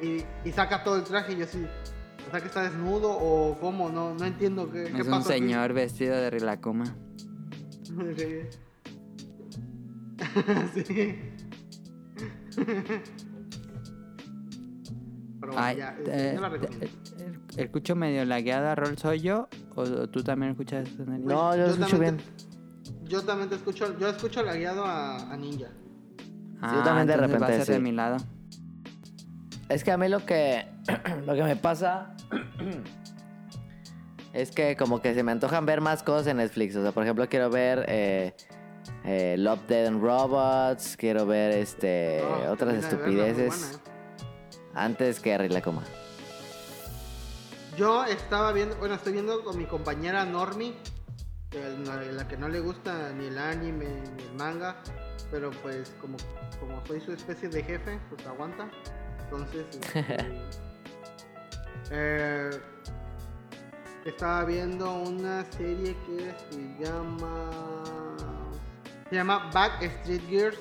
[0.00, 1.32] Y, y saca todo el traje.
[1.32, 1.66] Y yo así,
[2.26, 5.24] o sea que está desnudo o cómo, no, no entiendo qué, qué Es un aquí.
[5.24, 6.84] señor vestido de Rilakuma.
[10.74, 11.18] Sí.
[15.42, 16.86] Pero bueno, Ay, ya, eh, yo la eh, recomiendo.
[16.86, 19.48] eh, ¿Escucho medio lagueada Rol soy yo?
[19.74, 21.24] ¿O, tú también escuchas Nelly?
[21.24, 22.26] No, yo lo escucho también bien.
[22.26, 25.66] te- yo también te escucho, yo escucho lagueado a, a Ninja.
[26.60, 28.18] Ah, también de entonces va a repente, de mi lado.
[29.68, 30.64] Es que a mí lo que,
[31.26, 32.14] lo que me pasa
[34.32, 36.76] es que como que se me antojan ver más cosas en Netflix.
[36.76, 38.32] O sea, por ejemplo, quiero ver eh,
[39.04, 43.66] eh, Love, Dead and Robots, quiero ver este Oh, otras estupideces buena,
[44.74, 45.82] antes que Rilakuma.
[45.82, 46.02] ¿eh?
[47.76, 50.74] Yo estaba viendo, bueno, estoy viendo con mi compañera Normi,
[51.84, 54.76] la, la que no le gusta ni el anime ni el manga,
[55.30, 56.16] pero pues como,
[56.60, 58.70] como soy su especie de jefe, pues aguanta.
[59.24, 59.64] Entonces,
[59.94, 60.04] este,
[61.90, 62.50] eh,
[64.04, 67.50] estaba viendo una serie que se llama
[69.12, 70.58] se llama Back Street Girls,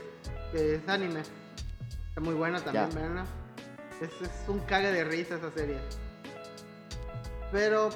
[0.51, 1.21] que es anime.
[2.09, 3.25] Está muy buena también, Ya.
[4.01, 5.77] Es, es un cague de risa esa serie.
[7.51, 7.89] Pero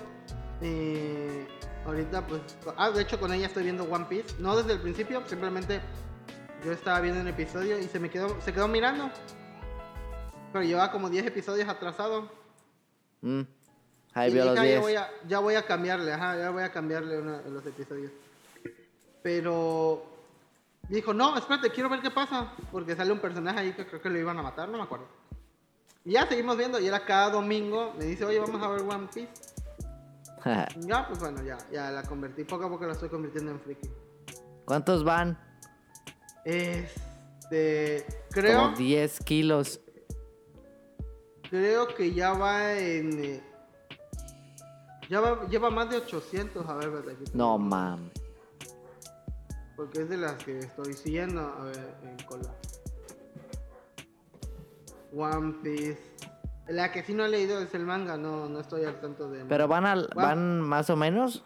[0.62, 1.48] eh,
[1.86, 2.42] ahorita pues...
[2.78, 4.36] Ah, de hecho con ella estoy viendo One Piece.
[4.40, 5.82] No desde el principio, simplemente
[6.64, 9.10] yo estaba viendo un episodio y se me quedó, se quedó mirando.
[10.54, 12.30] Pero llevaba como 10 episodios atrasado.
[13.22, 13.42] Mm.
[14.14, 14.82] Ahí Y dije, los "Ah, ya 10.
[14.82, 18.12] voy, a, ya voy a cambiarle, ajá, ya voy a cambiarle de los episodios.
[19.22, 20.06] Pero
[20.88, 22.54] dijo, no, espérate, quiero ver qué pasa.
[22.72, 25.08] Porque sale un personaje ahí que creo que lo iban a matar, no me acuerdo.
[26.06, 29.08] Y ya seguimos viendo, y era cada domingo, me dice, oye, vamos a ver One
[29.14, 29.30] Piece.
[30.82, 33.90] Ya, pues bueno, ya, ya la convertí, poco a poco la estoy convirtiendo en friki.
[34.64, 35.36] ¿Cuántos van?
[36.44, 39.80] Este, creo, Como 10 kilos.
[41.50, 43.24] creo que ya va en...
[43.26, 43.44] eh,
[45.10, 47.24] ya va, lleva más de 800, a ver, tengo.
[47.34, 48.12] No mames.
[49.76, 51.42] Porque es de las que estoy siguiendo.
[51.42, 52.54] A ver, en cola.
[55.16, 56.00] One Piece.
[56.68, 59.46] La que sí no he leído es el manga, no, no estoy al tanto de.
[59.46, 61.44] ¿Pero van, al, Va- van más o menos?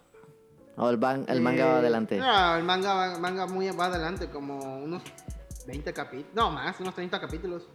[0.78, 2.18] ¿O el, van, el manga Eh, va adelante?
[2.18, 5.04] No, el manga va, manga muy va adelante, como unos
[5.68, 6.34] 20 capítulos.
[6.34, 7.68] No, más, unos 30 capítulos.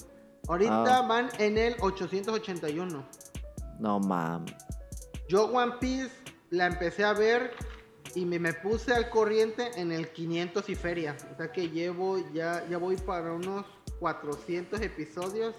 [0.49, 1.03] Ahorita Ah.
[1.07, 3.05] van en el 881.
[3.79, 4.55] No mames.
[5.29, 6.13] Yo One Piece
[6.51, 7.51] la empecé a ver
[8.15, 11.15] y me, me puse al corriente en el 500 y feria.
[11.33, 13.67] O sea que llevo ya, ya voy para unos
[14.01, 15.55] 400 episodios.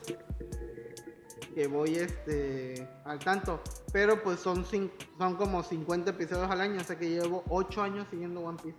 [1.53, 3.61] Que voy este al tanto.
[3.93, 6.81] Pero pues son, son como 50 episodios al año.
[6.81, 8.77] O sea que llevo 8 años siguiendo One Piece.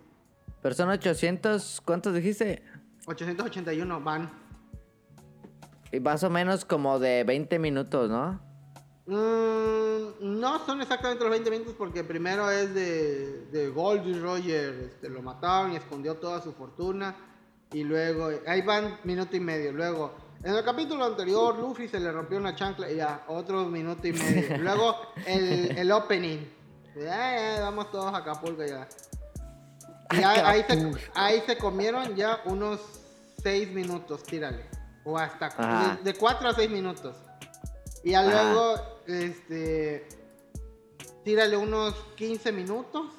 [0.61, 2.63] Pero son 800, ¿cuántos dijiste?
[3.05, 4.29] 881 van.
[5.91, 8.39] Y más o menos como de 20 minutos, ¿no?
[9.05, 15.09] Mm, no son exactamente los 20 minutos porque primero es de, de Goldie Roger, este,
[15.09, 17.15] lo mataron y escondió toda su fortuna.
[17.73, 19.71] Y luego, ahí van minuto y medio.
[19.73, 20.13] Luego,
[20.43, 24.13] en el capítulo anterior, Luffy se le rompió una chancla y ya, otro minuto y
[24.13, 24.57] medio.
[24.59, 24.95] Luego,
[25.25, 26.39] el, el opening.
[26.95, 28.87] Ya, ya, vamos todos a Acapulco ya.
[30.11, 32.79] Y ya- ahí, se, ahí se comieron ya unos
[33.43, 34.63] 6 minutos, tírale.
[35.03, 35.99] O hasta Ajá.
[36.03, 37.15] de 4 a 6 minutos.
[38.03, 38.29] Y ya Ajá.
[38.53, 40.07] luego, este.
[41.23, 43.11] Tírale unos 15 minutos.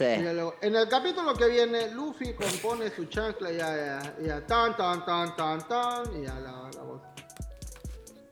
[0.00, 0.06] Sí.
[0.06, 4.74] Y en el capítulo que viene, Luffy compone su chancla y ya, ya, ya, tan,
[4.74, 6.04] tan, tan, tan, tan.
[6.18, 7.02] Y ya la, la voz.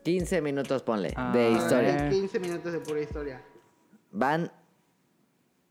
[0.02, 1.92] 15 minutos ponle, Ah, de a historia.
[1.94, 2.10] ver.
[2.10, 3.42] 15 minutos de pura historia.
[4.12, 4.50] Van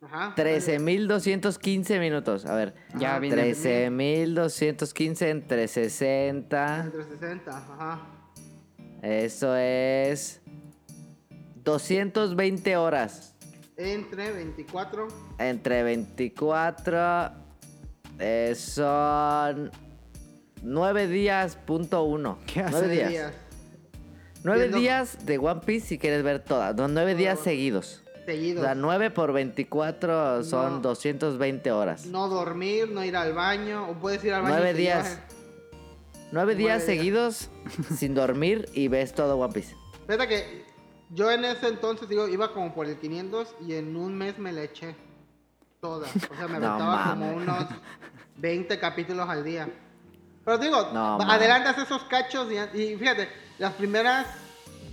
[0.04, 0.36] Ajá.
[0.36, 2.46] 13.215 minutos.
[2.46, 2.76] A ver.
[3.00, 3.56] Ya viene.
[3.56, 6.80] 13.215 entre 60.
[6.86, 8.08] Entre 60, ajá.
[9.02, 10.42] Eso es
[11.64, 13.34] 220 horas.
[13.78, 15.08] Entre 24.
[15.38, 17.32] Entre 24
[18.20, 19.72] eh, son
[20.64, 22.40] 9 días punto uno.
[22.52, 23.10] ¿Qué hace 9 días.
[23.10, 23.34] días
[24.44, 26.76] 9 Viendo- días de One Piece si quieres ver todas.
[26.76, 27.44] No, 9 días bueno.
[27.44, 28.04] seguidos.
[28.22, 28.64] O seguidos.
[28.64, 30.80] sea, 9 por 24 son No.
[30.82, 32.08] 220 horas.
[32.08, 33.88] No dormir, no ir al baño.
[33.90, 34.56] O puedes ir al baño.
[34.56, 35.04] Nueve y te días.
[35.06, 36.98] llevas- 9 Nueve días días.
[36.98, 37.50] seguidos
[37.96, 39.76] sin dormir y ves todo One Piece.
[40.08, 40.67] Fíjate que
[41.10, 44.52] yo en ese entonces digo, iba como por el 500 y en un mes me
[44.52, 44.96] la eché
[45.80, 46.08] toda.
[46.08, 47.66] O sea, me No aventaba como unos
[48.38, 49.70] 20 capítulos al día.
[50.44, 54.28] Pero digo, No adelantas esos cachos y, y fíjate, las primeras,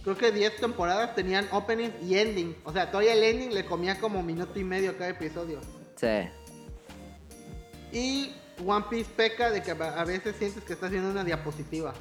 [0.03, 2.57] creo que 10 temporadas tenían opening y ending.
[2.65, 5.61] O sea, todavía el ending le comía como minuto y medio a cada episodio.
[5.97, 6.29] Sí.
[7.93, 8.35] Y
[8.65, 11.93] One Piece peca de que a veces sientes que estás viendo una diapositiva.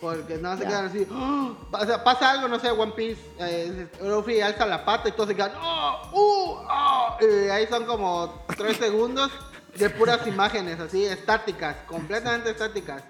[0.00, 1.06] Porque no se quedan así.
[1.10, 1.56] ¡oh!
[1.72, 3.20] O sea, pasa algo, no sé, One Piece.
[3.40, 5.52] Eh, Luffy alza la pata y todos se quedan.
[5.60, 6.10] ¡Oh!
[6.12, 6.66] ¡Uh!
[6.70, 7.16] ¡Oh!
[7.20, 9.30] Y ahí son como 3 segundos
[9.76, 13.02] de puras imágenes, así, estáticas, completamente estáticas.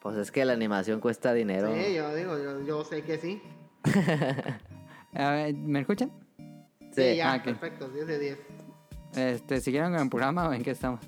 [0.00, 1.72] Pues es que la animación cuesta dinero.
[1.74, 3.42] Sí, yo digo, yo, yo sé que sí.
[5.14, 6.10] A ver, ¿Me escuchan?
[6.94, 7.16] Sí, Sí.
[7.16, 7.44] ya, Ah, ok.
[7.44, 8.38] perfecto, 10 de 10.
[9.16, 11.00] Este, ¿Siguieron con el programa o en qué estamos?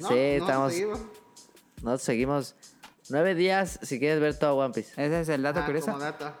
[0.00, 1.00] No, Sí, no, estamos- seguimos.
[1.76, 2.54] Nosotros seguimos
[3.10, 4.92] 9 días si quieres ver todo One Piece.
[4.92, 5.86] Ese es el dato Ah, curioso.
[5.86, 6.32] como dato.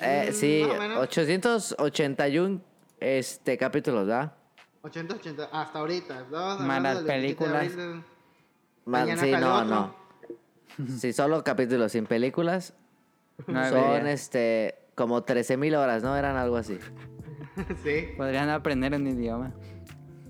[0.00, 0.98] Eh, Mm, sí, más o menos.
[0.98, 2.60] 881
[3.00, 4.32] este, capítulos, ¿verdad?
[4.82, 6.24] 80, 80, hasta ahorita.
[6.60, 7.72] Más las del 27 de películas.
[8.86, 9.64] Man, sí, no, otro.
[9.66, 9.96] no.
[10.98, 12.72] Sí, solo capítulos sin películas.
[13.46, 16.16] Nueve Son este como 13.000 horas, ¿no?
[16.16, 16.78] Eran algo así.
[17.84, 19.52] sí, Podrían aprender un idioma.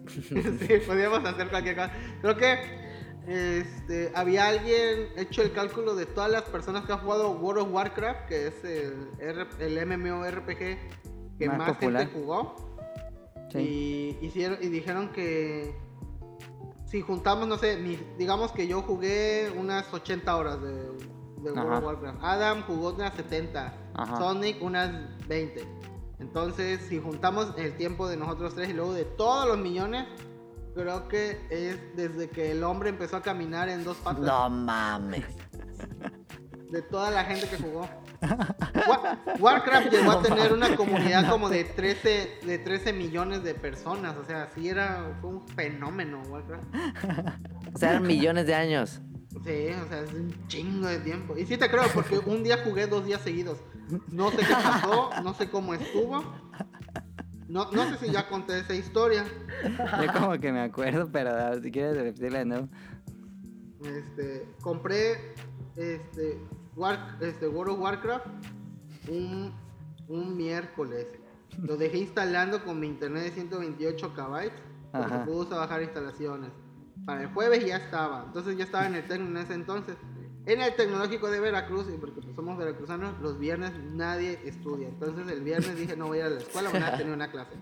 [0.11, 1.93] sí, podríamos hacer cualquier cosa.
[2.20, 2.89] Creo que
[3.31, 7.72] este, había alguien hecho el cálculo de todas las personas que han jugado World of
[7.72, 10.59] Warcraft, que es el, R- el MMORPG
[11.39, 12.57] que Más gente jugó.
[13.53, 14.18] Sí.
[14.20, 15.74] Y, hicieron, y dijeron que
[16.87, 20.91] si juntamos, no sé, mi- digamos que yo jugué unas 80 horas de
[21.41, 22.18] de World of Warcraft.
[22.22, 23.72] Adam jugó unas 70.
[23.95, 24.18] Ajá.
[24.18, 24.91] Sonic unas
[25.26, 25.64] 20.
[26.18, 30.05] Entonces, si juntamos el tiempo de nosotros tres y luego de todos los millones,
[30.75, 34.23] creo que es desde que el hombre empezó a caminar en dos patas.
[34.25, 35.25] No mames.
[36.71, 37.89] De toda la gente que jugó.
[38.89, 44.16] Wa- Warcraft llegó a tener una comunidad como de 13, de 13 millones de personas.
[44.16, 46.64] O sea, sí era fue un fenómeno Warcraft.
[47.75, 49.01] O sea, eran millones de años.
[49.45, 51.37] Sí, o sea, es un chingo de tiempo.
[51.37, 53.59] Y sí te creo, porque un día jugué dos días seguidos.
[54.12, 56.23] No sé qué pasó, no sé cómo estuvo.
[57.51, 59.24] No, no sé si ya conté esa historia.
[59.64, 62.68] Yo como que me acuerdo, pero ah, si quieres repetirla de nuevo.
[63.84, 65.34] Este, compré
[65.74, 66.38] este,
[66.76, 68.26] War- este, World of Warcraft
[69.09, 69.53] un,
[70.09, 71.07] un miércoles.
[71.61, 74.51] Lo dejé instalando con mi internet de 128 KB.
[74.92, 75.24] Porque Ajá.
[75.24, 76.51] pude bajar instalaciones.
[77.05, 78.24] Para el jueves ya estaba.
[78.26, 79.96] Entonces ya estaba en el Tecno en ese entonces.
[80.47, 84.88] En el Tecnológico de Veracruz, y porque pues, somos veracruzanos, los viernes nadie estudia.
[84.88, 87.30] Entonces el viernes dije no voy a ir a la escuela, voy a tener una
[87.30, 87.53] clase.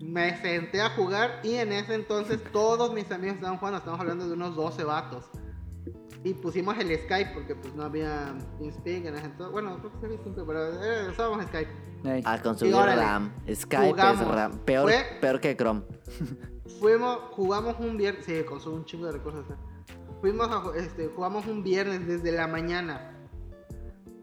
[0.00, 4.26] Me senté a jugar y en ese entonces todos mis amigos estaban jugando, estamos hablando
[4.28, 5.24] de unos 12 vatos.
[6.22, 9.52] Y pusimos el Skype porque pues no había TeamSpeak en ese entonces.
[9.52, 11.70] Bueno, creo que sí había TeamSpeak, pero eh, usábamos Skype.
[12.24, 13.32] A consumir Y órale, RAM.
[13.52, 14.20] Skype jugamos.
[14.22, 14.58] es RAM.
[14.64, 15.82] Peor, Fue- peor que Chrome.
[16.80, 19.44] Fuimos, jugamos un viernes, sí, consume un chingo de recursos.
[19.50, 19.54] eh.
[20.20, 23.12] Fuimos a, este, jugamos un viernes desde la mañana.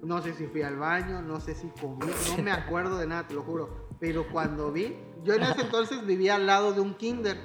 [0.01, 3.27] No sé si fui al baño, no sé si comí, no me acuerdo de nada,
[3.27, 3.87] te lo juro.
[3.99, 7.37] Pero cuando vi, yo en ese entonces vivía al lado de un kinder.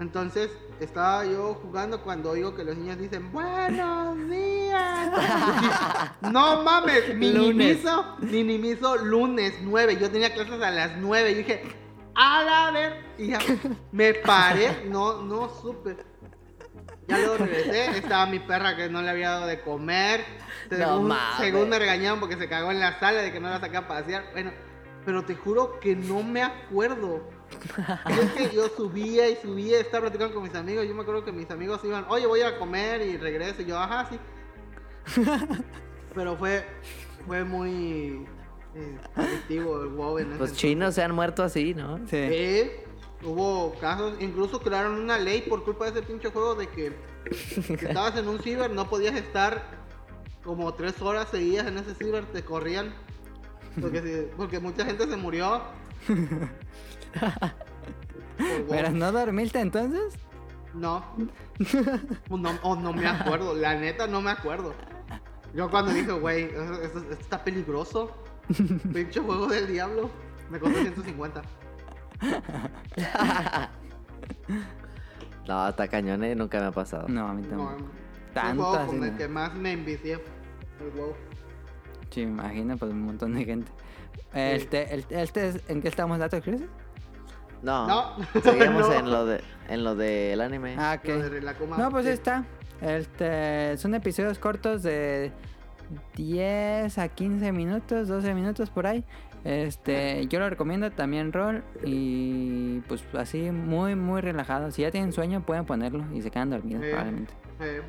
[0.00, 0.50] Entonces
[0.80, 5.10] estaba yo jugando cuando oigo que los niños dicen buenos días.
[6.32, 9.98] no mames, minimizo, minimizo lunes 9.
[10.00, 11.32] Yo tenía clases a las 9.
[11.32, 11.62] Yo dije,
[12.14, 13.04] a la ver.
[13.18, 13.38] Y ya
[13.92, 15.96] me paré, no, no supe.
[17.10, 20.24] Ya luego regresé, estaba mi perra que no le había dado de comer.
[20.68, 21.38] Según, mames.
[21.38, 23.88] según me regañaron porque se cagó en la sala de que no la saqué a
[23.88, 24.24] pasear.
[24.32, 24.52] Bueno,
[25.04, 27.28] pero te juro que no me acuerdo.
[28.08, 30.86] Es que yo subía y subía, estaba platicando con mis amigos.
[30.86, 33.62] Yo me acuerdo que mis amigos iban, oye, voy a comer y regreso.
[33.62, 34.18] Y yo, ajá, sí.
[36.14, 36.64] Pero fue,
[37.26, 38.26] fue muy
[38.74, 41.98] eh, adictivo el WoW en Los chinos se han muerto así, ¿no?
[42.08, 42.28] Sí.
[42.28, 42.70] Sí,
[43.22, 46.96] hubo casos, incluso crearon una ley por culpa de ese pinche juego de que
[47.34, 49.62] si estabas en un ciber no podías estar
[50.44, 52.94] como tres horas seguidas en ese ciber, te corrían.
[53.80, 55.62] Porque, si- porque mucha gente se murió.
[57.20, 58.66] WoW.
[58.68, 60.14] ¿Pero no dormiste entonces?
[60.74, 61.04] No.
[62.30, 64.72] No, o no me acuerdo, la neta no me acuerdo.
[65.54, 68.16] Yo cuando dije, güey, esto- esto está peligroso.
[68.92, 70.10] Pinche juego del diablo.
[70.48, 71.42] Me costó 150.
[75.48, 76.34] No, está cañón, ¿eh?
[76.34, 77.08] Nunca me ha pasado.
[77.08, 77.76] No, a mí No, tampoco.
[78.28, 79.18] el Tanto juego así, con el no.
[79.18, 80.12] que más me envicié.
[80.14, 81.14] El WoW.
[82.10, 83.72] Sí, me imagino, pues un montón de gente.
[84.32, 86.62] Este, el, este es- ¿En qué estamos, datos Chris?
[87.62, 87.86] No.
[87.88, 88.16] No.
[88.42, 88.92] Seguimos No.
[88.94, 90.76] en lo de en lo del anime.
[90.78, 91.22] Ah, Lo ok.
[91.22, 92.08] de Relacoma, No, pues sí.
[92.10, 92.44] ahí está.
[92.80, 95.32] Este, son episodios cortos de
[96.16, 99.04] 10 a 15 minutos, 12 minutos por ahí.
[99.44, 104.70] Este, yo lo recomiendo también rol y pues así muy muy relajado.
[104.70, 107.32] Si ya tienen sueño pueden ponerlo y se quedan dormidos probablemente.
[107.60, 107.82] Eh,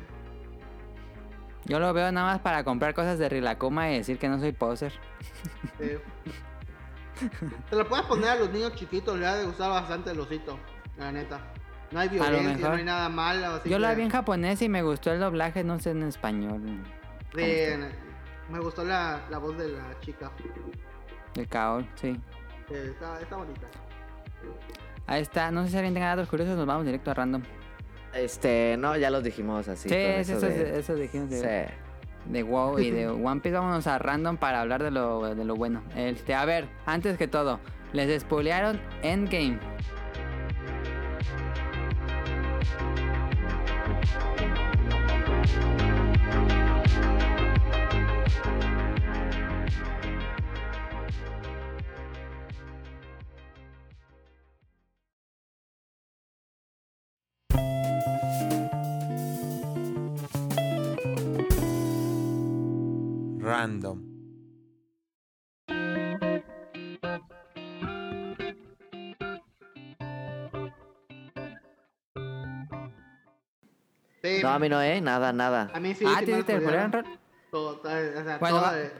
[1.66, 4.52] Yo lo veo nada más para comprar cosas de Rilacoma y decir que no soy
[4.52, 4.92] poser.
[5.78, 6.00] eh.
[7.70, 10.58] Te lo puedes poner a los niños chiquitos, le ha de gustar bastante el osito,
[10.98, 11.38] la neta.
[11.92, 13.46] No hay violencia, no hay nada malo.
[13.56, 16.02] Así Yo la que- vi en japonés y me gustó el doblaje, no sé en
[16.04, 16.62] español.
[17.36, 17.42] Sí,
[18.50, 20.32] me gustó la, la voz de la chica.
[21.36, 22.18] El Kaol, sí.
[22.70, 23.66] está, está bonita.
[25.06, 27.42] Ahí está, no sé si alguien tenga datos curiosos, nos vamos directo a random.
[28.14, 29.88] Este, no, ya los dijimos así.
[29.88, 32.30] Sí, eso, eso eso, de- eso dijimos de, Sí.
[32.30, 33.56] de WoW y de One Piece.
[33.56, 35.82] Vámonos a random para hablar de lo, de lo bueno.
[35.96, 37.58] Este, a ver, antes que todo,
[37.92, 39.58] les spoilearon Endgame.
[63.62, 63.98] Random.
[74.22, 75.00] Sí, No, a mí no, ¿eh?
[75.00, 75.70] Nada, nada.
[75.74, 76.04] a mí sí.
[76.06, 76.60] ah, sí ¿te, te?
[77.50, 78.92] Todo, o sea, Bueno, todo va- de-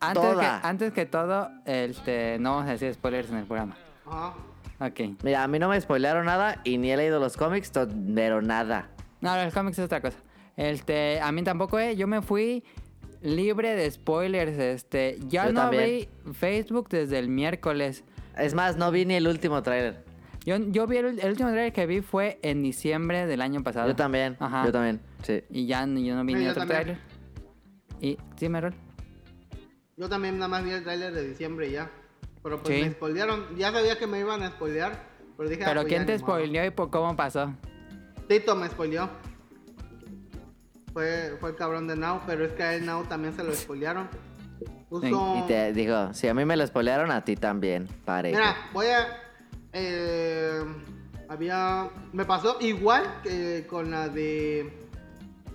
[0.00, 3.76] Antes que, antes que todo, este, no vamos a decir spoilers en el programa.
[4.06, 4.34] Ajá.
[4.80, 5.00] Ok.
[5.24, 7.72] Mira, a mí no me spoilearon nada y ni he leído los cómics,
[8.14, 8.90] pero nada.
[9.20, 10.18] No, los cómics es otra cosa.
[10.56, 11.96] Este, a mí tampoco, eh.
[11.96, 12.62] Yo me fui
[13.22, 14.58] libre de spoilers.
[14.58, 15.82] Este, ya Yo no también.
[15.82, 18.04] abrí Facebook desde el miércoles.
[18.36, 20.04] Es más, no vi ni el último tráiler.
[20.44, 23.88] Yo, yo vi el, el último trailer que vi fue en diciembre del año pasado.
[23.88, 24.64] Yo también, Ajá.
[24.64, 25.42] yo también, sí.
[25.50, 26.82] Y ya yo no vi Sí, ni yo otro también.
[26.82, 26.98] trailer.
[28.00, 28.74] Y, sí, Merol.
[29.96, 31.90] Yo también nada más vi el tráiler de diciembre y ya.
[32.42, 32.84] Pero pues Sí.
[32.84, 33.56] me spoilearon.
[33.58, 35.06] Ya sabía que me iban a spoilear.
[35.36, 37.52] Pero dije, ah, Pero pues ¿quién te spoileó y por cómo pasó?
[38.28, 39.10] Tito me spoileó.
[40.98, 43.54] Fue, fue el cabrón de Now, pero es que a él Now también se lo
[43.54, 44.08] spoilearon.
[44.88, 45.36] Puso...
[45.38, 48.36] Y te digo, si a mí me lo spoilearon, a ti también, parejo.
[48.36, 49.06] Mira, voy a.
[49.72, 50.60] eh,
[51.28, 51.88] había.
[52.12, 54.88] Me pasó igual que con la de.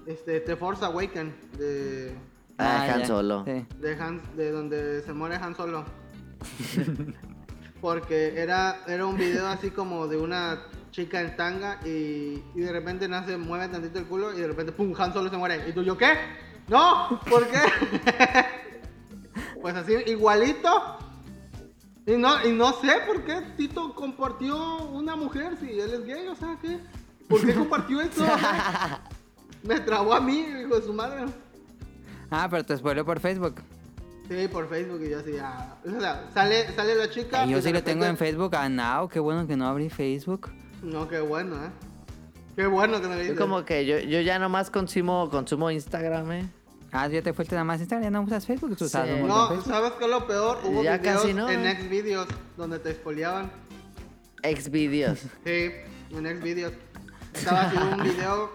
[0.06, 1.36] Este, The Force Awaken.
[1.57, 2.15] De.
[2.57, 3.06] Ah, Han ya.
[3.06, 3.44] Solo.
[3.45, 3.65] Sí.
[3.82, 5.84] De, Han, de donde se muere Han Solo.
[7.82, 10.61] Porque era, era un video así como de una
[10.94, 14.72] chica en tanga y, y de repente nace, mueve tantito el culo y de repente
[14.72, 14.94] ¡pum!
[14.98, 15.68] Han Solo se muere.
[15.68, 16.14] ¿Y tú yo qué?
[16.68, 17.20] ¡No!
[17.30, 17.60] ¿Por qué?
[19.61, 20.99] pues así, igualito.
[22.06, 26.28] Y no, y no sé por qué Tito compartió una mujer si él es gay,
[26.28, 26.80] o sea, ¿qué?
[27.28, 28.26] ¿Por qué compartió eso?
[29.64, 31.26] Me trabó a mí, hijo de su madre.
[32.30, 33.56] Ah, pero te spoileó por Facebook.
[34.28, 37.45] Sí, por Facebook y yo así, ah, o sea, sale, sale la chica.
[37.45, 38.56] Y yo sí lo tengo en Facebook.
[38.56, 40.52] Ah, no, qué bueno que no abrí Facebook.
[40.84, 41.69] No, qué bueno, ¿eh?
[42.55, 43.39] Qué bueno que no le Yo dices.
[43.39, 46.49] como que yo, yo ya nomás consumo, consumo Instagram, eh.
[46.91, 49.14] Ah, ya te fuiste nada más Instagram, ya no usas Facebook, tú usas Sí.
[49.15, 49.73] montón No, Facebook.
[49.73, 50.60] ¿sabes qué es lo peor?
[50.64, 51.76] Hubo Ya videos casi no, en ¿eh?
[51.81, 52.27] Xvideos
[52.57, 53.51] donde te expoliaban.
[54.43, 55.19] Xvideos.
[55.45, 55.72] Sí,
[56.11, 56.73] en Xvideos.
[57.34, 58.51] Estaba haciendo un video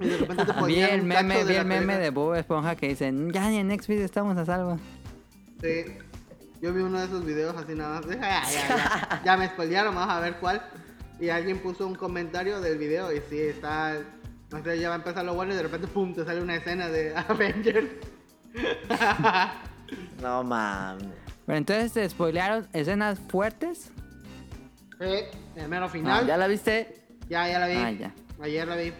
[0.00, 1.98] y de repente te Vi ponían el un meme, de el la meme película.
[1.98, 4.78] de Bob Esponja que dicen, ya ni en Next Video estamos a salvo.
[5.60, 5.84] Sí.
[6.62, 8.06] Yo vi uno de esos videos así nada más.
[8.16, 10.62] Ya, ya, ya, ya me spoilearon, vamos a ver cuál.
[11.20, 13.98] Y alguien puso un comentario del video y sí, está...
[14.50, 16.56] No sé, ya va a empezar lo bueno y de repente, pum, te sale una
[16.56, 17.88] escena de Avengers.
[20.22, 21.04] No mames.
[21.46, 23.90] Pero entonces te spoilearon escenas fuertes.
[25.00, 25.24] Sí,
[25.56, 26.26] el mero final.
[26.26, 27.08] ¿Ya la viste?
[27.28, 27.74] Ya, ya la vi.
[27.76, 28.14] Ah, ya.
[28.40, 28.92] Ayer la vi.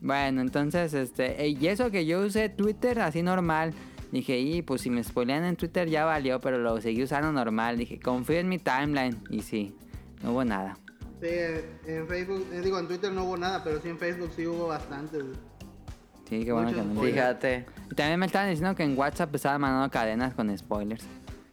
[0.00, 3.74] Bueno, entonces, este, eh, y eso que yo usé Twitter así normal.
[4.12, 7.76] Dije, y pues si me spoilean en Twitter ya valió, pero lo seguí usando normal.
[7.76, 9.18] Dije, confío en mi timeline.
[9.30, 9.74] Y sí,
[10.22, 10.78] no hubo nada.
[11.20, 11.28] Sí,
[11.86, 14.68] en Facebook, eh, digo, en Twitter no hubo nada, pero sí en Facebook sí hubo
[14.68, 15.24] bastantes.
[16.28, 16.94] Sí, qué bueno Muchos que no.
[16.94, 17.14] spoilers.
[17.14, 17.66] Fíjate.
[17.90, 21.04] Y también me estaban diciendo que en WhatsApp estaban mandando cadenas con spoilers.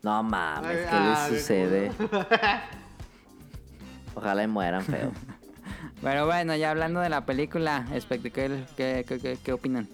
[0.02, 1.92] No mames, ¿qué ah, les sucede?
[4.16, 5.12] Ojalá y mueran feo.
[6.02, 9.88] Pero bueno, ya hablando de la película, ¿qué, qué, qué, qué opinan?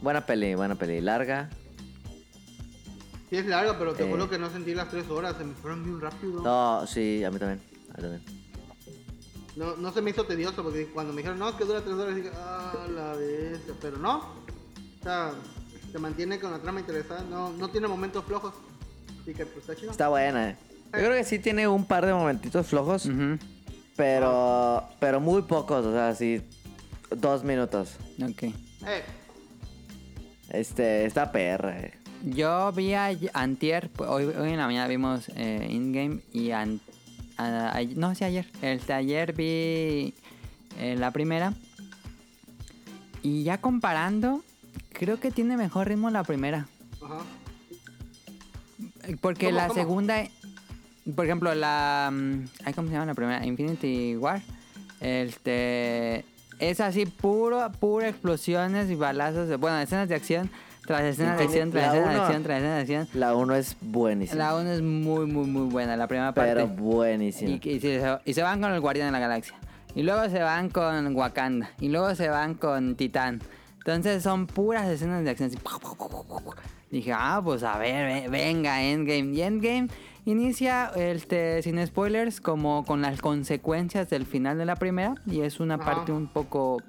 [0.00, 1.02] Buena peli, buena peli.
[1.02, 1.50] Larga.
[3.30, 4.10] Sí es larga, pero te Eh.
[4.10, 6.42] juro que no sentí las tres horas, se me fueron bien rápido.
[6.42, 7.60] No, sí, a mí también.
[7.92, 8.22] A mí también.
[9.56, 11.94] No, no se me hizo tedioso porque cuando me dijeron, no, es que dura tres
[11.94, 13.74] horas, dije, ah, la bestia.
[13.80, 14.18] Pero no.
[14.18, 15.32] O sea,
[15.90, 17.22] se mantiene con la trama interesada.
[17.28, 18.52] No, no tiene momentos flojos.
[19.22, 19.90] Así que pues está chido.
[19.90, 20.50] Está buena.
[20.50, 20.56] eh.
[20.92, 23.08] Yo creo que sí tiene un par de momentitos flojos,
[23.96, 26.42] pero pero muy pocos, o sea, sí
[27.10, 27.96] dos minutos.
[28.22, 28.42] Ok.
[28.44, 28.52] Eh,
[30.50, 31.70] Este, está PR.
[31.86, 31.94] eh.
[32.24, 36.80] Yo vi a Antier, pues, hoy, hoy en la mañana vimos eh, InGame y an-
[37.36, 38.46] a- a- no, sí ayer.
[38.62, 40.14] El ayer vi
[40.78, 41.54] eh, la primera.
[43.22, 44.42] Y ya comparando,
[44.92, 46.66] creo que tiene mejor ritmo la primera.
[47.04, 47.18] ajá.
[49.20, 49.80] Porque ¿Cómo, la cómo?
[49.80, 50.24] segunda,
[51.14, 52.10] por ejemplo, la...
[52.12, 53.46] mm, ay, ¿Cómo se llama la primera?
[53.46, 54.42] Infinity War.
[55.00, 56.24] Este...
[56.58, 59.48] Es así, puro, puro explosiones y balazos.
[59.48, 60.50] de- Bueno, escenas de acción,
[60.86, 63.08] tras escenas de acción, tras La escenas de acción, tras escenas de acción.
[63.20, 64.38] La 1 es buenísima.
[64.38, 66.54] La 1 es muy, muy, muy buena, la primera parte.
[66.54, 67.50] pero buenísima.
[67.50, 69.54] Y, y se, y se van con el Guardián de la Galaxia.
[69.94, 71.70] Y luego se van con Wakanda.
[71.80, 73.40] Y luego se van con Titán.
[73.78, 75.50] Entonces son puras escenas de acción.
[75.50, 75.58] así.
[76.90, 79.32] Dije, ah, pues a ver, ve- venga, Endgame.
[79.34, 79.88] Y Endgame
[80.24, 85.14] inicia, este, sin spoilers, como con las consecuencias del final de la primera.
[85.26, 85.84] Y es una Ajá.
[85.84, 86.82] parte un poco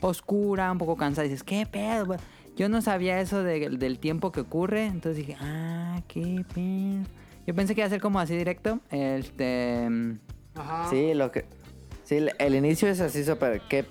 [0.00, 1.24] oscura, un poco cansada.
[1.26, 2.16] dices, ¿qué pedo?
[2.56, 4.86] Yo no sabía eso de- del tiempo que ocurre.
[4.86, 7.04] Entonces dije, ah, qué pedo.
[7.46, 8.78] Yo pensé que iba a ser como así directo.
[8.90, 9.88] Este.
[10.54, 10.88] Ajá.
[10.90, 11.44] Sí, lo que
[12.04, 13.84] Sí, el- el inicio es así súper qué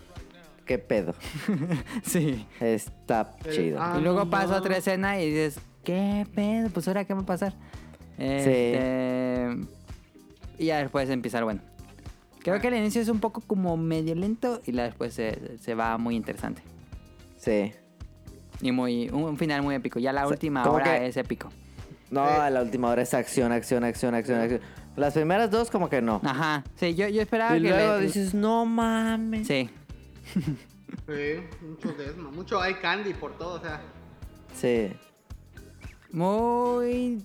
[0.65, 1.15] qué pedo.
[2.03, 2.45] sí.
[2.59, 3.79] Está El- chido.
[3.81, 4.57] ah, y luego no, pasa no.
[4.57, 6.69] otra escena y dices, ¿qué pedo?
[6.69, 7.53] Pues ahora qué va a pasar.
[8.17, 9.57] Este,
[10.59, 11.61] Y ya después empieza el bueno.
[12.43, 15.75] Creo que el inicio es un poco como medio lento y la después se, se
[15.75, 16.61] va muy interesante.
[17.37, 17.71] Sí.
[18.61, 19.99] Y muy un, final muy épico.
[19.99, 21.49] Ya la O sea, última hora que- es épico.
[22.09, 24.61] No, la última hora es acción, acción, acción, acción, acción.
[24.97, 26.19] Las primeras dos como que no.
[26.23, 26.63] Ajá.
[26.75, 29.47] Sí, yo, yo esperaba y que luego le- dices, no mames.
[29.47, 29.69] Sí.
[30.33, 33.81] Sí, mucho desma, mucho hay candy por todo, o sea.
[34.53, 34.91] Sí.
[36.11, 37.23] Muy...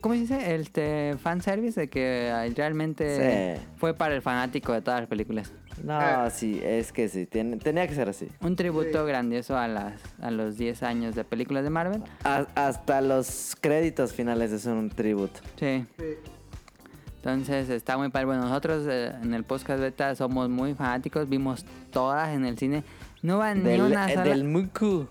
[0.00, 0.54] ¿Cómo se dice?
[0.54, 3.66] Este fanservice de que realmente Sí.
[3.76, 5.52] fue para el fanático de todas las películas.
[5.82, 6.30] No, Eh.
[6.30, 7.26] sí, es que sí.
[7.26, 8.28] tiene- tenía que ser así.
[8.40, 9.08] Un tributo Sí.
[9.08, 12.02] grandioso a, las, a los 10 años de películas de Marvel.
[12.22, 15.40] A- hasta los créditos finales es un tributo.
[15.58, 15.84] Sí.
[15.98, 16.04] sí.
[17.16, 18.26] Entonces está muy padre.
[18.26, 21.28] Bueno, nosotros eh, en el podcast beta somos muy fanáticos.
[21.28, 22.84] Vimos todas en el cine.
[23.22, 24.24] No hubo ni una eh, sola.
[24.24, 25.06] del Muku.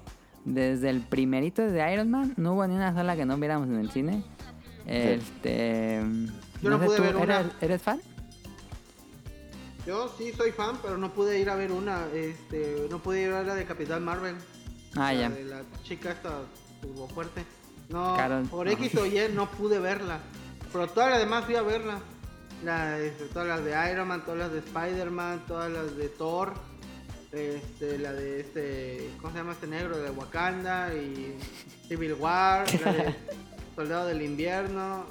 [0.46, 3.80] Desde el primerito de Iron Man, no hubo ni una sola que no viéramos en
[3.80, 4.24] el cine.
[4.86, 6.02] Este.
[6.62, 7.52] Yo no pude ver ¿eres, una.
[7.62, 8.00] ¿Eres fan?
[9.86, 12.08] Yo sí soy fan, pero no pude ir a ver una.
[12.14, 14.36] Este, no pude ir a ver la de Capitán Marvel.
[14.96, 15.30] Ah, La ya.
[15.30, 16.42] de la chica esta
[16.82, 17.44] tuvo fuerte.
[17.90, 18.46] No, Carol.
[18.48, 18.68] por.
[18.70, 20.20] X o Y no pude verla.
[20.72, 22.00] Pero todas las demás fui a verla.
[22.64, 26.54] La, este, todas las de Iron Man, todas las de Spider-Man, todas las de Thor.
[27.34, 29.98] Este, la de este, ¿cómo se llama este negro?
[29.98, 31.36] De Wakanda y
[31.88, 33.16] Civil War, la de
[33.76, 35.06] Soldado del Invierno.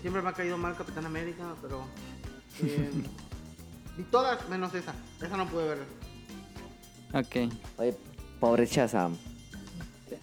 [0.00, 1.84] siempre me ha caído mal Capitán América, pero
[2.62, 2.88] eh,
[3.98, 4.94] y todas menos esa.
[5.22, 5.84] Esa no pude verla.
[7.14, 7.52] Ok.
[7.78, 7.96] Oye,
[8.40, 9.16] pobre Shazam.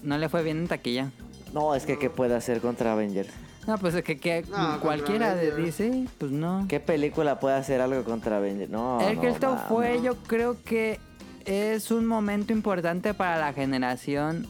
[0.01, 1.11] No le fue bien en taquilla.
[1.53, 3.29] No, es que ¿qué puede hacer contra Avengers?
[3.67, 5.77] No, pues es que, que No, cualquiera de Avengers.
[5.77, 6.65] DC, pues no.
[6.67, 8.69] ¿Qué película puede hacer algo contra Avengers?
[8.69, 9.63] No, el no, que esto mames.
[9.69, 10.99] fue, yo creo que
[11.45, 14.47] es un momento importante para la generación.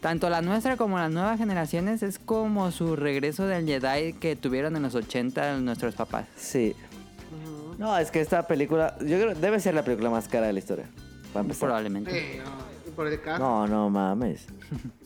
[0.00, 4.76] Tanto la nuestra como las nuevas generaciones es como su regreso del Jedi que tuvieron
[4.76, 6.26] en los 80 nuestros papás.
[6.36, 6.76] Sí.
[7.78, 10.58] No, es que esta película, yo creo, debe ser la película más cara de la
[10.58, 10.86] historia.
[11.32, 11.68] Para empezar.
[11.68, 12.10] Probablemente.
[12.10, 13.38] Sí, no, y por el caso.
[13.42, 14.46] No, no mames.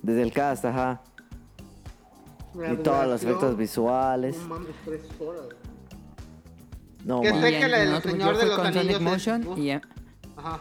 [0.03, 1.01] Desde el cast, ajá.
[2.55, 4.37] Y todos los efectos visuales.
[4.39, 5.43] No mames, tres horas.
[7.05, 7.45] No Que mames.
[7.45, 9.71] sé que nosotros- Señor de los con Sonic Anillos Motion y...
[9.71, 10.61] Ajá.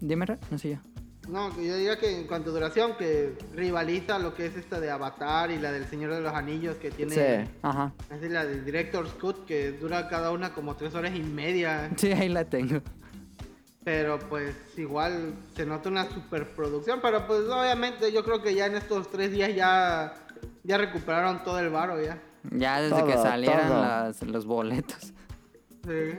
[0.00, 0.76] Dime, no sé yo.
[1.28, 4.80] No, que yo diría que en cuanto a duración, que rivaliza lo que es esta
[4.80, 7.14] de Avatar y la del Señor de los Anillos, que tiene.
[7.46, 7.50] Sí.
[7.62, 7.92] Ajá.
[8.10, 11.90] Es la del Director's Cut, que dura cada una como tres horas y media.
[11.96, 12.80] Sí, ahí la tengo.
[13.84, 17.00] Pero pues igual se nota una superproducción.
[17.00, 20.14] Pero pues obviamente yo creo que ya en estos tres días ya,
[20.64, 22.20] ya recuperaron todo el varo ya.
[22.50, 25.12] Ya desde que Todo, salieran las- los boletos.
[25.84, 26.14] Sí.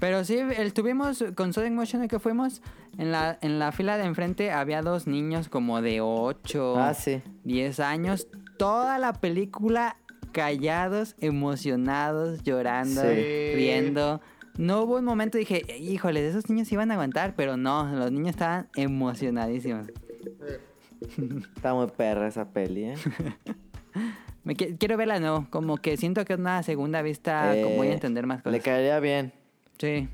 [0.00, 2.60] Pero sí, el, tuvimos con Sonic Motion el que fuimos,
[2.98, 7.22] en la, en la fila de enfrente había dos niños como de 8, Ah, sí.
[7.44, 8.28] 10 años.
[8.58, 9.96] Toda la película
[10.32, 13.52] callados, emocionados, llorando, Sí.
[13.54, 14.20] riendo.
[14.58, 18.30] No hubo un momento dije, híjole, esos niños iban a aguantar, pero no, los niños
[18.30, 19.86] estaban emocionadísimos.
[21.56, 22.94] Está muy perra esa peli, ¿eh?
[24.44, 27.90] Me qui- quiero verla nuevo, como que siento que una segunda vista como voy a
[27.90, 28.62] Eh, entender más Le cosas.
[28.64, 29.32] caería bien.
[29.78, 30.08] Sí.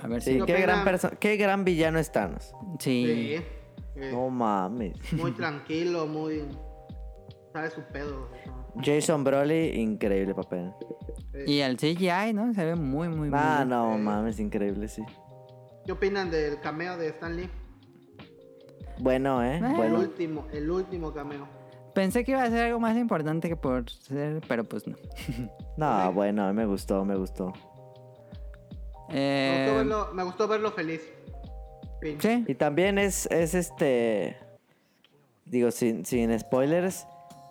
[0.00, 0.38] A ver Sí, si.
[0.38, 2.52] No qué gran persona, qué gran villano es Thanos.
[2.78, 3.36] Sí.
[3.96, 4.02] Sí.
[4.12, 4.94] No mames.
[5.12, 6.44] Muy tranquilo, muy.
[7.52, 8.28] Sabe su pedo.
[8.80, 10.72] Jason Broly, increíble papel.
[11.46, 12.52] Y el CGI, ¿no?
[12.54, 13.68] Se ve muy, muy, Ah, bien.
[13.70, 14.02] no Sí.
[14.02, 15.02] mames, increíble, sí.
[15.84, 17.48] ¿Qué opinan del cameo de Stan Lee?
[19.00, 19.56] Bueno, ¿eh?
[19.58, 19.86] Eh.
[19.86, 21.48] El último, el último cameo.
[21.94, 24.96] Pensé que iba a ser algo más importante que por ser, pero pues no.
[25.76, 27.52] No, bueno, me gustó, me gustó.
[29.08, 31.00] Me, Eh, gustó verlo, me gustó verlo feliz.
[32.00, 32.18] Fin.
[32.20, 34.36] sí, Y también es, es este.
[35.44, 37.06] Digo, sin, sin spoilers.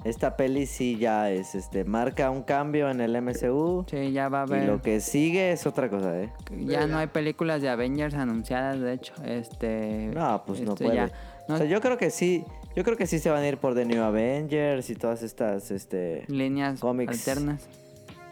[0.06, 3.84] Esta peli sí ya es, este, marca un cambio en el MCU.
[3.90, 4.68] sí, ya va a Y haber.
[4.70, 6.32] lo que sigue es otra cosa, ¿eh?
[6.52, 9.14] Ya no hay películas de Avengers anunciadas, de hecho.
[9.26, 10.12] Este.
[10.14, 10.96] No, pues no este, puede.
[10.98, 11.12] ya.
[11.50, 13.58] No, O sea, yo creo que sí, yo creo que sí se van a ir
[13.58, 17.28] por The New Avengers y todas estas, este, líneas cómics.
[17.28, 17.68] alternas.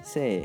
[0.04, 0.44] sí,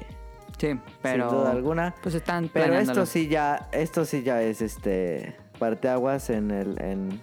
[0.58, 1.28] Sí, pero.
[1.30, 1.94] sin duda alguna.
[2.02, 7.20] Pues están Pero esto sí ya, esto sí ya es, este, parteaguas en el, en,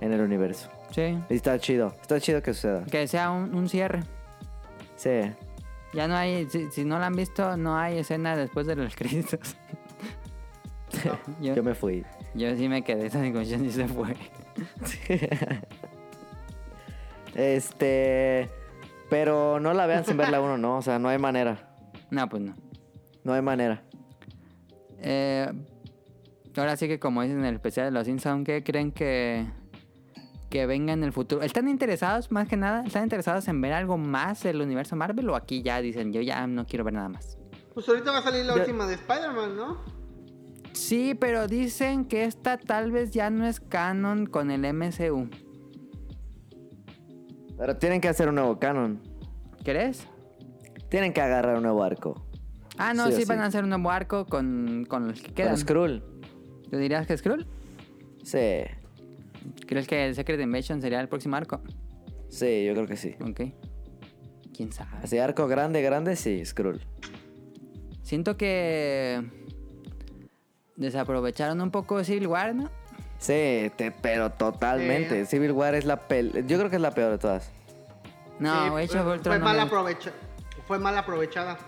[0.00, 0.70] en el universo.
[0.92, 1.18] Sí.
[1.28, 2.84] Y está chido, está chido que suceda.
[2.84, 4.00] Que sea un, un cierre.
[4.96, 5.20] Sí,
[5.92, 6.48] Ya no hay.
[6.48, 9.56] Si, si no la han visto, no hay escena después de los créditos.
[11.40, 12.04] yo, yo me fui.
[12.34, 13.06] yo sí me quedé.
[13.06, 14.14] Esa negociación y se fue.
[17.34, 18.48] Este,
[19.10, 21.65] pero no la vean sin ver la uno, no, o sea, no hay manera,
[22.10, 22.54] No, pues no.
[23.24, 23.82] no hay manera.
[24.98, 25.50] Eh,
[26.56, 29.46] ahora sí que como dicen en el especial de los Simpsons, ¿qué creen que,
[30.50, 31.42] que venga en el futuro?
[31.42, 32.84] ¿Están interesados más que nada?
[32.84, 36.46] ¿Están interesados en ver algo más del universo Marvel o aquí ya dicen yo ya
[36.46, 37.38] no quiero ver nada más?
[37.74, 39.96] Pues ahorita va a salir la última de Spider-Man, ¿no?
[40.72, 45.28] Sí, pero dicen que esta tal vez ya no es canon con el MCU.
[47.58, 49.00] Pero tienen que hacer un nuevo canon,
[49.64, 50.06] ¿Crees?
[50.96, 52.24] Tienen que agarrar un nuevo arco.
[52.78, 55.50] Ah, no, Sí van a hacer un nuevo arco con, con los que quedan.
[55.50, 56.02] Con Skrull.
[56.70, 57.46] ¿Tú dirías que es Skrull?
[58.24, 58.62] Sí,
[59.66, 61.60] ¿Crees que el Secret Invasion sería el próximo arco?
[62.30, 63.14] sí, yo creo que sí.
[63.20, 63.42] Ok.
[64.56, 64.90] ¿Quién sabe?
[65.02, 66.80] Así arco grande, grande, sí, Skrull.
[68.02, 69.22] Siento que
[70.76, 72.70] desaprovecharon un poco Civil War, ¿no?
[73.18, 75.26] Sí, te- pero totalmente.
[75.26, 75.30] Sí.
[75.32, 76.46] Civil War es la pel...
[76.46, 77.50] Yo creo que es la peor de todas.
[78.38, 80.12] No, Sí, Age of fue- Ultron fue no mal aprovecha
[80.66, 81.58] fue mal aprovechada.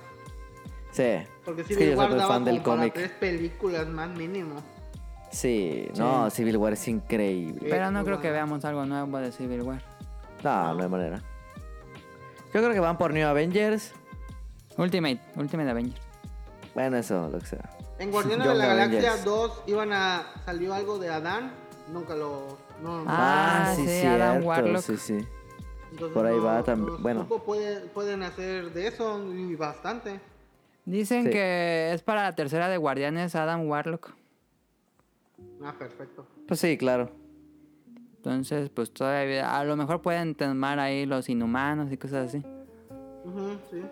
[0.91, 1.19] Sí.
[1.45, 2.95] Porque Es Civil que yo War soy daba fan del como cómic.
[2.95, 4.57] tres películas más mínimo.
[5.31, 7.69] Sí, no, Civil War es increíble.
[7.69, 9.83] Pero no Sí, creo que veamos algo nuevo de Civil War.
[10.43, 11.23] No, no hay manera.
[12.55, 13.93] Yo creo que van por New Avengers.
[14.77, 16.01] Ultimate, Ultimate Avenger.
[16.75, 17.69] Bueno, eso, lo que sea.
[17.99, 19.25] En Guardianes de la Galaxia Avengers.
[19.25, 21.53] 2 iban a salió algo de Adán,
[21.93, 24.83] nunca lo no, Ah, sí, Adam Warlock.
[24.83, 25.19] Sí, sí.
[25.90, 27.27] Entonces por ahí no- va también, no bueno.
[27.27, 30.20] puede- pueden hacer de eso y bastante.
[30.85, 31.31] Dicen Sí.
[31.31, 34.12] que es para la tercera de Guardianes Adam Warlock.
[35.62, 36.27] Ah, perfecto.
[36.47, 37.10] Pues sí, claro.
[38.16, 42.39] Entonces, pues todavía, a lo mejor pueden tomar ahí los inhumanos y cosas así.
[43.24, 43.82] Ujú, sí.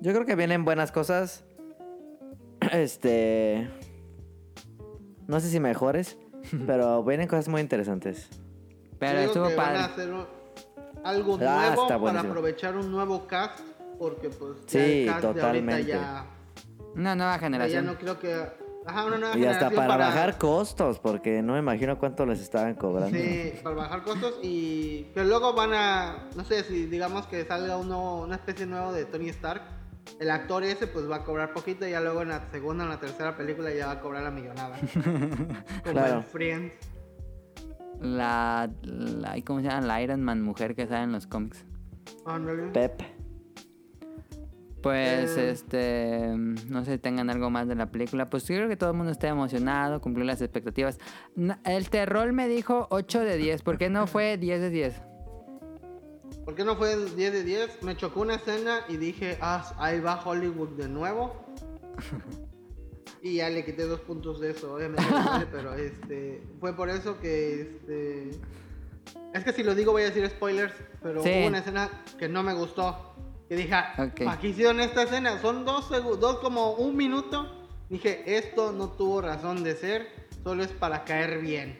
[0.00, 1.44] Yo creo que vienen buenas cosas.
[2.72, 3.68] Este.
[5.26, 6.16] No sé si mejores,
[6.66, 8.28] pero vienen cosas muy interesantes.
[8.98, 9.92] Pero digo estuvo que van a padre.
[9.92, 10.41] hacer un-
[11.04, 12.30] algo Ah, nuevo para buenísimo.
[12.30, 13.60] aprovechar un nuevo cast
[13.98, 15.84] porque pues ya Sí, el cast totalmente.
[15.84, 16.26] de ahorita
[16.94, 17.86] Una nueva ya, ya generación.
[17.86, 18.34] no creo que
[18.86, 22.40] ajá, una nueva Y hasta generación para, bajar costos, porque no me imagino cuánto les
[22.40, 23.16] estaban cobrando.
[23.16, 27.76] Sí, para bajar costos y que luego van a, no sé, si digamos que salga
[27.76, 29.62] uno, una especie nuevo de Tony Stark,
[30.18, 32.86] el actor ese pues va a cobrar poquito y ya luego en la segunda o
[32.88, 34.76] en la tercera película ya va a cobrar la millonada.
[35.84, 36.14] Como Claro.
[36.16, 36.74] en Friends.
[38.02, 39.86] La, la, ¿cómo se llama?
[39.86, 41.64] La Iron Man mujer que sale en los cómics.
[42.26, 42.64] Ándale.
[42.72, 43.00] Pep.
[44.82, 45.50] Pues, Eh.
[45.50, 46.34] este,
[46.68, 48.28] no sé si tengan algo más de la película.
[48.28, 50.98] Pues yo creo que todo el mundo está emocionado, cumplió las expectativas.
[51.64, 55.00] El terror me dijo 8 de 10, ¿por qué no fue 10 de 10?
[56.44, 57.82] ¿Por qué no fue el 10 de 10?
[57.84, 61.32] Me chocó una escena y dije, ah, ahí va Hollywood de nuevo.
[63.22, 65.04] y ya le quité dos puntos de eso, obviamente,
[65.50, 68.30] pero este, fue por eso que, este,
[69.34, 70.72] es que si lo digo voy a decir spoilers,
[71.02, 71.30] pero Sí.
[71.30, 71.88] hubo una escena
[72.18, 73.08] que no me gustó.
[73.48, 74.24] Que dije, ah, Ok.
[74.24, 75.38] ¿para qué hicieron esta escena?
[75.40, 77.58] Son dos segundos, dos como un minuto.
[77.90, 80.08] Dije, esto no tuvo razón de ser,
[80.42, 81.78] solo es para caer bien.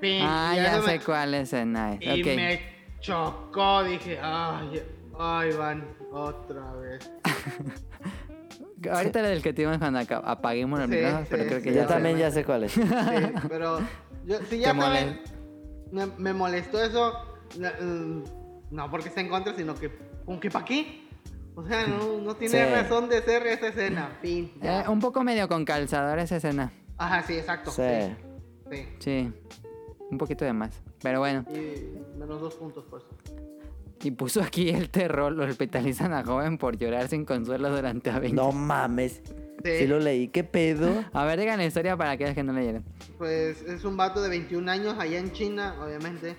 [0.00, 0.22] Fin.
[0.22, 2.00] Ah, Y ya eso me- sé cuál escena es.
[2.02, 2.26] y Ok.
[2.36, 2.60] me
[3.00, 4.82] chocó, dije, ay,
[5.18, 7.10] ay, van, otra vez.
[8.90, 11.68] Ahorita era el que tuvimos cuando aca- apaguemos los Sí, micrófonos, pero sí, creo que
[11.70, 11.74] sí.
[11.76, 12.72] Yo ya también ya sé cuál es.
[12.74, 12.80] Sí,
[13.48, 13.78] pero
[14.24, 15.20] yo, si ya Te saben,
[15.92, 17.12] me, me molestó eso,
[17.58, 18.24] no, mm,
[18.70, 19.90] no porque esté en contra, sino que,
[20.24, 21.02] ¿con qué para qué?
[21.54, 22.70] O sea, no, no tiene Sí.
[22.74, 24.52] razón de ser esa escena, fin.
[24.60, 24.82] ya.
[24.82, 26.70] Eh, un poco medio con calzador esa escena.
[26.98, 27.70] Ajá, sí, exacto.
[27.70, 27.82] Sí.
[27.82, 28.14] Sí.
[28.70, 28.88] sí.
[28.98, 29.32] Sí,
[30.10, 30.80] un poquito de más.
[31.02, 33.02] Pero bueno, Y menos dos puntos, pues.
[34.02, 38.34] Y puso aquí el terror, lo hospitalizan a joven por llorar sin consuelo durante Avengers.
[38.34, 39.22] No mames.
[39.64, 39.70] Sí.
[39.78, 41.04] Sí lo leí, ¿qué pedo?
[41.12, 42.84] A ver, digan la historia para aquellos que no leyeron.
[43.18, 46.36] Pues es un vato de 21 años allá en China, obviamente.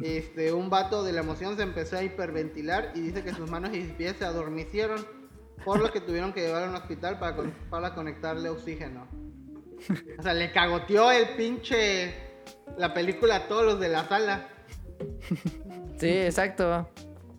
[0.00, 3.74] Este, un vato de la emoción se empezó a hiperventilar y dice que sus manos
[3.74, 5.04] y pies se adormecieron,
[5.64, 9.06] por lo que tuvieron que llevarlo a un hospital para, con- para conectarle oxígeno.
[10.18, 12.14] O sea, le cagoteó el pinche
[12.78, 14.48] la película a todos los de la sala.
[16.02, 16.88] Sí, exacto.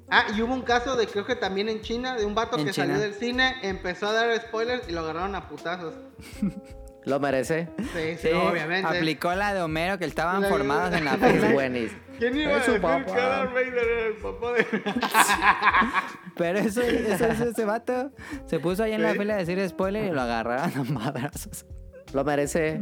[0.10, 2.72] Ah, y hubo un caso de creo que también en China, de un vato que
[2.72, 2.88] China.
[2.88, 5.94] salió del cine, empezó a dar spoilers y lo agarraron a putazos.
[7.06, 7.68] Lo merece.
[7.78, 8.88] Sí, sí, Sí, obviamente.
[8.88, 11.50] aplicó la de Homero que estaban La- formados en la fila.
[11.54, 12.00] buenísimo.
[12.18, 13.04] ¿Quién iba a Es decir papá.
[13.06, 14.66] que Darth Vader era el papá de...
[16.38, 18.12] Pero eso, eso, eso- ese vato
[18.46, 21.66] se puso ahí en la fila a decir spoiler y lo agarraron a madrazos.
[22.14, 22.80] Lo merece.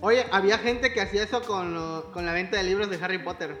[0.00, 3.18] Oye, había gente que hacía eso con, lo- con la venta de libros de Harry
[3.18, 3.56] Potter.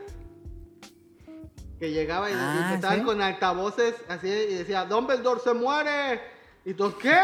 [1.78, 3.04] Que llegaba y, y Ah, empezaban ¿sí?
[3.04, 6.20] con altavoces así y decía, Dumbledore se muere.
[6.64, 7.16] ¿Y tú qué?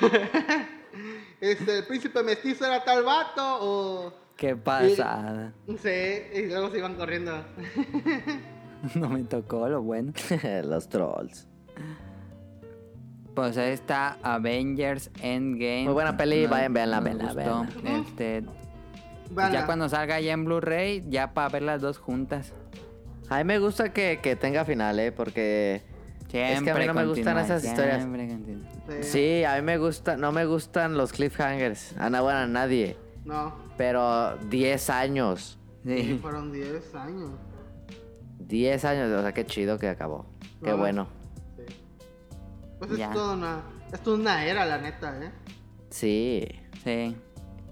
[1.40, 4.12] este, el príncipe mestizo era tal vato o...
[4.36, 5.52] Qué pasada.
[5.66, 7.44] No sé, y luego se iban corriendo.
[8.94, 10.14] No me tocó lo bueno.
[10.64, 11.46] Los trolls.
[13.34, 15.84] Pues ahí está Avengers Endgame.
[15.84, 17.82] Muy buena peli, vayan, véanla, nos véanla, gustó.
[17.82, 18.08] véanla.
[18.08, 18.44] Este,
[19.52, 22.54] ya cuando salga ya en Blu-ray, ya para ver las dos juntas.
[23.30, 25.12] A mí me gusta que, que tenga final, ¿eh?
[25.12, 25.82] Porque...
[26.28, 27.98] Siempre a mí no me gustan esas historias.
[27.98, 28.68] siempre continúa.
[29.02, 30.16] Sí, a mí me gusta...
[30.16, 31.96] No me gustan los cliffhangers.
[31.98, 32.96] A na- bueno, a nadie.
[33.24, 35.58] No, Pero 10 años.
[35.84, 36.18] Sí.
[36.22, 37.30] fueron 10 años.
[38.38, 39.10] 10 años.
[39.18, 40.26] O sea, qué chido que acabó.
[40.62, 41.08] Qué bueno.
[41.56, 41.64] Sí.
[42.78, 43.10] Pues es Ya.
[43.10, 43.62] toda una,
[43.92, 45.32] es toda una era, la neta, ¿eh?
[45.90, 46.46] Sí.
[46.84, 47.16] Sí.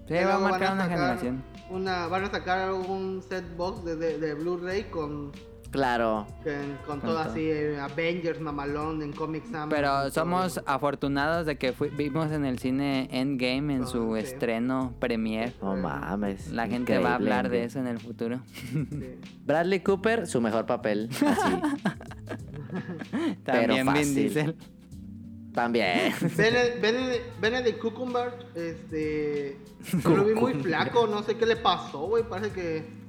[0.07, 1.43] Sí, va a van marcar una sacar generación.
[1.69, 5.31] Una, van a sacar un set box de, de, de Blu-ray con,
[5.71, 6.25] Claro.
[6.43, 7.19] con, con Con todo todo.
[7.19, 9.69] así, eh, Avengers, Mamalón, en Comic Sans.
[9.69, 14.21] Pero somos afortunados de que vimos en el cine Endgame en su sí.
[14.21, 15.53] estreno premier.
[15.61, 16.51] No mames.
[16.51, 18.41] La gente va a hablar de eso en el futuro.
[19.45, 21.09] Bradley Cooper, su mejor papel.
[21.11, 21.59] Así.
[23.43, 24.15] También Vin fácil.
[24.15, 24.55] Diesel.
[25.53, 26.13] También.
[26.37, 29.57] Benedict, Benedict, Benedict Cumberbatch, este.
[30.03, 32.23] Lo vi muy flaco, no sé qué le pasó, güey.
[32.23, 32.99] Parece que.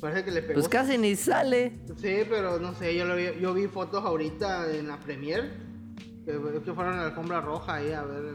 [0.00, 0.54] Parece que le pegó.
[0.54, 1.78] Pues casi ni sale.
[1.96, 5.64] Sí, pero no sé, yo, lo vi, yo vi fotos ahorita en la premier.
[6.24, 6.32] Que,
[6.64, 8.34] que fueron a la alfombra roja ahí a ver.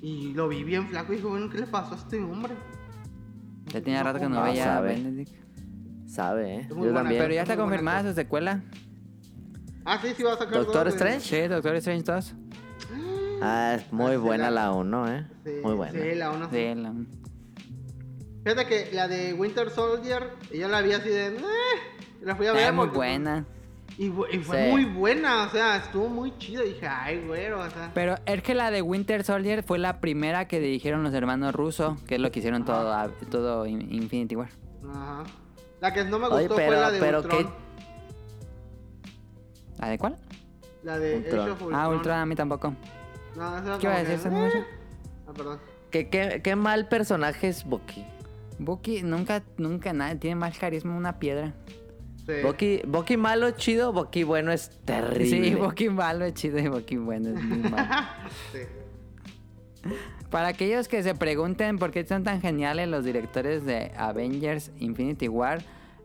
[0.00, 2.54] Y lo vi bien flaco y dije, bueno, ¿qué le pasó a este hombre?
[3.72, 4.94] Ya tenía rato que no veía a sabe.
[4.94, 5.32] Benedict.
[6.06, 6.66] Sabe, ¿eh?
[6.70, 7.20] Yo buena, también.
[7.22, 8.62] Pero ya está confirmada su secuela.
[9.84, 10.54] Ah, sí, sí va a sacar.
[10.54, 11.42] ¿Doctor dos de- Strange?
[11.42, 12.34] Sí, Doctor Strange 2.
[13.42, 15.26] Ah, es muy Ah, buena la- la 1, ¿eh?
[15.44, 15.92] Sí, Muy buena.
[16.00, 16.50] Sí, la una.
[16.50, 16.94] Sí, la-
[18.44, 21.26] Fíjate que la de Winter Soldier, yo la vi así de.
[21.28, 21.40] "Eh",
[22.22, 22.68] la fui a ver.
[22.68, 23.44] Es muy buena.
[23.96, 24.70] Y, fue Sí.
[24.70, 26.62] muy buena, o sea, estuvo muy chido.
[26.62, 27.90] Dije, ay, güero, o sea.
[27.94, 31.96] Pero es que la de Winter Soldier fue la primera que dirigieron los hermanos Russo,
[32.06, 34.50] que es lo que hicieron todo, todo In- Infinity War.
[34.88, 35.24] Ajá.
[35.80, 37.44] La que no me gustó Oye, fue pero, la de pero Ultron.
[37.44, 37.50] qué.
[39.78, 40.16] ¿La de cuál?
[40.84, 41.40] La de Ultron.
[41.40, 41.80] Age of Ultron.
[41.80, 42.74] Ah, Ultron a mí tampoco.
[43.36, 44.64] No, esa ¿Qué iba a decir, que, eh.
[45.26, 45.58] Ah, perdón.
[45.90, 48.04] Qué, qué, qué mal personaje es Bucky.
[48.58, 51.54] Bucky nunca, nunca nada, tiene más carisma una piedra.
[52.26, 52.34] Sí.
[52.42, 55.48] Bucky, Bucky malo chido, Bucky bueno es terrible.
[55.48, 57.88] Sí, Bucky malo es chido y Bucky bueno es muy malo.
[58.52, 58.58] Sí.
[60.30, 65.28] Para aquellos que se pregunten por qué son tan geniales los directores de Avengers Infinity
[65.28, 65.62] War,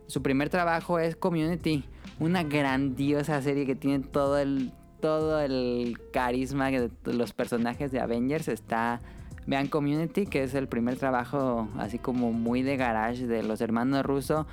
[0.08, 1.84] su primer trabajo es Community,
[2.20, 4.72] una grandiosa serie que tiene todo el
[5.02, 9.02] todo el carisma de los personajes de Avengers está
[9.48, 14.06] vean Community, que es el primer trabajo así como muy de garage de los hermanos
[14.06, 14.48] Russo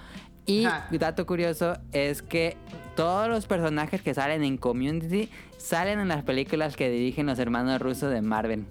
[0.47, 0.89] y Ajá.
[0.99, 2.57] dato curioso es que
[2.97, 7.81] todos los personajes que salen en Community salen en las películas que dirigen los hermanos
[7.81, 8.67] Russo de Marvel.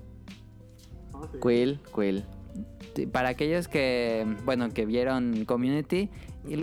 [1.31, 1.39] Sí.
[1.41, 2.25] Quill, Quill.
[3.11, 6.09] Para aquellos que, bueno, que vieron Community,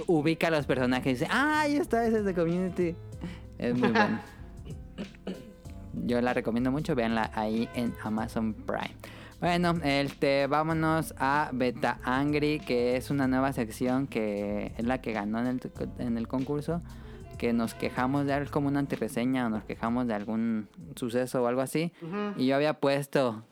[0.06, 2.94] ubica a los personajes y dice, ¡ah, ahí está, ese es de Community!
[3.58, 4.20] Es muy bueno.
[6.04, 8.94] Yo la recomiendo mucho, véanla ahí en Amazon Prime.
[9.40, 15.12] Bueno, este, vámonos a Beta Angry, que es una nueva sección que es la que
[15.12, 15.60] ganó en el,
[15.98, 16.80] en el concurso.
[17.36, 21.46] Que nos quejamos de algo como una antireseña o nos quejamos de algún suceso o
[21.46, 21.92] algo así.
[22.38, 23.44] Y yo había puesto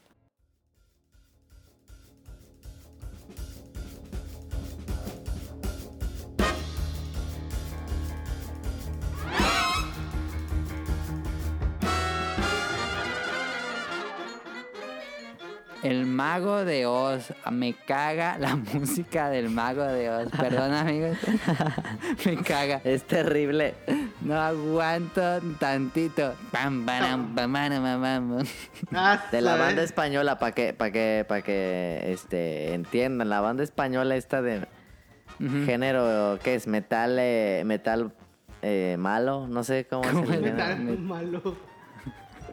[15.85, 17.32] El Mago de Oz.
[17.52, 20.28] Me caga la música del Mago de Oz.
[20.31, 21.16] Perdón, amigos.
[22.27, 22.81] Me caga.
[22.85, 23.74] Es terrible.
[24.23, 26.35] No aguanto tantito.
[26.51, 28.44] Pam, pam, pam, pam.
[28.94, 33.28] Ah, De la banda española, para que, para que, para que, este, entiendan.
[33.28, 34.66] La banda española esta de
[35.66, 36.66] género, ¿qué es?
[36.66, 38.12] Metal, eh, metal
[38.62, 40.31] eh, malo, no sé cómo, ¿Cómo es?
[40.31, 40.55] género.
[40.56, 41.56] Metal Me- malo.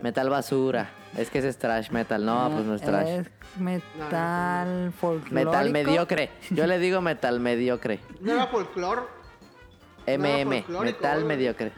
[0.01, 0.89] Metal basura.
[1.17, 2.25] Es que ese es trash metal.
[2.25, 3.07] No, pues no es trash.
[3.09, 3.27] Es
[3.59, 5.51] metal folclórico.
[5.51, 6.29] Metal mediocre.
[6.51, 7.99] Yo le digo metal mediocre.
[8.21, 9.01] ¿No era folclore?
[10.07, 11.71] MM, folclórico, metal mediocre.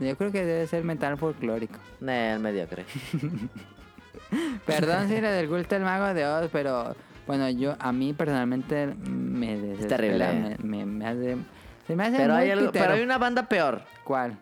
[0.00, 1.78] Yo creo que debe ser metal folclórico.
[2.00, 2.84] No, el mediocre.
[4.66, 6.94] Perdón si les gusta el mago de Oz, pero
[7.26, 10.56] bueno, yo a mí personalmente me desespera, terrible, me, ¿eh?
[10.62, 11.36] me- me hace,
[11.86, 13.82] se me hace Pero muy hay, algo- pero hay una banda peor.
[14.04, 14.38] ¿Cuál?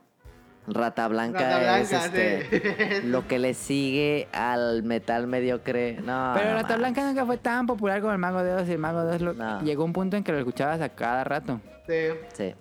[0.71, 3.07] Rata Blanca, Rata es este, sí.
[3.07, 5.95] lo que le sigue al metal mediocre.
[6.05, 6.77] No, pero no Rata.
[6.77, 9.23] Blanca nunca fue tan popular como el mago de Oz y el mago de Oz
[9.23, 9.61] lo- No.
[9.63, 11.95] llegó un punto en que lo escuchabas a cada rato Sí.
[12.35, 12.55] Sí.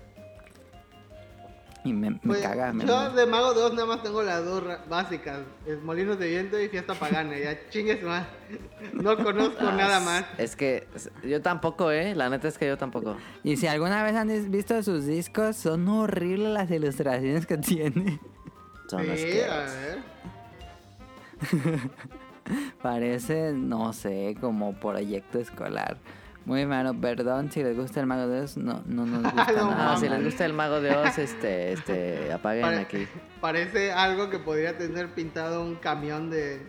[1.87, 2.73] Y me, me Pues, caga.
[2.73, 5.39] me- yo de Mago 2 nada más tengo las dos básicas.
[5.65, 7.37] Es Molinos de Viento y Fiesta Pagana.
[7.37, 8.25] Ya chingues más.
[8.93, 10.25] No conozco nada más.
[10.37, 10.87] Es que
[11.23, 12.15] yo tampoco, ¿eh?
[12.15, 13.17] La neta es que yo tampoco.
[13.43, 18.19] Y si alguna vez han visto sus discos, son horribles las ilustraciones que tiene.
[18.89, 19.75] Son Sí, a asquerosos.
[19.75, 19.99] ver.
[22.81, 25.97] Parece, no sé, como proyecto escolar.
[26.47, 29.57] Muy malo, perdón si les gusta el mago de Oz, no, no nos gusta No
[29.69, 29.97] No, nada.
[29.97, 33.07] si les gusta el mago de Oz, este, este, apaguen Pare- aquí.
[33.41, 36.59] Parece algo que podría tener pintado un camión de,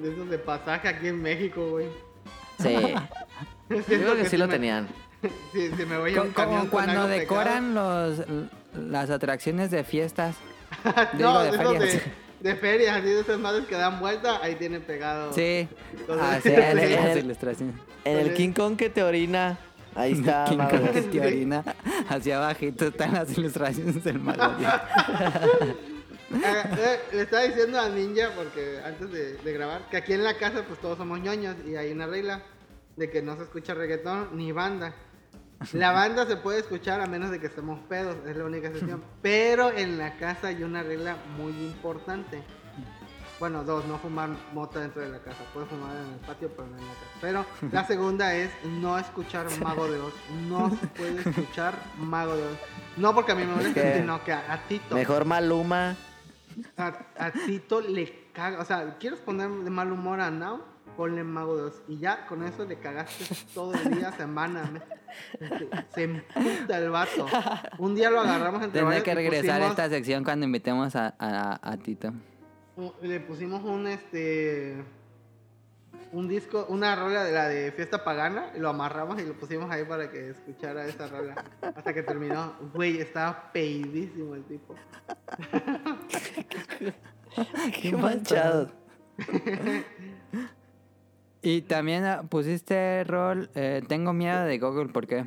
[0.00, 1.86] de esos de pasaje aquí en México, güey.
[2.58, 2.74] Sí.
[3.70, 4.88] Yo creo que sí lo me- tenían.
[5.52, 8.22] Sí, si me voy a un camión Como con cuando algo decoran los,
[8.76, 10.36] las atracciones de fiestas.
[11.14, 12.02] Digo, no, de de.
[12.46, 15.32] De, ferias, así de esas madres que dan vuelta, ahí tienen pegado.
[15.32, 15.68] Sí,
[15.98, 17.74] Entonces- así en el- las en el- ilustraciones.
[18.04, 19.58] En el King Kong que te orina,
[19.94, 20.44] ahí está.
[20.48, 21.64] King Mago Kong que te orina
[22.08, 24.42] hacia abajito están las ilustraciones del mago.
[26.44, 30.24] Ah, eh, le estaba diciendo a Ninja, porque antes de, de grabar, que aquí en
[30.24, 32.42] la casa pues todos somos ñoños y hay una regla
[32.96, 34.92] de que no se escucha reggaetón ni banda.
[35.72, 39.02] La banda se puede escuchar a menos de que estemos pedos, es la única excepción.
[39.22, 42.42] Pero en la casa hay una regla muy importante.
[43.38, 45.38] Bueno, dos, no fumar mota dentro de la casa.
[45.52, 47.10] Puedes fumar en el patio, pero no en la casa.
[47.20, 50.14] Pero la segunda es no escuchar Mago de Oz.
[50.48, 52.58] No se puede escuchar Mago de Oz.
[52.96, 53.98] No porque a mí me moleste, ¿Qué?
[53.98, 54.94] sino que a, a Tito.
[54.94, 55.96] Mejor Maluma.
[56.78, 56.86] A,
[57.18, 60.62] a Tito le caga, o sea, ¿quieres poner de mal humor a Now?
[60.96, 61.82] Ponle Mago de Oz.
[61.88, 63.24] Y ya con eso le cagaste
[63.54, 64.70] todo el día, semana.
[65.94, 67.26] Se, emputa el vato.
[67.78, 71.60] Un día lo agarramos entre Tendré que regresar a esta sección cuando invitemos a, a,
[71.62, 72.12] a Tito.
[73.02, 74.84] Le pusimos un este.
[76.12, 79.70] Un disco, una rola de la de fiesta pagana, y lo amarramos y lo pusimos
[79.70, 81.34] ahí para que escuchara esa rola.
[81.60, 82.54] Hasta que terminó.
[82.74, 84.74] Güey, estaba peidísimo el tipo.
[87.82, 88.70] Qué manchado.
[91.48, 95.24] Y también ah, pusiste rol, eh, tengo miedo de Google, ¿por qué?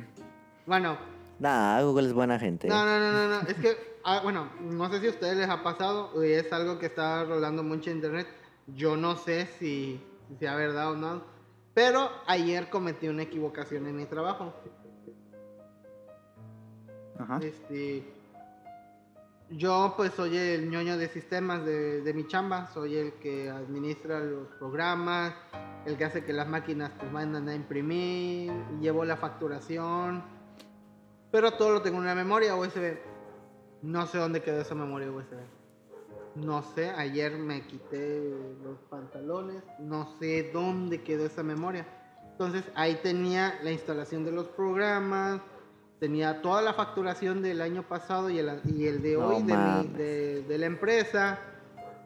[0.66, 0.98] Bueno,
[1.38, 2.68] Nah, Google es buena gente.
[2.68, 3.48] No, no, no, no, no.
[3.48, 3.74] Es que,
[4.04, 7.24] ah, bueno, no sé si a ustedes les ha pasado, o es algo que está
[7.24, 8.26] rolando mucho en internet.
[8.66, 9.98] Yo no sé si,
[10.28, 11.22] si sea verdad o no.
[11.72, 14.52] Pero ayer cometí una equivocación en mi trabajo.
[17.18, 17.40] Ajá.
[17.42, 18.04] Este,
[19.50, 24.46] yo pues soy el ñoño de sistemas de, mi chamba, soy el que administra los
[24.58, 25.34] programas,
[25.86, 30.22] el que hace que las máquinas pues a imprimir, llevo la facturación,
[31.32, 32.98] pero todo lo tengo en una memoria USB.
[33.82, 35.34] No sé dónde quedó esa memoria USB.
[36.36, 38.32] No sé, ayer me quité
[38.62, 41.86] los pantalones, no sé dónde quedó esa memoria.
[42.30, 45.40] Entonces ahí tenía la instalación de los programas,
[46.00, 49.56] tenía toda la facturación del año pasado y el, y el de No hoy de,
[49.56, 51.38] mi- de- de la empresa.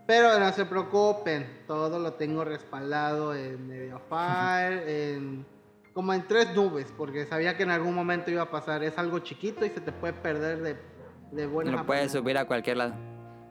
[0.06, 5.46] Pero no se preocupen, todo lo tengo respaldado en Mediafire, en,
[5.94, 8.82] como en tres nubes, porque sabía que en algún momento iba a pasar.
[8.84, 10.76] Es algo chiquito y se te puede perder de,
[11.32, 12.94] de buena Lo puedes subir a cualquier lado.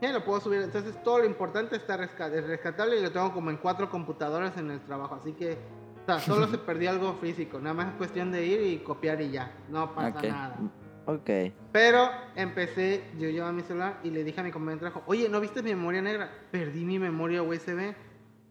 [0.00, 0.60] Sí, lo puedo subir.
[0.62, 4.56] Entonces todo lo importante está resca- es rescatable y lo tengo como en cuatro computadoras
[4.58, 5.16] en el trabajo.
[5.16, 5.56] Así que,
[6.04, 7.58] o sea, solo se perdió algo físico.
[7.58, 9.50] Nada más es cuestión de ir y copiar y ya.
[9.70, 10.58] No pasa nada.
[11.06, 11.30] Ok.
[11.72, 15.30] Pero empecé, yo llevaba mi celular y le dije a mi compañero de trabajo, oye,
[15.30, 16.30] ¿no viste mi memoria negra?
[16.50, 17.94] Perdí mi memoria USB.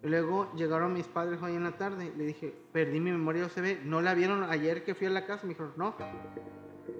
[0.01, 2.11] Luego llegaron mis padres hoy en la tarde.
[2.17, 3.83] Le dije, perdí mi memoria USB.
[3.83, 5.43] ¿No la vieron ayer que fui a la casa?
[5.43, 5.95] Me dijeron, no.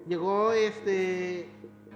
[0.08, 1.50] Llegó este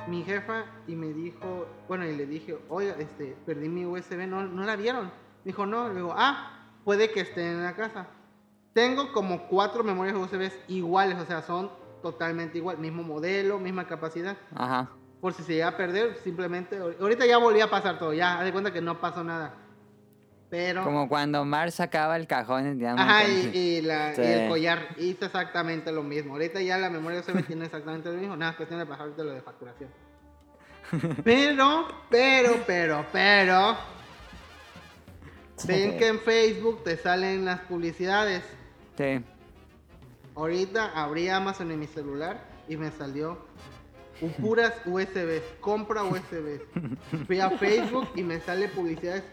[0.07, 4.43] mi jefa y me dijo, bueno, y le dije, oiga, este, perdí mi USB, ¿no,
[4.43, 5.05] no la vieron?
[5.05, 5.89] Me dijo, no.
[5.89, 8.07] Le digo, ah, puede que esté en la casa.
[8.77, 11.71] Tengo como cuatro memorias USB iguales, o sea, son
[12.03, 14.37] totalmente igual, mismo modelo, misma capacidad.
[14.53, 14.91] Ajá.
[15.19, 16.77] Por si se llega a perder, simplemente.
[16.77, 19.55] Ahorita ya volví a pasar todo, ya, haz de cuenta que no pasó nada.
[20.51, 20.83] Pero.
[20.83, 22.77] Como cuando Mar sacaba el cajón.
[22.77, 24.21] No Ajá, y, y la- Sí.
[24.21, 26.33] y el collar hizo exactamente lo mismo.
[26.33, 28.37] Ahorita ya la memoria USB tiene exactamente lo mismo.
[28.37, 29.89] Nada, es cuestión de pasarte lo de facturación.
[31.23, 33.75] Pero, pero, pero, pero.
[35.65, 38.43] Ven que en Facebook te salen las publicidades.
[38.97, 39.23] Sí.
[40.35, 43.37] Ahorita abrí Amazon en mi celular y me salió
[44.41, 46.61] puras USB, compra USB.
[47.25, 49.23] Fui a Facebook y me sale publicidades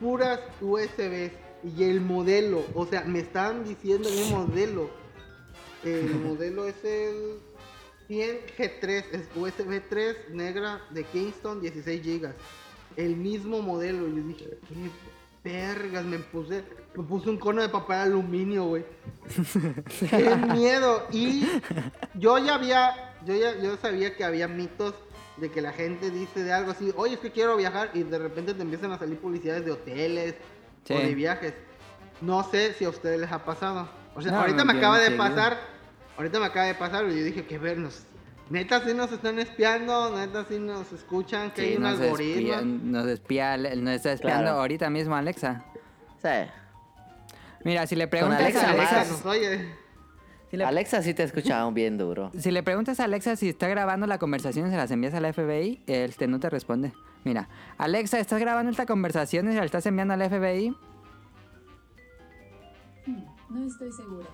[0.00, 1.30] puras USB
[1.64, 4.90] y el modelo, o sea, me estaban diciendo el modelo.
[5.82, 7.38] El modelo es el
[8.08, 12.32] 100 G3, es USB 3 negra de Kingston 16 GB.
[12.96, 14.74] El mismo modelo y yo dije, qué
[15.44, 16.64] vergas, me puse
[16.96, 18.84] me puse un cono de papel aluminio, güey.
[20.10, 21.06] Qué miedo.
[21.10, 21.46] Y
[22.14, 24.94] yo ya había, yo ya yo sabía que había mitos
[25.36, 28.18] de que la gente dice de algo así, oye, es que quiero viajar y de
[28.18, 30.34] repente te empiezan a salir publicidades de hoteles
[30.84, 30.92] Sí.
[30.92, 31.54] o de viajes.
[32.20, 33.88] No sé si a ustedes les ha pasado.
[34.14, 35.58] O sea, No, ahorita me acaba de pasar,
[36.16, 38.02] ahorita me acaba de pasar y yo dije, que vernos.
[38.50, 42.52] Neta sí nos están espiando, neta sí nos escuchan, que hay un nos algoritmo.
[42.52, 44.58] espía, nos espía, nos está espiando Claro.
[44.60, 45.64] ahorita mismo Alexa.
[46.22, 46.28] Sí.
[47.64, 49.74] Mira, si le preguntas Alexa a Alexa, nos oye.
[50.50, 52.30] si le, Alexa sí te escuchaba bien duro.
[52.38, 55.20] si le preguntas a Alexa si está grabando la conversación y se las envías a
[55.20, 56.92] la FBI, este no te responde.
[57.24, 57.48] Mira,
[57.78, 60.76] Alexa, ¿estás grabando esta conversación y se la estás enviando a la FBI?
[63.48, 64.26] No estoy segura.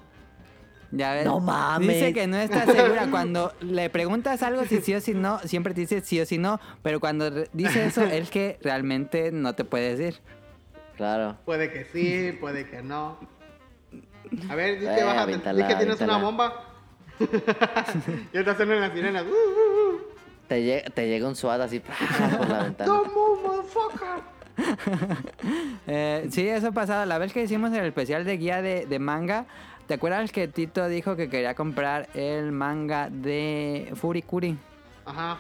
[0.93, 1.25] Ya ves.
[1.25, 1.89] No mames.
[1.89, 3.07] Dice que no está segura.
[3.11, 6.37] Cuando le preguntas algo si sí o si no, siempre te dice sí o si
[6.39, 6.61] no.
[6.83, 10.21] Pero cuando dice eso, es que realmente no te puede decir.
[10.97, 11.37] Claro.
[11.45, 13.19] Puede que sí, puede que no.
[14.49, 16.67] A ver, di que Eh, vas a avíntala, di que tienes una bomba.
[18.33, 19.23] ya está haciendo las sirenas.
[19.25, 20.01] Uh, uh, uh.
[20.49, 22.93] Te, lle- te llega un SWAT así por la ventana.
[25.87, 27.07] Eh, sí, eso ha pasado.
[27.07, 29.47] La vez que hicimos el especial de guía de, de manga,
[29.91, 34.57] ¿te acuerdas que Tito dijo que quería comprar el manga de Furikuri?
[35.05, 35.39] Ajá.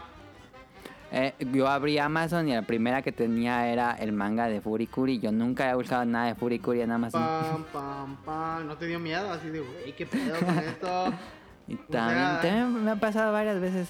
[1.13, 5.21] Eh, yo abrí Amazon y la primera que tenía era el manga de Furikuri.
[5.21, 7.23] Yo nunca he buscado nada de Furikuri en Amazon.
[7.23, 8.67] Pam, pam, pam.
[8.67, 9.31] ¿No te dio miedo?
[9.33, 11.13] Así de, güey, ¿qué pedo con esto?
[11.69, 13.89] Y O también, sea- también me ha pasado varias veces.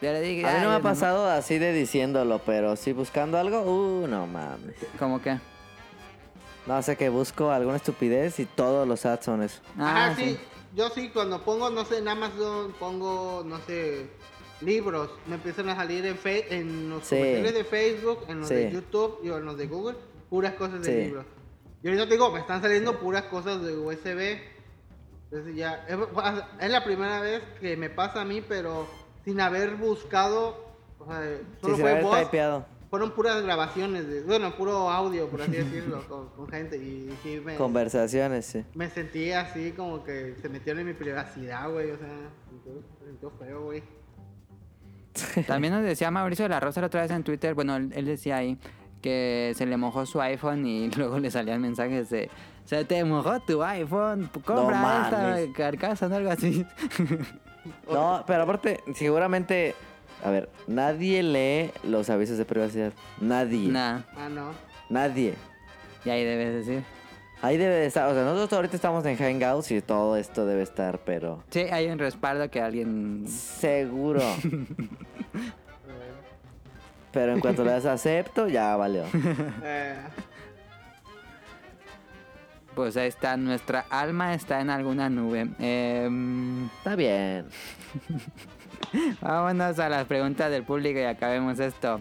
[0.00, 2.92] Ya le dije, A mí no me "Ay, ha pasado así de diciéndolo, pero sí
[2.92, 4.76] buscando algo, uh, no mames.
[5.00, 5.36] ¿Cómo que?
[6.66, 9.60] No sé que busco alguna estupidez y todos los ads son eso.
[9.78, 10.38] Ah, Ajá, sí.
[10.74, 14.08] Yo sí, cuando pongo, no sé, en Amazon, pongo, no sé,
[14.60, 17.16] libros, me empiezan a salir en, fe- en los Sí.
[17.16, 18.70] comerciales de Facebook, en los de.
[18.70, 19.96] YouTube y en los de Google,
[20.30, 21.04] puras cosas de Sí.
[21.06, 21.26] libros.
[21.82, 24.38] Y ahorita te digo, me están saliendo puras cosas de USB.
[25.30, 25.98] Entonces ya, es,
[26.60, 28.86] es la primera vez que me pasa a mí, pero
[29.24, 30.56] sin haber buscado,
[31.00, 31.18] o sea,
[31.60, 32.18] solo Sí, sin fue haber voz.
[32.92, 36.76] Fueron puras grabaciones, de, bueno, puro audio, por así decirlo, con, con gente.
[36.76, 38.66] Y sí me, Conversaciones, sí.
[38.74, 41.90] me sentí así como que se metieron en mi privacidad, güey.
[41.90, 43.82] O sea, me sintió feo, güey.
[45.46, 48.04] También nos decía Mauricio de la Rosa la otra vez en Twitter, bueno, él, él
[48.04, 48.58] decía ahí
[49.00, 52.28] que se le mojó su iPhone y luego le salían mensajes de
[52.66, 55.48] se te mojó tu iPhone, compra No esta mames.
[55.56, 56.66] carcasa o algo así.
[57.90, 59.74] No, pero aparte, seguramente,
[60.22, 62.92] a ver, nadie lee los avisos de privacidad.
[63.20, 63.68] Nadie.
[63.68, 64.52] nah, Ah, no.
[64.88, 65.34] Nadie.
[66.04, 66.84] y ahí debes decir.
[67.40, 70.62] Ahí debe de estar, o sea, nosotros ahorita estamos en Hangouts y todo esto debe
[70.62, 73.24] estar, pero Sí, hay un respaldo que alguien...
[73.26, 74.20] seguro.
[77.12, 79.04] pero en cuanto le das acepto, ya valió.
[79.64, 79.96] Eh,
[82.76, 85.48] Pues ahí está, nuestra alma está en alguna nube.
[85.58, 87.46] Em, Está bien.
[89.20, 92.00] vámonos a las preguntas del público y acabemos esto.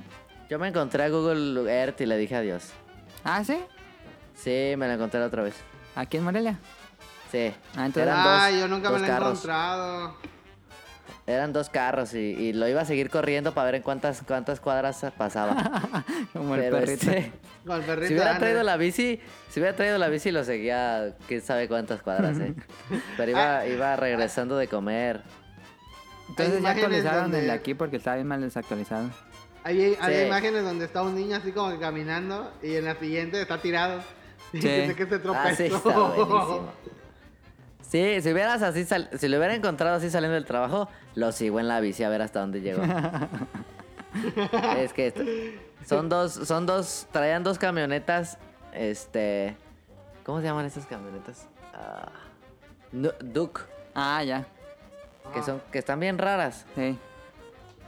[0.50, 2.72] Yo me encontré a Google Earth y le dije adiós.
[3.24, 3.58] ¿Ah, sí?
[4.36, 5.56] Sí, me la encontré la otra vez.
[5.96, 6.60] ¿Aquí en Morelia?
[7.32, 7.54] Sí.
[7.76, 9.30] Ah, entonces- Eran ah, dos, yo nunca me dos lo he carros.
[9.30, 10.16] encontrado.
[11.28, 14.60] Eran dos carros y, y lo iba a seguir corriendo para ver en cuántas, cuántas
[14.60, 15.56] cuadras pasaba.
[16.34, 17.10] Como el Pero perrito.
[17.12, 17.32] este,
[17.66, 18.08] Con el perrito.
[18.08, 18.40] si hubiera Ana.
[18.40, 19.20] traído la bici,
[19.50, 22.54] si hubiera traído la bici lo seguía quién sabe cuántas cuadras, eh.
[23.18, 23.66] Pero Ah.
[23.66, 25.22] iba, iba regresando de comer.
[26.32, 29.10] Entonces ya actualizaron el de donde- aquí porque estaba bien mal desactualizado.
[29.64, 30.26] Hay, hay Sí.
[30.28, 34.02] imágenes donde está un niño así como que caminando y en la siguiente está tirado.
[34.52, 34.58] Sí.
[34.60, 35.48] Dice que se tropezó.
[35.48, 36.72] Ah, sí, está buenísimo.
[37.90, 41.60] Sí, si hubieras así sal- si lo hubiera encontrado así saliendo del trabajo, lo sigo
[41.62, 42.82] en la bici a ver hasta dónde llegó.
[44.78, 45.24] es que esto-
[45.86, 48.38] son dos, son dos, traían dos camionetas,
[48.74, 49.56] este,
[50.26, 51.48] ¿cómo se llaman estas camionetas?
[51.74, 52.12] Ah,
[52.92, 53.62] Duke,
[53.96, 54.46] Ah, ya.
[55.34, 56.66] Que son, que están bien raras.
[56.76, 56.98] Sí.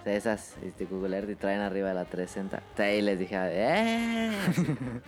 [0.06, 2.92] Esas, este, Google Earth y traen arriba de la 360.
[2.92, 4.32] Y les dije, ¡eh!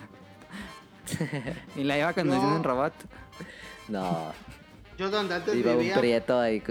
[1.75, 2.55] Y la iba conduciendo No.
[2.57, 2.93] un robot.
[3.89, 4.31] No,
[4.97, 6.63] Yo donde antes iba un vivía, prieto ahí.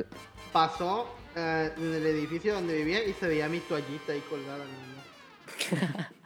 [0.52, 4.64] pasó eh, en el edificio donde vivía y se veía mi toallita ahí colgada.
[4.64, 6.04] ¿no?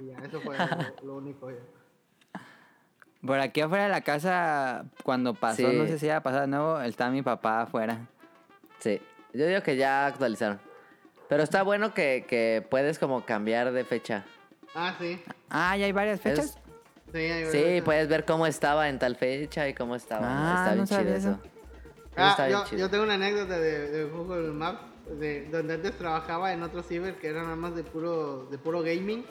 [0.00, 0.66] Y ya, eso fue lo,
[1.06, 1.50] lo único.
[1.50, 1.56] ya.
[3.28, 5.76] Por aquí afuera de la casa, cuando pasó, Sí.
[5.76, 8.06] no sé si iba a pasar de nuevo, está mi papá afuera.
[8.78, 9.02] Sí,
[9.34, 10.58] yo digo que ya actualizaron.
[11.28, 14.24] Pero está bueno que, que puedes como cambiar de fecha.
[14.74, 15.22] Ah, sí.
[15.50, 16.46] Ah, ya hay varias fechas.
[16.46, 16.58] Es-
[17.12, 17.84] Sí, hay sí, varias.
[17.84, 20.26] puedes ver cómo estaba en tal fecha y cómo estaba.
[20.26, 21.30] Ah, está no bien chido sabía eso.
[21.32, 21.40] eso.
[21.42, 21.50] Eso
[22.16, 22.78] Ah, está bien yo, chido.
[22.80, 24.80] yo tengo una anécdota de, de Google Maps,
[25.20, 28.80] de, donde antes trabajaba en otro ciber que era nada más de puro, de puro
[28.80, 29.22] gaming.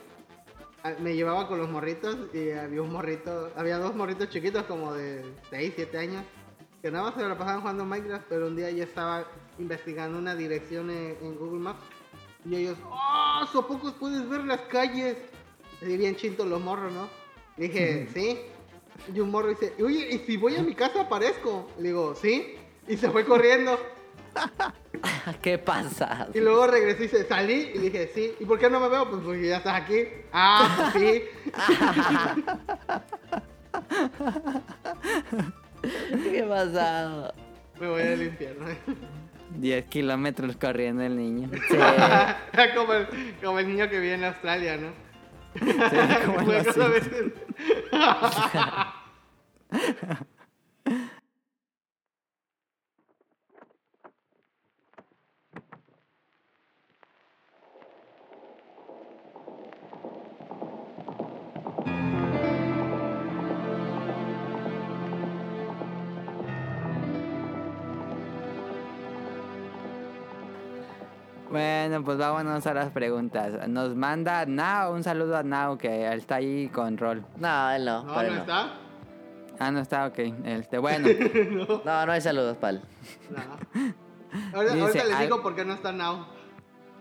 [0.87, 4.93] Ah, Me llevaba con los morritos y había un morrito, había dos morritos chiquitos como
[4.93, 6.23] de 6, 7 años,
[6.81, 9.25] que nada más se la pasaban jugando Minecraft, pero un día yo estaba
[9.59, 11.83] investigando una dirección en, en Google Maps
[12.45, 13.45] y ellos, ¡oh!
[13.51, 15.17] ¿So pocos puedes ver las calles?
[15.81, 17.09] Así bien chintos los morros, ¿no?
[17.57, 18.39] Dije, sí.
[19.13, 21.69] Y un morro dice, oye, ¿y si voy a mi casa aparezco?
[21.79, 22.55] Le digo, sí.
[22.87, 23.77] Y se fue corriendo.
[25.41, 26.27] ¿Qué pasa?
[26.33, 27.71] Y luego regresé y salí.
[27.73, 28.35] Y dije, sí.
[28.39, 29.09] ¿Y por qué no me veo?
[29.09, 30.03] Pues porque ya estás aquí.
[30.31, 31.23] Ah, pues sí.
[36.31, 37.33] ¿Qué pasa?
[37.79, 38.65] Me voy al infierno.
[39.55, 41.49] 10 kilómetros corriendo el niño.
[41.69, 41.77] Sí.
[42.75, 43.07] como, el,
[43.43, 44.89] como el niño que vive en Australia, ¿no?
[45.59, 45.73] Sí,
[46.25, 46.57] como en
[71.57, 73.67] Bueno, pues vámonos a las preguntas.
[73.67, 77.25] Nos manda Nao, un saludo a Nao que él está ahí con rol.
[77.37, 78.03] No, él no.
[78.03, 78.39] No, no él no.
[78.41, 78.73] está.
[79.59, 80.19] Ah, no está, ok.
[80.45, 81.07] Este, bueno,
[81.85, 82.81] No, no hay saludos, pal.
[83.31, 83.37] No.
[84.53, 86.27] Ahorita, Dice, ahorita les al- digo por qué no está Now.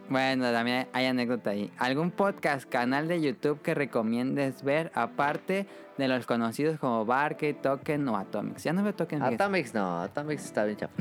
[0.09, 1.71] bueno, también hay anécdota ahí.
[1.79, 5.67] ¿Algún podcast, canal de YouTube que recomiendes ver aparte
[5.99, 8.65] de los conocidos como Barkey, Token o Atomics?
[8.65, 9.23] Ya no veo Token.
[9.23, 10.95] Atomics no, Atomics está bien chafa.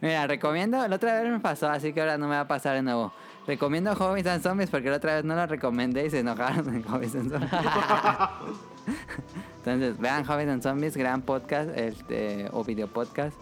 [0.00, 2.74] Mira, recomiendo, la otra vez me pasó, así que ahora no me va a pasar
[2.74, 3.12] de nuevo.
[3.46, 6.82] Recomiendo Hobbies and Zombies porque la otra vez no lo recomendé y se enojaron en
[6.84, 7.50] Hobbies and Zombies.
[9.58, 13.36] Entonces, vean Hobbies and Zombies, gran podcast este, o video podcast.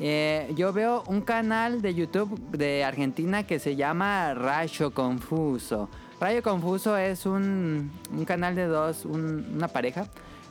[0.00, 5.88] Eh, yo veo un canal de YouTube de Argentina que se llama Rayo Confuso.
[6.20, 10.06] Rayo Confuso es un, un canal de dos, un- una pareja,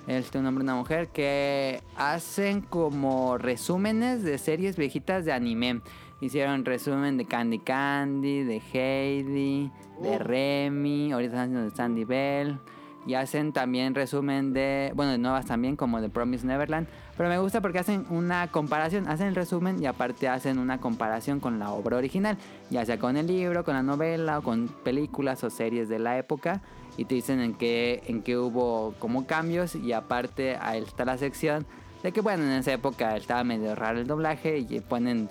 [0.08, 5.82] este, un hombre y una mujer, que hacen como resúmenes de series viejitas de anime.
[6.22, 9.72] Hicieron resumen de Candy Candy, de Heidi,
[10.02, 10.20] de.
[10.20, 12.60] Remy, ahorita están haciendo de Sandy Bell.
[13.06, 16.88] Y hacen también resumen de, bueno, de nuevas también, como de Promise Neverland.
[17.18, 21.42] Pero me gusta porque hacen una comparación, hacen el resumen y aparte hacen una comparación
[21.42, 22.38] con la obra original,
[22.70, 26.18] ya sea con el libro, con la novela o con películas o series de la
[26.18, 26.62] época.
[26.98, 31.18] Y te dicen en qué, en qué hubo como cambios y aparte ahí está la
[31.18, 31.66] sección
[32.04, 35.30] de que, bueno, en esa época estaba medio raro el doblaje y ponen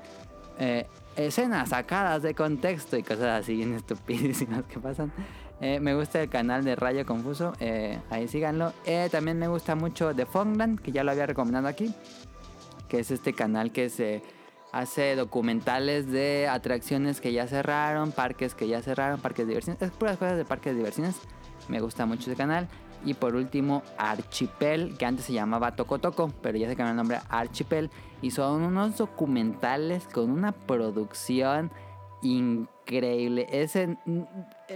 [0.58, 0.86] eh,
[1.16, 5.12] escenas sacadas de contexto y cosas así bien estupidísimas que pasan.
[5.60, 8.72] Eh, me gusta el canal de Rayo Confuso, eh, ahí síganlo.
[8.84, 11.94] Eh, también me gusta mucho The Fogland, que ya lo había recomendado aquí,
[12.88, 14.24] que es este canal que se
[14.72, 19.92] hace documentales de atracciones que ya cerraron, parques que ya cerraron, parques de diversiones, es
[19.92, 21.20] puras cosas de parques de diversiones.
[21.68, 22.68] Me gusta mucho ese canal.
[23.04, 26.96] Y por último, Archipel, que antes se llamaba Toco Toco, pero ya se cambió el
[26.96, 27.90] nombre a Archipel.
[28.20, 31.70] Y son unos documentales con una producción
[32.22, 33.46] increíble.
[33.50, 33.96] Ese,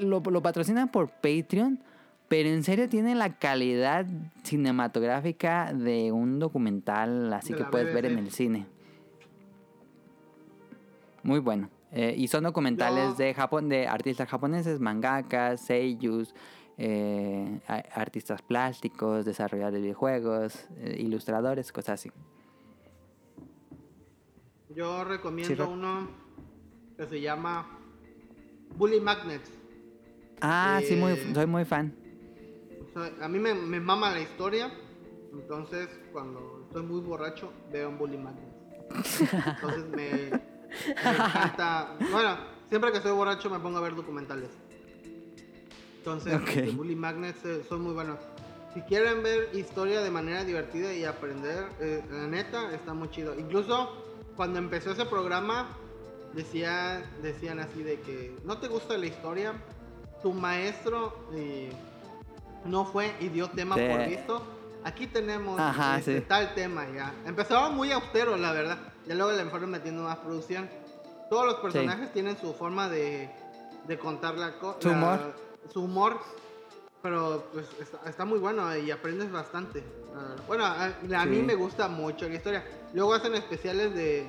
[0.00, 1.80] lo, lo patrocinan por Patreon,
[2.28, 4.06] pero en serio tiene la calidad
[4.42, 8.66] cinematográfica de un documental, así que puedes ver en el cine.
[11.22, 11.68] Muy bueno.
[11.92, 16.34] Eh, y son documentales de Japón, de artistas japoneses, mangakas, seiyus,
[16.78, 17.60] eh,
[17.94, 22.12] artistas plásticos, desarrolladores de videojuegos, eh, ilustradores, cosas así.
[24.74, 26.08] Yo recomiendo uno
[26.96, 27.78] que se llama
[28.76, 29.50] Bully Magnets.
[30.40, 31.94] Ah, sí, muy, Eh, soy muy fan.
[33.20, 34.70] A mí me, me mama la historia.
[35.32, 38.56] Entonces, cuando estoy muy borracho, veo un Bully Magnets.
[39.46, 41.96] Entonces, me, me encanta.
[42.10, 42.36] Bueno,
[42.68, 44.50] siempre que estoy borracho me pongo a ver documentales.
[46.06, 46.48] Entonces, Ok.
[46.50, 48.18] este, Bully Magnets eh, son muy buenos.
[48.72, 53.34] Si quieren ver historia de manera divertida y aprender, eh, la neta, está muy chido.
[53.36, 53.90] Incluso
[54.36, 55.66] cuando empezó ese programa,
[56.32, 59.54] decía, decían así de que no te gusta la historia,
[60.22, 61.72] tu maestro eh,
[62.66, 63.88] no fue y dio tema Sí.
[63.90, 64.42] por visto.
[64.84, 66.24] Aquí tenemos Ajá, este, sí.
[66.28, 67.12] tal tema ya.
[67.26, 68.78] Empezaba muy austero, la verdad.
[69.08, 70.68] Ya luego le fueron metiendo más producción.
[71.28, 73.28] Todos los personajes tienen su forma de,
[73.88, 74.78] de contar la cosa.
[75.72, 76.20] Su humor.
[77.02, 79.84] Pero pues está, está muy bueno y aprendes bastante.
[80.48, 80.86] Bueno, a,
[81.16, 82.64] a mí me gusta mucho la historia.
[82.94, 84.26] Luego hacen especiales de,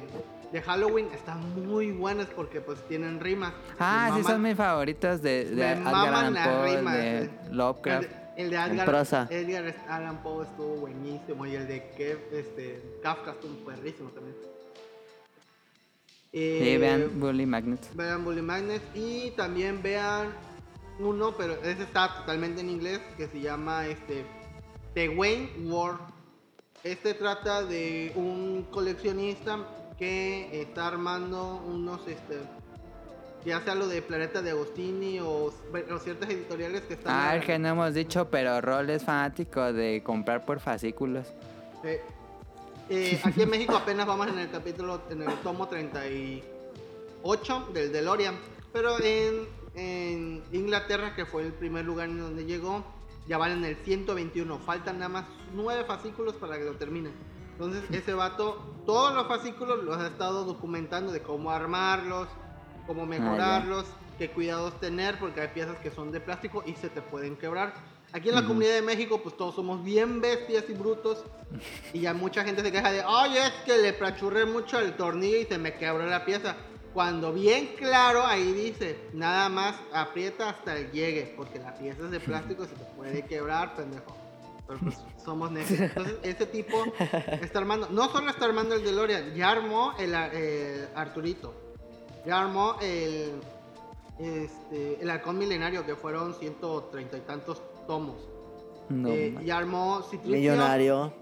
[0.52, 1.08] de Halloween.
[1.14, 3.54] Están muy buenas porque pues tienen rimas.
[3.80, 7.22] Ah, Me sí, maman- son mis favoritos de, de Edgar maman Allan Poe, rimas, de
[7.24, 7.30] eh.
[7.52, 8.04] Lovecraft.
[8.04, 9.28] El de, el de En Edgar, prosa.
[9.32, 14.36] Edgar Allan Poe estuvo buenísimo y el de Kev, este, Kafka estuvo perrísimo también.
[16.34, 17.96] Eh, Sí, vean Bully Magnets.
[17.96, 20.28] vean Bully Magnets y también vean
[21.00, 24.26] uno, pero ese está totalmente en inglés, que se llama este
[24.94, 25.98] The Wayne War.
[26.84, 29.60] Este trata de un coleccionista
[29.98, 32.40] que está armando unos, este,
[33.46, 37.14] ya sea lo de Planeta de Agostini o, o ciertas editoriales que están...
[37.16, 41.28] Ah, el que no hemos dicho, pero Rol es fanático de comprar por fascículos.
[41.84, 42.02] Eh,
[42.90, 48.36] eh, aquí en México apenas vamos en el capítulo, en el tomo 38 del DeLorean.
[48.72, 49.48] Pero en,
[49.78, 52.84] en Inglaterra, que fue el primer lugar en donde llegó,
[53.28, 54.60] ya van en el 121.
[54.60, 57.14] Faltan nada más 9 fascículos para que lo terminen.
[57.54, 62.28] Entonces ese vato, todos los fascículos los ha estado documentando de cómo armarlos,
[62.88, 63.86] cómo mejorarlos,
[64.18, 67.74] qué cuidados tener, porque hay piezas que son de plástico y se te pueden quebrar.
[68.14, 71.24] Aquí en la comunidad de México, pues todos somos bien bestias y brutos.
[71.94, 75.38] Y ya mucha gente se queja de, oye, es que le prachurré mucho el tornillo
[75.38, 76.56] y se me quebró la pieza.
[76.98, 82.10] Cuando bien claro ahí dice, nada más aprieta hasta el llegue, porque la pieza es
[82.10, 84.18] de plástico se te puede quebrar, pendejo.
[84.66, 85.80] Pero pues somos necios.
[85.80, 86.76] Entonces, ese tipo
[87.40, 91.54] está armando, no solo está armando el DeLorean, ya armó el, el Arturito.
[92.26, 93.42] Ya armó el,
[94.18, 98.28] este, el halcón milenario, que fueron 130 y tantos tomos.
[98.90, 100.36] No, Eh, ya armó Citripio.
[100.36, 101.14] Millonario.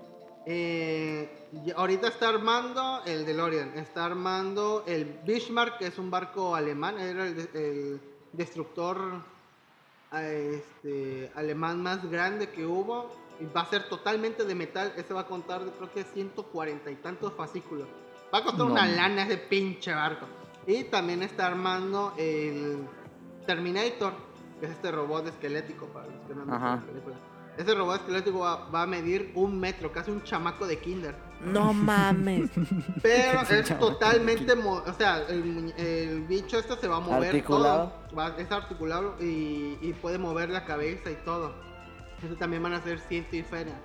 [0.45, 1.44] Eh,
[1.75, 7.27] ahorita está armando el DeLorean, está armando el Bismarck, que es un barco alemán, era
[7.27, 8.01] el, de- el
[8.33, 8.99] destructor
[10.13, 13.23] eh, este, alemán más grande que hubo.
[13.39, 16.95] Y va a ser totalmente de metal, ese va a contar creo que 140 y
[16.95, 17.85] tantos fascículos.
[18.33, 18.71] Va a costar No.
[18.71, 20.25] una lana ese pinche barco.
[20.65, 22.77] Y también está armando el
[23.45, 24.13] Terminator,
[24.59, 27.15] que es este robot esquelético para los que no han visto la película.
[27.57, 31.15] Ese robot esquelético va, va a medir un metro, casi un chamaco de kinder.
[31.43, 32.49] No mames.
[33.01, 37.29] Pero es totalmente, mo- o sea, el, muñe- el bicho este se va a mover
[37.29, 37.91] Articulado.
[38.09, 38.15] todo.
[38.17, 41.53] Va, es articulado y, y puede mover la cabeza y todo.
[42.25, 43.75] Eso también van a ser ciento y feria.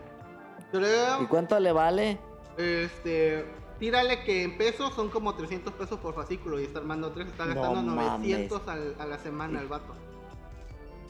[1.20, 2.18] ¿Y cuánto le vale?
[2.56, 3.44] este,
[3.78, 7.46] tírale que en pesos son como 300 pesos por fascículo y está armando 3, está
[7.46, 8.20] No gastando mames.
[8.20, 9.94] 900 al- a la semana el vato.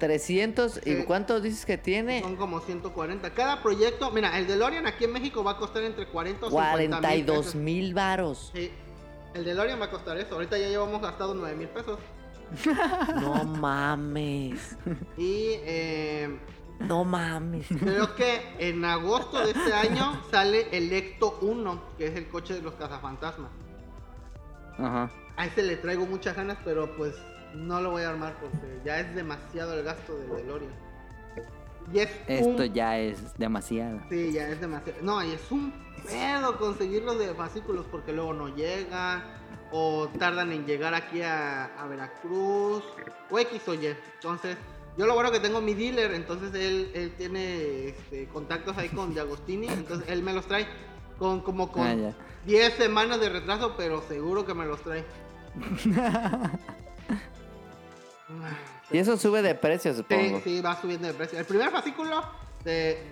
[0.01, 0.81] 300.
[0.85, 2.21] ¿Y cuántos dices que tiene?
[2.23, 3.31] Son como 140.
[3.31, 6.77] Cada proyecto, mira, el DeLorean aquí en México va a costar entre 40 o 50
[6.79, 7.55] mil 42 pesos.
[7.55, 8.51] mil varos.
[8.53, 8.73] Sí,
[9.35, 10.35] el DeLorean va a costar eso.
[10.35, 11.99] Ahorita ya llevamos gastado 9 mil pesos.
[13.21, 14.77] No mames.
[15.17, 16.37] Y eh,
[16.81, 17.67] No mames.
[17.69, 22.55] creo que en agosto de este año sale el Ecto 1, que es el coche
[22.55, 23.51] de los cazafantasmas.
[24.79, 25.11] Ajá.
[25.37, 27.15] A ese le traigo muchas ganas, pero pues
[27.55, 30.73] no lo voy a armar porque ya es demasiado el gasto del DeLorean.
[31.93, 32.73] Y es Esto un...
[32.73, 34.01] ya es demasiado.
[34.09, 34.99] Sí, ya es demasiado.
[35.03, 35.73] No, y es un
[36.07, 39.23] pedo conseguir los de fascículos porque luego no llegan
[39.73, 42.85] o tardan en llegar aquí a, a Veracruz
[43.31, 43.87] o X o Y.
[44.15, 44.57] Entonces,
[44.97, 49.13] yo lo bueno que tengo mi dealer, entonces él, él tiene este, contactos ahí con
[49.13, 50.67] Diagostini, entonces él me los trae
[51.19, 52.15] con como con Ah, ya.
[52.47, 55.05] 10 semanas de retraso, pero seguro que me los trae.
[58.91, 60.41] Y eso sube de precio, Sí, supongo.
[60.43, 61.39] sí, va subiendo de precio.
[61.39, 62.23] El primer fascículo
[62.65, 63.03] te,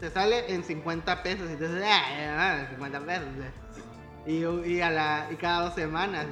[0.00, 3.26] te sale en 50 pesos y te dices, ah, ah, 50 pesos.
[4.26, 6.26] Y, y, a la, y cada dos semanas.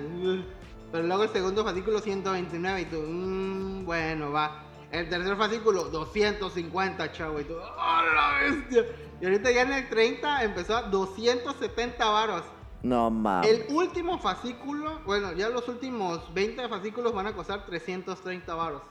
[0.91, 4.63] Pero luego el segundo fascículo 129 y tú, "Mm, bueno, va.
[4.91, 7.41] El tercer fascículo 250, chavo.
[7.41, 8.85] Y tú, ¡oh, la bestia!
[9.21, 12.43] Y ahorita ya en el 30 empezó a 270 varos.
[12.85, 13.51] No mames.
[13.51, 18.83] El último fascículo, bueno, ya los últimos 20 fascículos van a costar 330 varos.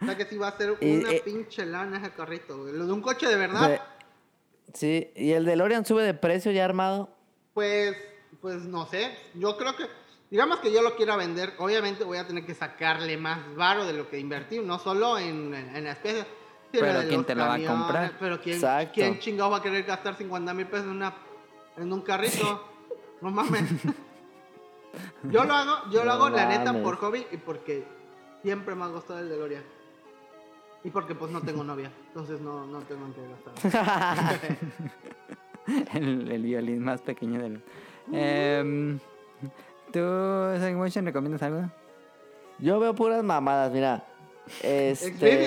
[0.00, 2.72] o sea que sí va a ser Y, una eh, pinche lana ese carrito, güey.
[2.72, 3.80] Lo de un coche de verdad, Ve-
[4.74, 7.10] Sí, ¿y el DeLorean sube de precio ya armado?
[7.54, 7.96] pues,
[8.40, 9.16] pues no sé.
[9.34, 9.86] Yo creo que,
[10.30, 13.92] digamos que yo lo quiera vender, obviamente voy a tener que sacarle más varo de
[13.92, 16.26] lo que invertí, no solo en, en, en especies.
[16.72, 18.12] Pero ¿quién te la va a comprar?
[18.18, 18.60] Pero ¿quién.
[18.92, 21.14] ¿quién chingado va a querer gastar 50 mil pesos en, una,
[21.78, 22.64] en un carrito?
[23.20, 23.64] No mames.
[25.24, 26.82] Yo lo hago, yo lo hago la neta mames.
[26.82, 27.84] por hobby y porque
[28.42, 29.62] siempre me ha gustado el DeLorean.
[30.82, 34.40] Y porque pues no tengo novia, entonces no, no tengo en qué gastar.
[35.92, 37.62] El, el violín más pequeño del.
[38.12, 38.98] Em,
[39.92, 40.00] ¿Tú,
[40.74, 41.70] Motion, recomiendas algo?
[42.58, 44.04] Yo veo puras mamadas, mira.
[44.62, 45.46] Este.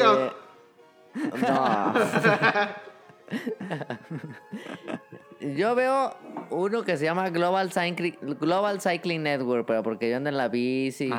[1.15, 1.93] No.
[5.41, 6.15] Yo veo
[6.51, 10.49] uno que se llama Global Cycling, Global Cycling Network, pero porque yo ando en la
[10.49, 11.09] bici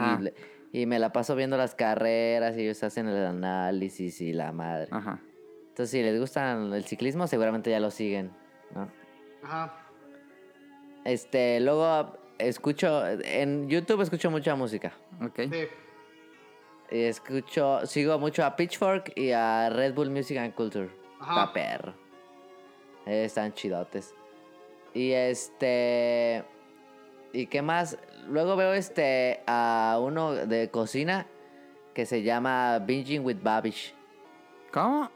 [0.72, 4.88] y, me la paso viendo las carreras y ellos hacen el análisis y la madre.
[4.90, 5.20] Ajá.
[5.68, 8.30] Entonces, si les gusta el ciclismo, seguramente ya lo siguen,
[8.74, 8.88] ¿no?
[9.42, 9.74] Ajá.
[11.04, 14.92] Este, luego escucho, en YouTube escucho mucha música.
[15.20, 15.40] Ok.
[15.50, 15.66] Sí.
[16.90, 20.90] Y escucho, sigo mucho a Pitchfork y a Red Bull Music and Culture.
[21.20, 21.52] Ajá.
[21.52, 22.01] Perro.
[23.06, 24.14] Eh, Están chidotes.
[24.94, 26.44] Y este.
[27.32, 27.98] ¿Y qué más?
[28.28, 31.26] Luego veo este a uno de cocina
[31.94, 33.94] que se llama Binging with Babish.
[34.72, 35.10] ¿Cómo?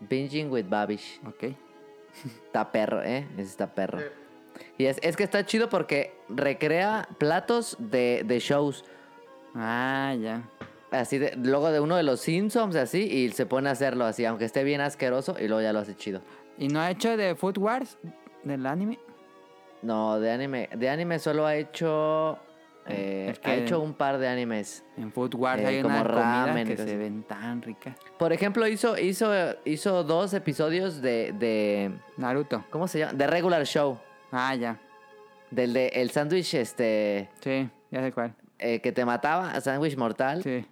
[0.00, 1.20] Binging with Babish.
[1.26, 1.44] Ok.
[2.46, 3.26] Está perro, ¿eh?
[3.34, 3.98] Ese está perro.
[3.98, 4.04] Sí.
[4.78, 8.84] Y es, es que está chido porque recrea platos de, de shows.
[9.54, 10.48] Ah, ya.
[10.90, 14.26] Así de, luego de uno de los Simpsons, así, y se pone a hacerlo así,
[14.26, 16.20] aunque esté bien asqueroso, y luego ya lo hace chido.
[16.58, 17.98] ¿Y no ha hecho de Food Wars
[18.44, 18.98] del anime?
[19.82, 22.38] No, de anime, de anime solo ha hecho,
[22.86, 24.84] eh, Es que- ha hecho un par de animes.
[24.96, 27.96] En Food Wars Eh, hay como una ramen que se ven tan ricas.
[28.18, 29.32] Por ejemplo, hizo, hizo,
[29.64, 32.64] hizo dos episodios de, de, Naruto.
[32.70, 33.12] ¿cómo se llama?
[33.14, 33.98] De Regular Show,
[34.30, 34.78] Ah, ya.
[35.50, 38.34] del de el sándwich, este, Sí, ya sé cuál.
[38.58, 40.42] eh, que te mataba, sándwich mortal.
[40.44, 40.64] Sí.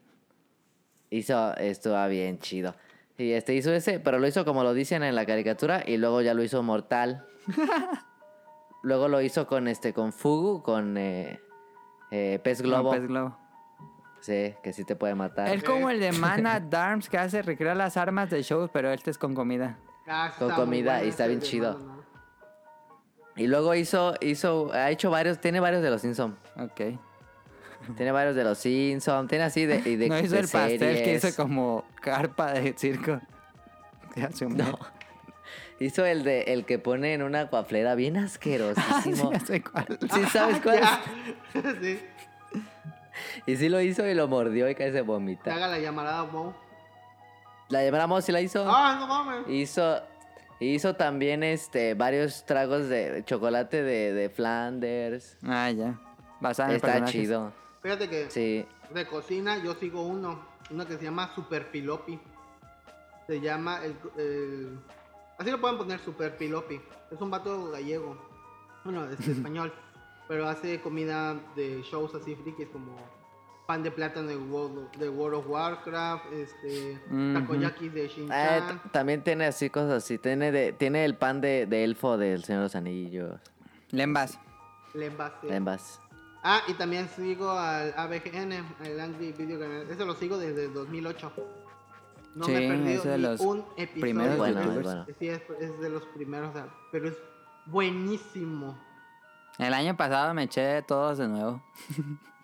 [1.10, 2.76] Hizo, estuvo bien chido.
[3.20, 6.22] Y este hizo ese, pero lo hizo como lo dicen en la caricatura y luego
[6.22, 7.26] ya lo hizo mortal.
[8.82, 11.38] luego lo hizo con este, con Fugu, con, eh,
[12.10, 12.90] eh, pez No, globo.
[12.92, 13.36] pez globo.
[14.20, 15.54] Sí, que sí te puede matar.
[15.54, 19.10] Es como el de Mana Darms que hace recrear las armas de shows, pero este
[19.10, 19.78] es con comida.
[20.06, 21.78] Ah, Con comida bueno y está bien chido.
[21.78, 22.02] Mano,
[23.36, 26.36] Y luego hizo, hizo, ha hecho varios, tiene varios de los Simpsons.
[26.56, 26.98] Ok.
[27.96, 31.02] Tiene varios de los Simpsons, tiene así de, y de no hizo de el pastel
[31.02, 33.20] que hizo como carpa de circo.
[34.22, 34.78] Hace un No.
[35.78, 39.32] Hizo el de el que pone en una cuaflera bien Ah, sí, asquerosísimo.
[39.32, 39.98] ya sé cuál.
[40.14, 40.80] ¿Sí sabes cuál?
[40.80, 41.02] Ya.
[41.80, 42.00] sí.
[43.46, 45.54] Y sí lo hizo y lo mordió y casi se vomita.
[45.54, 46.54] haga la llamarada Mo.
[47.68, 48.64] La llamamos y la hizo.
[48.68, 49.48] Ah, no mames.
[49.48, 50.02] Hizo
[50.58, 55.38] hizo también este varios tragos de chocolate de, de Flanders.
[55.46, 55.98] Ah, ya.
[56.40, 57.12] Basado en Está personajes.
[57.20, 57.52] chido.
[57.82, 58.66] Fíjate que Sí.
[58.92, 60.40] de cocina yo sigo uno.
[60.70, 62.18] Uno que se llama Super Pilopi.
[63.26, 64.78] Se llama el, el-
[65.38, 66.80] Así lo pueden poner Super Pilopi.
[67.10, 68.16] Es un vato gallego.
[68.84, 69.72] Bueno, es español.
[70.28, 72.96] Pero hace comida de shows así frikis como
[73.66, 77.00] pan de plátano de World, de World of Warcraft, este,
[77.34, 78.80] takoyaki de Eh, Shin-Chan.
[78.82, 80.18] t- también tiene así cosas así.
[80.18, 83.40] Tiene de, tiene el pan de, de elfo del Señor de los Anillos.
[83.90, 84.38] Lembas.
[84.94, 85.46] Lembas, sí.
[85.48, 86.00] Lembas.
[86.42, 88.52] Ah, y también sigo al ABGN,
[88.84, 89.82] el Angry Video Game.
[89.90, 91.32] Ese lo sigo desde el 2008.
[92.36, 94.00] No Sí, me he perdido es de ni los un episodio.
[94.00, 94.84] primeros Bueno, youtubers.
[94.86, 95.06] bueno.
[95.18, 96.52] Sí, es, es de los primeros,
[96.92, 97.16] pero es
[97.66, 98.78] buenísimo.
[99.58, 101.62] El año pasado me eché todos de nuevo.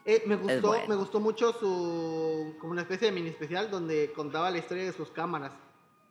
[0.05, 0.85] Eh, me gustó, bueno.
[0.89, 4.93] me gustó mucho su como una especie de mini especial donde contaba la historia de
[4.93, 5.52] sus cámaras.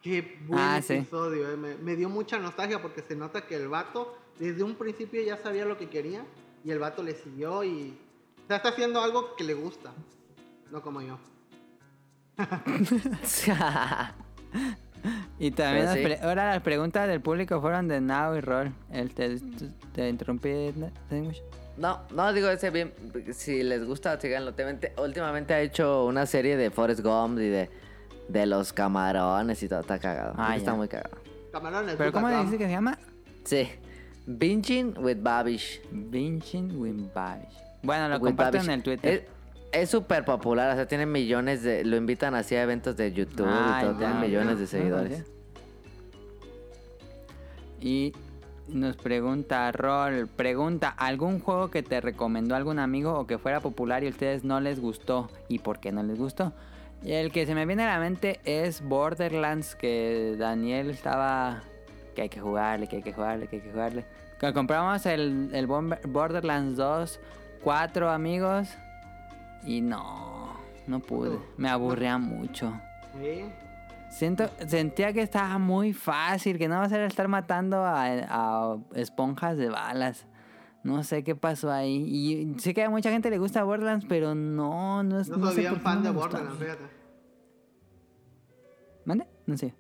[0.01, 0.95] Qué buen Ah, sí.
[0.95, 4.75] episodio, eh, me, me dio mucha nostalgia porque se nota que el vato desde un
[4.75, 6.25] principio ya sabía lo que quería
[6.65, 7.97] y el vato le siguió y
[8.43, 9.93] o sea, está haciendo algo que le gusta,
[10.71, 11.17] no como yo.
[15.37, 16.03] Y también Pero las sí.
[16.03, 18.73] pre- ahora las preguntas del público fueron de Now y Roll.
[18.91, 19.37] El te,
[19.93, 20.73] te interrumpí.
[21.77, 21.99] ¿no?
[22.09, 22.91] No, digo ese bien.
[23.33, 24.49] Si les gusta, síganlo.
[24.49, 27.69] Últimamente, últimamente ha hecho una serie de Forrest Gump y de,
[28.29, 29.81] de los camarones y todo.
[29.81, 30.33] Está cagado.
[30.37, 31.17] Ah, está muy cagado.
[31.51, 31.95] Camarones.
[31.97, 32.97] ¿Pero cómo dice que se llama?
[33.43, 33.69] Sí.
[34.27, 35.79] Binging with Babish.
[35.91, 37.53] Binging with Babish.
[37.83, 38.65] Bueno, lo With comparto Babish.
[38.67, 39.27] en el Twitter.
[39.71, 41.83] Es- súper popular, o sea, tiene millones de...
[41.83, 44.67] Lo invitan así a eventos de YouTube Ah, y todo, ya, tiene millones de No,
[44.67, 45.19] seguidores.
[45.19, 45.25] no,
[47.81, 48.13] Y
[48.69, 54.03] nos pregunta Rol, pregunta, ¿algún juego que te recomendó algún amigo o que fuera popular
[54.03, 55.29] y a ustedes no les gustó?
[55.49, 56.53] ¿Y por qué no les gustó?
[57.03, 61.61] Y el que se me viene a la mente es Borderlands, que Daniel estaba...
[62.15, 64.05] que hay que jugarle, que hay que jugarle, que hay que jugarle.
[64.39, 67.19] Que compramos el, el Borderlands 2,
[67.63, 68.69] cuatro amigos,
[69.63, 70.53] y no,
[70.87, 71.39] no pude.
[71.57, 72.73] Me aburría mucho.
[73.13, 73.45] Sí.
[74.09, 78.77] Siento, sentía que estaba muy fácil, que no va a ser estar matando a, a
[78.93, 80.25] esponjas de balas.
[80.83, 82.03] No sé qué pasó ahí.
[82.07, 85.51] Y sé que a mucha gente le gusta Borderlands, pero no, no es No, no
[85.51, 86.83] soy qué fan de Borderlands, fíjate.
[89.03, 89.27] ¿Mande?
[89.47, 89.73] No sé.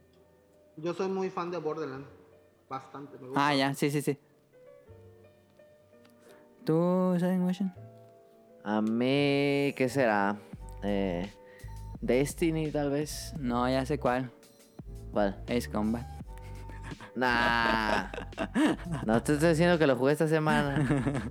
[0.77, 2.07] Yo soy muy fan de Borderlands.
[2.67, 3.47] Bastante, me gusta.
[3.47, 4.17] Ah, ya, sí, sí, sí.
[6.65, 7.71] ¿Tú, Motion?
[8.63, 10.35] A mí, ¿qué será?
[10.81, 11.31] Eh,
[12.01, 13.35] Destiny, tal vez.
[13.39, 14.31] No, ya sé cuál.
[15.11, 15.43] ¿Cuál?
[15.47, 16.07] Ace Combat.
[17.15, 18.07] Nah.
[19.05, 21.29] No te estoy diciendo que lo jugué esta semana.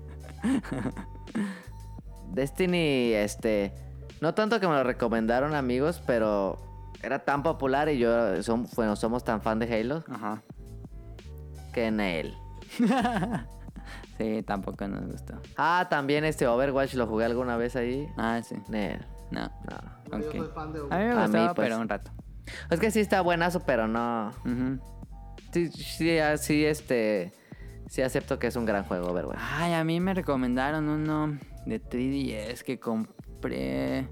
[2.33, 3.73] Destiny, este.
[4.21, 6.59] No tanto que me lo recomendaron amigos, pero
[7.03, 8.09] era tan popular y yo
[8.77, 10.43] bueno, somos tan fan de Halo Ajá.
[11.73, 12.35] que en él.
[14.19, 15.35] Sí, tampoco nos gustó.
[15.57, 18.09] Ah, también este Overwatch lo jugué alguna vez ahí.
[18.17, 18.57] Ah, sí.
[18.69, 19.05] Nel.
[19.31, 19.51] No.
[19.69, 20.19] No.
[20.21, 20.37] Yo ok.
[20.37, 21.69] soy fan de A mí me A gustó, mí, pues.
[21.69, 22.11] pero un rato.
[22.71, 24.31] Es que sí está buenazo, pero no.
[25.53, 27.33] Sí, ah, sí, este.
[27.89, 29.39] Sí acepto que es un gran juego, Overwatch.
[29.41, 34.09] Ay, a mí me recomendaron uno de 3DS que compré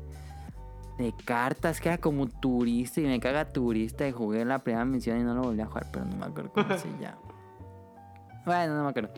[0.99, 5.19] de cartas, que era como turista y me caga turista y jugué la primera misión
[5.21, 7.19] y no lo volví a jugar, pero no me acuerdo cómo se llama.
[8.45, 9.11] Bueno, no me acuerdo.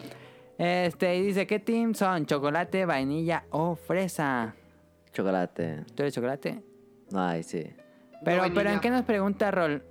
[0.58, 2.26] Este, y dice, ¿qué team son?
[2.26, 4.54] ¿Chocolate, vainilla o fresa?
[5.12, 5.84] Chocolate.
[5.94, 6.62] ¿Tú eres chocolate?
[7.14, 7.64] Ay, sí.
[8.24, 9.82] Pero, pero ¿en qué nos pregunta Rol?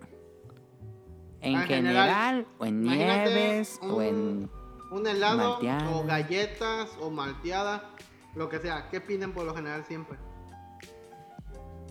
[1.41, 4.15] ¿En Ah, en general, general, o en nieves o en...
[4.15, 4.51] un-
[4.91, 5.89] Un helado Malteada.
[5.91, 7.89] o galletas o malteada,
[8.35, 8.89] lo que sea.
[8.89, 10.17] ¿Qué piden por lo general siempre?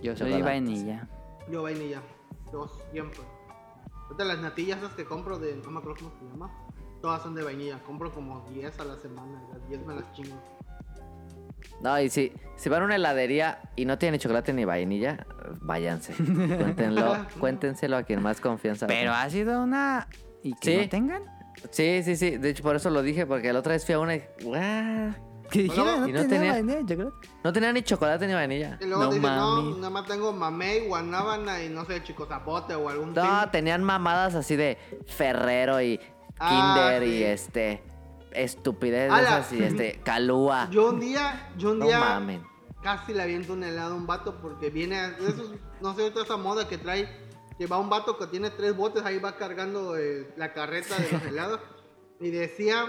[0.01, 1.09] Yo soy Chocolate, vainilla.
[1.51, 2.01] Yo vainilla.
[2.53, 3.21] Yo siempre.
[4.05, 5.57] Ahorita las natillas esas que compro de...
[5.57, 6.51] No me acuerdo cómo se llama.
[7.03, 7.79] Todas son de vainilla.
[7.85, 9.43] Compro como 10 a la semana.
[9.53, 10.37] Las 10 me las chingo.
[11.83, 15.27] No, y si, si van a una heladería y no tiene chocolate ni vainilla,
[15.61, 16.15] váyanse.
[16.17, 18.87] Cuéntenlo, cuéntenselo a quien más confianza.
[18.87, 20.09] Pero ha sido una...
[20.45, 20.83] ¿Y que Sí.
[20.85, 21.23] no tengan?
[21.71, 22.37] Sí, sí, sí.
[22.39, 24.23] De hecho, por eso lo dije, porque la otra vez fui a una y.
[25.51, 27.29] Que dijera, no, no tenía, tenía- vainilla de chocolate.
[27.45, 28.79] No tenía ni chocolate ni vainilla.
[28.81, 29.75] Y luego No te dicen, no, mami.
[29.77, 34.35] nada más tengo mamey, guanábana y no sé, chico zapote o algún No, tenían mamadas
[34.35, 36.01] así de Ferrero y
[36.45, 37.09] Ah, Kinder sí.
[37.17, 37.83] y este.
[38.33, 40.01] Estupidez esas y este.
[40.05, 40.69] Calúa.
[40.71, 42.43] Yo un día, yo un No día mamen.
[42.83, 46.37] casi le aviento un helado a un vato porque viene, esos, no sé, toda esa
[46.39, 47.09] moda que trae,
[47.59, 51.13] que va un vato que tiene tres botes, ahí va cargando eh, la carreta de
[51.13, 51.61] los helados
[52.21, 52.87] y decía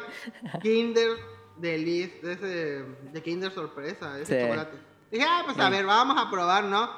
[0.62, 1.10] Kinder
[1.58, 2.48] Delice, de ese,
[3.12, 4.42] de Kinder Sorpresa, ese Sí.
[4.46, 4.78] chocolate.
[5.12, 6.90] Dije, ah, pues a ver, vamos a probar, ¿no?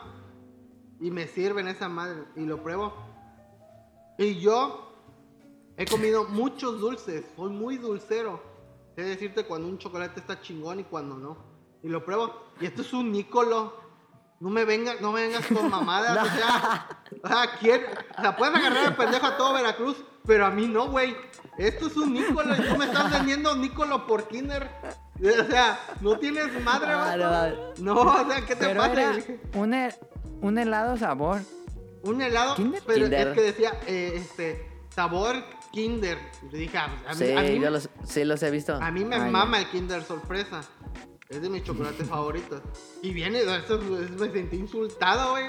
[1.01, 2.93] Y me sirven esa madre y lo pruebo.
[4.17, 4.84] Y yo
[5.77, 8.41] he comido muchos dulces, soy muy dulcero.
[8.95, 11.37] Sé decirte cuando un chocolate está chingón y cuando no.
[11.83, 12.33] Y lo pruebo.
[12.61, 13.83] Y esto es un Nicolo.
[14.39, 16.17] No me vengas, no me vengas con mamadas.
[16.25, 16.87] O sea,
[17.23, 17.81] o sea, ¿quién?
[18.17, 21.15] O sea, puedes agarrar el pendejo a todo Veracruz, pero a mí no, güey.
[21.57, 24.69] Esto es un Nicolo y tú me estás vendiendo Nicolo por Kinder.
[25.21, 27.73] O sea, no tienes madre, vato.
[27.79, 27.93] no.
[27.95, 28.91] No, o sea, ¿qué te Pero pasa?
[29.13, 29.23] era
[29.53, 29.95] un, he-
[30.41, 31.39] un helado sabor.
[32.03, 32.83] Un helado, ¿Kinder?
[32.85, 33.27] pero Kinder.
[33.29, 35.35] es que decía, eh, este, sabor
[35.75, 36.17] Kinder.
[36.49, 38.73] Yo dije, ah, pues, a mí, Sí, a mí- yo los, sí los he visto.
[38.75, 40.61] a mí me mama el Kinder sorpresa.
[41.27, 42.61] Es de mis chocolates favoritos.
[43.01, 43.79] Y viene, eso,
[44.17, 45.45] me sentí insultado, güey.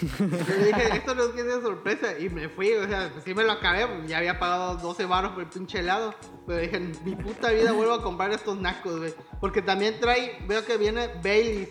[0.00, 2.18] Le dije, esto no es Kinder sorpresa.
[2.18, 3.86] Y me fui, o sea, pues sí me lo acabé.
[3.86, 6.14] pues, Ya había pagado 12 baros por el pinche helado.
[6.46, 9.14] Pero dije, mi puta vida vuelvo a comprar estos nacos, güey.
[9.40, 11.68] Porque también trae, veo que viene Baileys.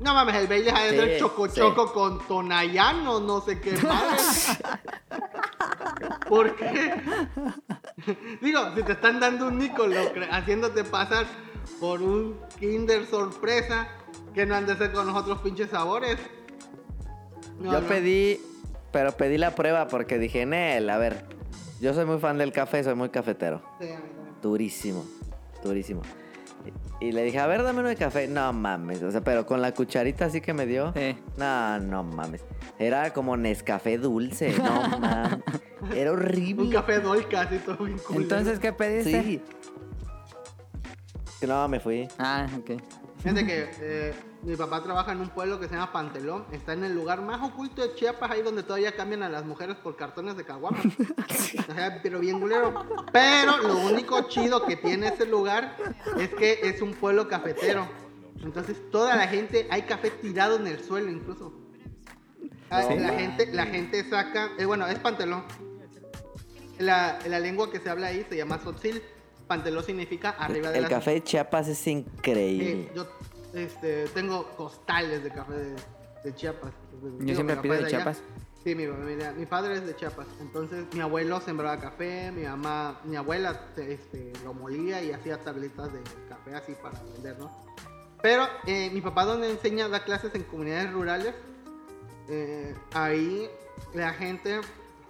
[0.00, 1.60] No mames, el Baileys es Sí, el choco sí.
[1.60, 4.16] choco con Tonayano, no sé qué madre.
[6.28, 6.94] ¿Por qué?
[8.40, 9.96] Digo, si te están dando un Nicolo
[10.30, 11.26] haciéndote pasar
[11.78, 13.88] por un Kinder sorpresa,
[14.34, 16.16] que no han de ser con los otros pinches sabores.
[17.58, 17.86] No, yo no.
[17.86, 18.40] pedí,
[18.92, 21.26] pero pedí la prueba porque dije, Nel, a ver,
[21.80, 23.60] yo soy muy fan del café, soy muy cafetero.
[23.80, 23.88] Sí.
[24.40, 25.04] Durísimo,
[25.62, 26.00] durísimo.
[27.00, 28.28] Y, le dije, a ver, dame uno de café.
[28.28, 30.92] No mames, o sea, pero con la cucharita así que me dio.
[30.94, 31.16] Sí.
[31.36, 32.44] No, no mames.
[32.78, 35.38] Era como Nescafé dulce, no mames.
[35.94, 36.64] Era horrible.
[36.64, 37.98] Un café dolca, así todo bien.
[38.14, 39.22] Entonces, ¿qué pediste?
[39.22, 39.42] Sí.
[41.46, 42.06] No, me fui.
[42.18, 42.82] Ah, ok.
[43.22, 46.46] Fíjate que eh, mi papá trabaja en un pueblo que se llama Pantelón.
[46.52, 49.76] Está en el lugar más oculto de Chiapas, ahí donde todavía cambian a las mujeres
[49.76, 50.82] por cartones de caguamas.
[51.68, 52.86] O sea, pero bien culero.
[53.12, 55.76] Pero lo único chido que tiene ese lugar
[56.18, 57.86] es que es un pueblo cafetero.
[58.42, 61.52] Entonces toda la gente, hay café tirado en el suelo incluso.
[62.40, 62.98] ¿Sí?
[62.98, 65.44] La gente, la gente saca, eh, bueno, es Pantelón.
[66.78, 69.02] La, la lengua que se habla ahí se llama Sotzil.
[69.50, 72.88] Pantelón significa arriba de El la café de Chiapas es Sí, increíble.
[72.94, 73.04] yo
[73.52, 75.74] este, tengo costales de café de,
[76.22, 76.70] de Chiapas.
[77.18, 77.90] Digo, siempre mi pido papá de.
[77.90, 78.22] Chiapas.
[78.62, 80.28] Sí, mi, familia- mi padre es de Chiapas.
[80.40, 85.92] Entonces, mi abuelo sembraba café, mi mamá, mi abuela este, lo molía y hacía tabletas
[85.92, 85.98] de
[86.28, 87.50] café así para vender, ¿no?
[88.22, 91.34] Pero eh, mi papá donde enseña, da clases en comunidades rurales,
[92.28, 93.48] eh, ahí
[93.94, 94.60] la gente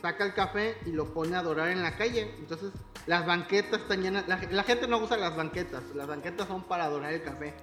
[0.00, 2.34] saca el café y lo pone a dorar en la calle.
[2.38, 2.72] Entonces,
[3.06, 4.26] las banquetas están llenas.
[4.28, 5.82] La, la gente no usa las banquetas.
[5.94, 7.54] Las banquetas son para dorar el café.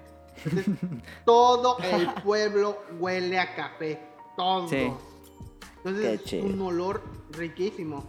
[0.46, 0.76] Entonces,
[1.26, 4.00] todo el pueblo huele a café.
[4.36, 4.68] Todo.
[4.68, 4.92] Sí.
[5.78, 7.02] Entonces, es un olor
[7.32, 8.06] riquísimo.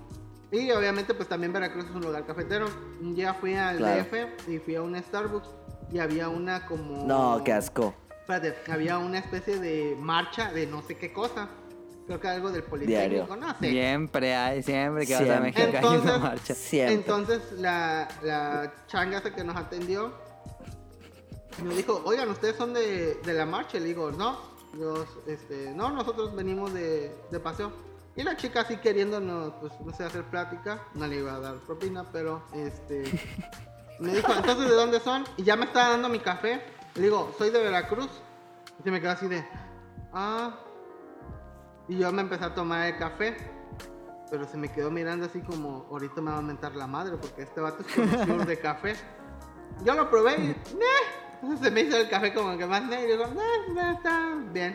[0.51, 2.67] Y obviamente, pues también Veracruz es un lugar cafetero.
[3.01, 4.03] Un día fui al Claro.
[4.05, 5.49] DF y fui a un Starbucks
[5.93, 7.05] y había una como.
[7.07, 7.95] No, qué asco.
[8.21, 11.49] Espérate, había una especie de marcha de no sé qué cosa.
[12.09, 13.37] Creo que algo del Politécnico, Diario.
[13.37, 13.71] no sé.
[13.71, 15.41] Siempre hay, siempre que vas a.
[15.41, 16.55] México hay una Entonces- marcha.
[16.55, 16.95] Siempre.
[16.95, 20.13] Entonces la, la changa esa que nos atendió
[21.63, 23.77] me dijo, oigan, ¿ustedes son de, de la marcha?
[23.77, 24.39] Y le digo, no,
[24.79, 27.73] yo, este, no, nosotros venimos de, de paseo.
[28.17, 31.57] Y la chica así queriéndonos, pues, no sé, hacer plática, no le iba a dar
[31.59, 33.03] propina, pero, este,
[34.01, 35.25] me dijo, entonces, ¿de dónde son?
[35.37, 36.63] Y ya me estaba dando mi café.
[36.95, 38.09] Le digo, soy de Veracruz.
[38.81, 39.45] Y se me quedó así de,
[40.15, 40.59] ah.
[41.89, 43.37] Y yo me empecé a tomar el café.
[44.31, 47.43] Pero se me quedó mirando así como, ahorita me va a mentar la madre porque
[47.43, 48.95] este vato es conocedor de café.
[49.85, 50.57] Yo lo probé y.
[51.41, 53.07] Entonces se me hizo el café como que más negro.
[53.07, 54.75] Y digo, "Nah, nah, está bien.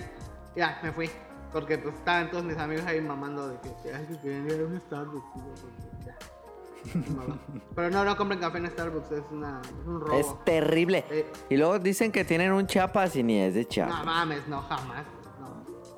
[0.55, 1.09] Ya, me fui.
[1.51, 4.61] Porque pues estaban todos mis amigos ahí mamando de que, que, ay, que querían ir
[4.61, 5.25] a un Starbucks.
[5.33, 6.15] Pues, ya.
[7.75, 10.19] Pero no, no compren café en Starbucks, es, una, es un robo.
[10.19, 11.05] Es terrible.
[11.11, 11.31] Eh.
[11.49, 14.03] Y luego dicen que tienen un Chiapas y ni es de No Chiapas.
[14.05, 15.05] mames, no, jamás.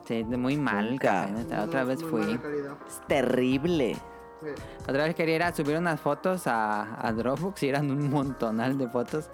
[0.06, 1.34] Sí, muy mal el café.
[1.58, 2.40] Otra vez muy fui.
[2.88, 3.96] Es terrible.
[4.42, 4.50] Sí.
[4.88, 8.78] Otra vez quería ir a subir unas fotos a, a Dropbox y eran un montonal
[8.78, 9.30] de fotos.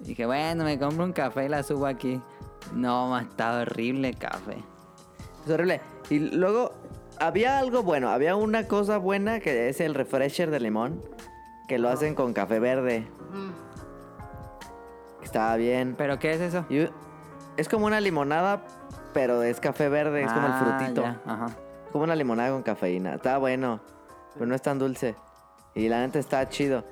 [0.00, 2.20] Y dije, bueno, me compro un café y la subo aquí.
[2.74, 4.56] No, está horrible el café.
[5.44, 5.80] Es horrible.
[6.10, 6.72] Y luego
[7.18, 8.08] había algo bueno.
[8.08, 11.02] Había una cosa buena que es el refresher de limón.
[11.68, 13.06] Que lo hacen con café verde.
[15.22, 15.94] Estaba bien.
[15.98, 16.64] ¿Pero qué es eso?
[16.70, 16.88] Y
[17.56, 18.62] es como una limonada,
[19.16, 21.00] pero es café verde, es como el Ah, frutito.
[21.02, 21.46] ya, Ajá.
[21.90, 23.14] Como una limonada con cafeína.
[23.14, 23.80] Está bueno,
[24.34, 25.14] pero no es tan dulce.
[25.74, 26.84] Y la neta está chido.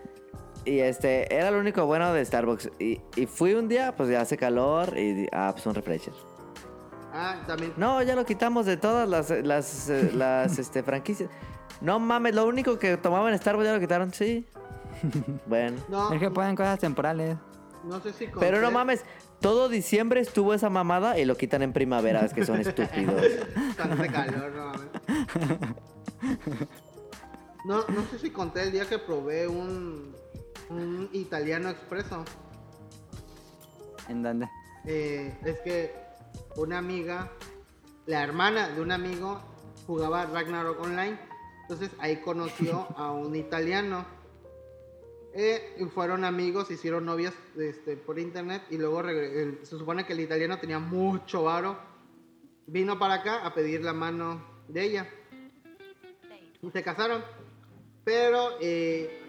[0.64, 2.70] Y este, era lo único bueno de Starbucks.
[2.78, 6.14] Y, y fui un día, pues ya hace calor y di- ah, pues un refresher.
[7.12, 7.74] Ah, también.
[7.76, 11.28] No, ya lo quitamos de todas las, las, eh, las este, franquicias.
[11.82, 14.46] No mames, lo único que tomaban en Starbucks ya lo quitaron, sí.
[15.46, 15.76] Bueno.
[15.88, 17.36] No, Es que ponen cosas temporales.
[17.84, 19.04] no sé si Pero no mames,
[19.44, 23.22] todo diciembre estuvo esa mamada y lo quitan en primavera, es que son estúpidos.
[23.76, 24.88] Cuando hace calor, no mames.
[27.66, 30.16] No, no sé si conté el día que probé un,
[30.70, 32.24] un italiano expreso.
[34.08, 34.48] ¿En dónde?
[34.86, 35.94] Eh, es que
[36.56, 37.30] una amiga,
[38.06, 39.42] la hermana de un amigo,
[39.86, 41.18] jugaba Ragnarok Online.
[41.62, 44.06] Entonces ahí conoció a un italiano.
[45.36, 48.62] Eh, fueron amigos, hicieron novias este, por internet.
[48.70, 51.76] Y luego se supone que el italiano tenía mucho varo.
[52.66, 55.08] Vino para acá a pedir la mano de ella.
[56.72, 57.22] Se casaron.
[58.04, 59.22] Pero eh,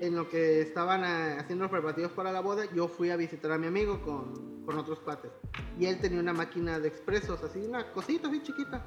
[0.00, 3.52] en lo que estaban eh, haciendo los preparativos para la boda, yo fui a visitar
[3.52, 5.30] a mi amigo con, con otros cuates.
[5.78, 8.82] Y él tenía una máquina de expresos, así, una cosita así chiquita.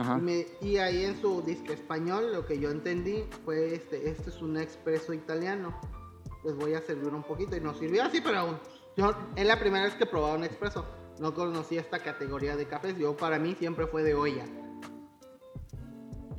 [0.00, 0.16] Ajá.
[0.18, 4.30] Y, me- y ahí en su disque español, lo que yo entendí fue este, este
[4.30, 5.78] es un expreso italiano.
[6.44, 8.60] Les voy a servir un poquito y nos sirvió así, pero
[8.96, 10.84] yo es la primera vez que probaba un expreso.
[11.18, 12.96] No conocía esta categoría de cafés.
[12.96, 14.44] Yo para mí siempre fue de olla.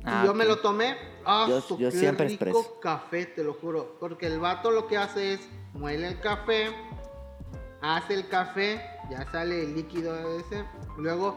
[0.04, 0.48] Ah, y yo me ok.
[0.48, 0.96] lo tomé.
[1.26, 2.80] ¡Ah, Yo- su- yo qué siempre rico expreso.
[2.80, 3.96] café, te lo juro!
[4.00, 5.40] Porque el vato lo que hace es
[5.74, 6.68] muele el café,
[7.82, 8.80] hace el café,
[9.10, 10.64] ya sale el líquido ese,
[10.96, 11.36] luego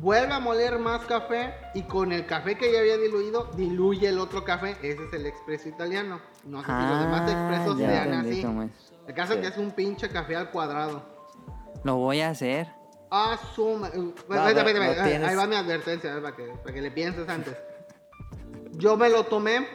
[0.00, 4.18] vuelve a moler más café y con el café que ya había diluido, diluye el
[4.18, 4.72] otro café.
[4.82, 6.20] Ese es el expreso italiano.
[6.44, 8.46] No sé si los demás expresos Ah, ya sean así.
[9.06, 11.02] El caso es que es un pinche café al cuadrado.
[11.84, 12.68] Lo voy a hacer.
[13.10, 13.88] Ah, suma.
[13.94, 16.74] uh, No, vete, no, vete, no vete, tienes- Ahí va mi advertencia, para que, para
[16.74, 17.56] que le pienses antes.
[18.72, 19.66] Yo me lo tomé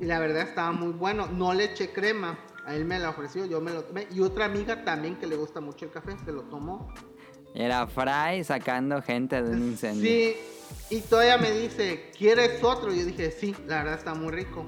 [0.00, 1.26] y la verdad estaba muy bueno.
[1.26, 2.38] No le eché crema.
[2.64, 4.06] A él me la ofreció, yo me lo tomé.
[4.12, 6.92] Y otra amiga también que le gusta mucho el café, se lo tomó.
[7.54, 10.02] Era Fry sacando gente de un incendio.
[10.10, 10.36] Sí,
[10.90, 12.92] y todavía me dice, ¿quieres otro?
[12.92, 14.66] Y yo dije, sí, la verdad está muy rico.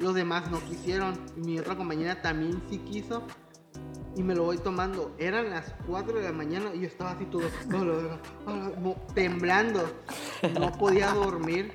[0.00, 1.18] Los demás no quisieron.
[1.36, 3.22] Mi otra compañera también sí quiso.
[4.16, 5.14] Y me lo voy tomando.
[5.18, 7.42] Eran las 4 de la mañana y yo estaba así todo,
[9.14, 9.82] temblando.
[10.58, 11.72] No podía dormir.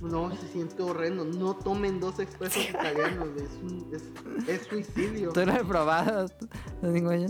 [0.00, 1.24] No, se siente horrendo.
[1.24, 3.28] No tomen dos expresos italianos.
[3.36, 4.02] Es, un- es,
[4.48, 5.32] es suicidio.
[5.32, 6.26] ¿Tú lo has probado?
[6.82, 7.26] ¿Lo digo yo?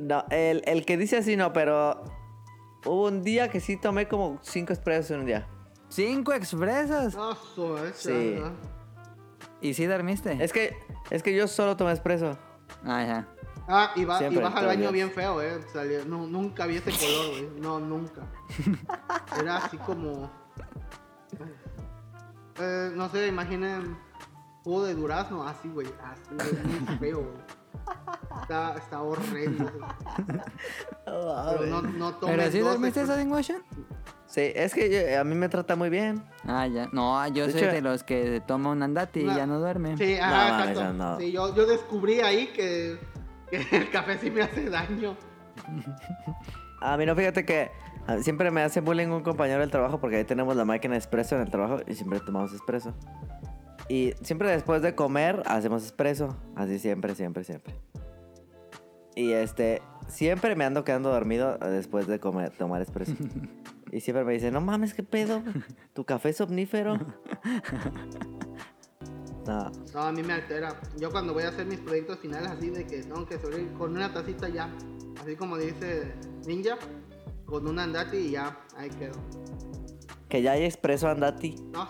[0.00, 2.04] No, el, el que dice así no, pero
[2.84, 5.46] hubo un día que sí tomé como cinco expresos en un día.
[5.88, 7.16] ¿Cinco expresos?
[7.18, 7.36] Ah,
[7.94, 8.36] Sí.
[9.60, 10.36] ¿Y sí dormiste?
[10.42, 10.76] Es que,
[11.10, 12.36] es que yo solo tomé expreso.
[12.84, 13.28] Ah, ya.
[13.68, 15.60] Ah, y, va, y Siempre, vas al todos baño los bien feo, eh.
[15.72, 17.60] Salió- no, nunca vi ese color, güey.
[17.60, 18.22] No, nunca.
[19.40, 20.30] Era así como.
[22.58, 23.98] Eh, no sé, imaginen
[24.64, 25.88] jugo de durazno, así, güey.
[26.02, 27.36] Así, güey, muy feo, güey.
[28.42, 29.70] Está, está horrendo.
[31.04, 33.14] Pero no, no tomes ¿Pero sí dos dormiste expresos.
[33.14, 33.62] Sudden Motion?
[34.26, 36.22] Sí, es que yo- a mí me trata muy bien.
[36.46, 36.88] Ah, ya.
[36.92, 39.36] No, yo De soy hecho- de los que toma un andati y No.
[39.36, 39.96] ya no duerme.
[39.96, 40.92] Sí, ajá, mames, exacto.
[40.92, 41.18] no.
[41.18, 42.98] Sí, yo, yo descubrí ahí que,
[43.50, 45.16] que el café sí me hace daño.
[46.80, 47.70] A mí no, fíjate que
[48.06, 50.98] ah, siempre me hace bullying un compañero del trabajo porque ahí tenemos la máquina de
[50.98, 52.94] espresso en el trabajo y siempre tomamos espresso.
[53.88, 56.36] Y siempre después de comer hacemos espresso.
[56.54, 57.74] Así siempre, siempre, siempre.
[59.14, 63.12] Y este, siempre me ando quedando dormido después de comer, tomar espresso.
[63.92, 65.42] Y siempre me dice, no mames, ¿qué pedo?
[65.94, 66.98] ¿Tu café es omnífero?
[69.46, 70.74] No, No, a mí me altera.
[70.98, 73.92] Yo cuando voy a hacer mis proyectos finales así de que tengo que sobrevivir con
[73.92, 74.68] una tacita ya.
[75.22, 76.12] Así como dice
[76.46, 76.76] Ninja,
[77.44, 79.14] con un andati y ya, ahí quedo.
[80.28, 81.54] que ya hay espresso andati.
[81.72, 81.88] No,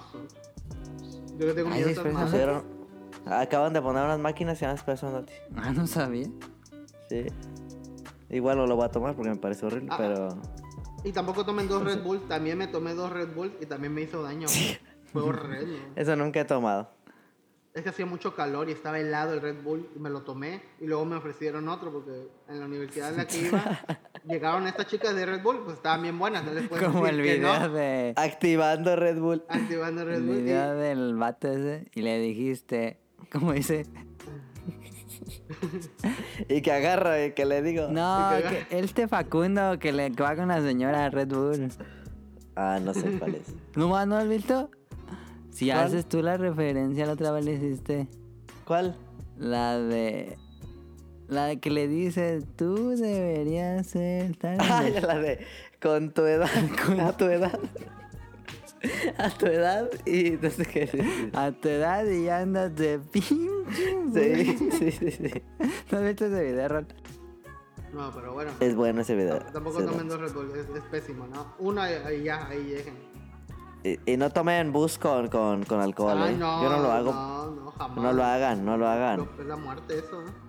[1.38, 2.30] yo que tengo Ay, miedo a espera, esas.
[2.30, 2.64] Pusieron-
[3.26, 5.32] acaban de poner unas máquinas se llaman espresso andati.
[5.56, 6.26] Ah, no sabía.
[7.08, 7.26] Sí.
[8.30, 9.96] Igual no lo voy a tomar porque me parece horrible, Ah.
[9.98, 10.28] pero...
[11.04, 12.26] Y tampoco tomen dos Red Bull.
[12.26, 14.48] También me tomé dos Red Bull y también me hizo daño.
[15.12, 15.76] Fue horrendo.
[15.96, 16.90] Eso nunca he tomado.
[17.76, 20.62] Es que hacía mucho calor y estaba helado el Red Bull y me lo tomé.
[20.80, 23.62] Y luego me ofrecieron otro porque en la universidad en la que iba
[24.26, 26.42] llegaron estas chicas de Red Bull, pues estaban bien buenas.
[26.42, 27.68] No les puedo Como el decir video no.
[27.74, 28.14] de...
[28.16, 29.44] Activando Red Bull.
[29.50, 30.36] Activando Red El Bull.
[30.38, 32.98] y- video del vato ese y le dijiste,
[33.30, 33.84] ¿cómo dice?
[36.48, 37.88] Y que agarra y que le digo...
[37.90, 41.68] No, Y que- que este Facundo que le que va con la señora Red Bull.
[42.54, 43.54] Ah, no sé cuál es.
[43.76, 44.70] ¿No no has visto?
[45.56, 45.86] Si ¿Cuál?
[45.86, 48.08] haces tú la referencia, la otra vez le hiciste
[48.66, 48.94] ¿Cuál?
[49.38, 50.36] la de...
[51.28, 54.58] La que le dice, tú deberías ser tal.
[54.60, 55.46] Ay, la de
[55.80, 56.50] con tu edad,
[57.00, 57.58] a tu edad.
[59.18, 61.30] A tu edad y no sé qué decir.
[61.32, 63.34] A tu edad y ya andas de pinche.
[64.14, 65.42] Sí, sí, sí, sí.
[65.90, 66.86] ¿No has visto ese video, Rol?
[67.92, 68.52] No, pero bueno.
[68.60, 69.38] Es bueno ese video.
[69.52, 71.54] Tampoco tomen dos Red Bull, es, es pésimo, ¿no?
[71.58, 73.05] Una ahí ya, ahí dejen.
[73.86, 76.36] Y, y no tomen bus con, con, con alcohol, Ay, ¿eh?
[76.38, 77.12] no, Yo no lo hago.
[77.12, 77.96] No, no, jamás.
[78.04, 79.18] No lo hagan, no lo hagan.
[79.18, 80.46] Lo- Es la muerte eso, ¿no?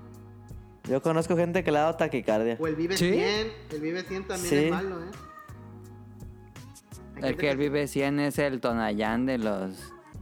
[0.89, 2.57] Yo conozco gente que le ha dado taquicardia.
[2.59, 3.11] O el Vive ¿Sí?
[3.11, 4.55] 100, el Vive 100 también Sí.
[4.65, 5.07] es malo, ¿eh?
[7.21, 9.77] El que el Vive 100 es el Tonayán de los.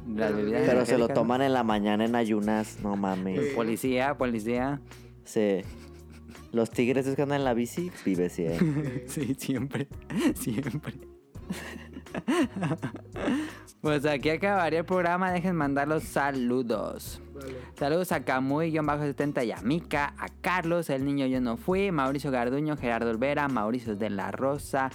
[0.05, 1.13] de Las Pero- bebidas Pero se lo ¿no?
[1.13, 3.49] toman en la mañana en ayunas, no mames.
[3.49, 3.55] Sí.
[3.55, 4.81] Policía, policía.
[5.23, 5.61] Sí.
[6.51, 8.43] Los tigres es que andan en la bici, vive sí.
[8.47, 9.05] eh.
[9.07, 9.87] Sí, siempre.
[10.35, 10.93] Siempre.
[13.85, 15.31] Pues aquí acabaría el programa.
[15.31, 17.21] Dejen mandar los saludos.
[17.35, 17.53] Vale.
[17.77, 22.77] Saludos a Camuy-70 y a Mika, a Carlos, el niño yo no fui, Mauricio Garduño,
[22.77, 24.89] Gerardo Olvera, Mauricio de la Rosa,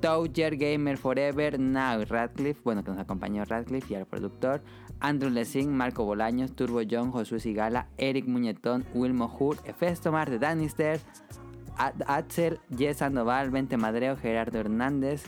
[0.00, 4.62] Toucher, Gamer Forever, Now Radcliffe, bueno que nos acompañó Radcliffe y al productor,
[5.00, 11.00] Andrew Lessing, Marco Bolaños, Turbo John, Josué Sigala, Eric Muñetón, Wilmo Hur, Efestomar de Danister,
[12.06, 15.24] Axel, Jess Sandoval, Vente Madreo, Gerardo Hernández,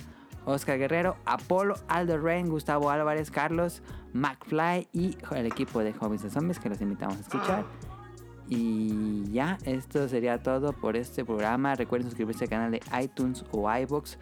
[0.48, 3.82] Oscar Guerrero, Apolo, Aldo Rain, Gustavo Álvarez, Carlos,
[4.14, 7.64] McFly y el equipo de Hobbies de Zombies que los invitamos a escuchar.
[8.48, 11.74] Y ya, esto sería todo por este programa.
[11.74, 14.18] Recuerden suscribirse al canal de iTunes o iBox.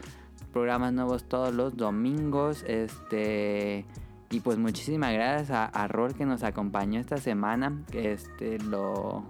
[0.53, 2.65] Programas nuevos todos los domingos.
[2.67, 3.85] Este.
[4.31, 7.85] Y pues muchísimas gracias a, a Rol que nos acompañó esta semana.
[7.93, 9.25] Este lo.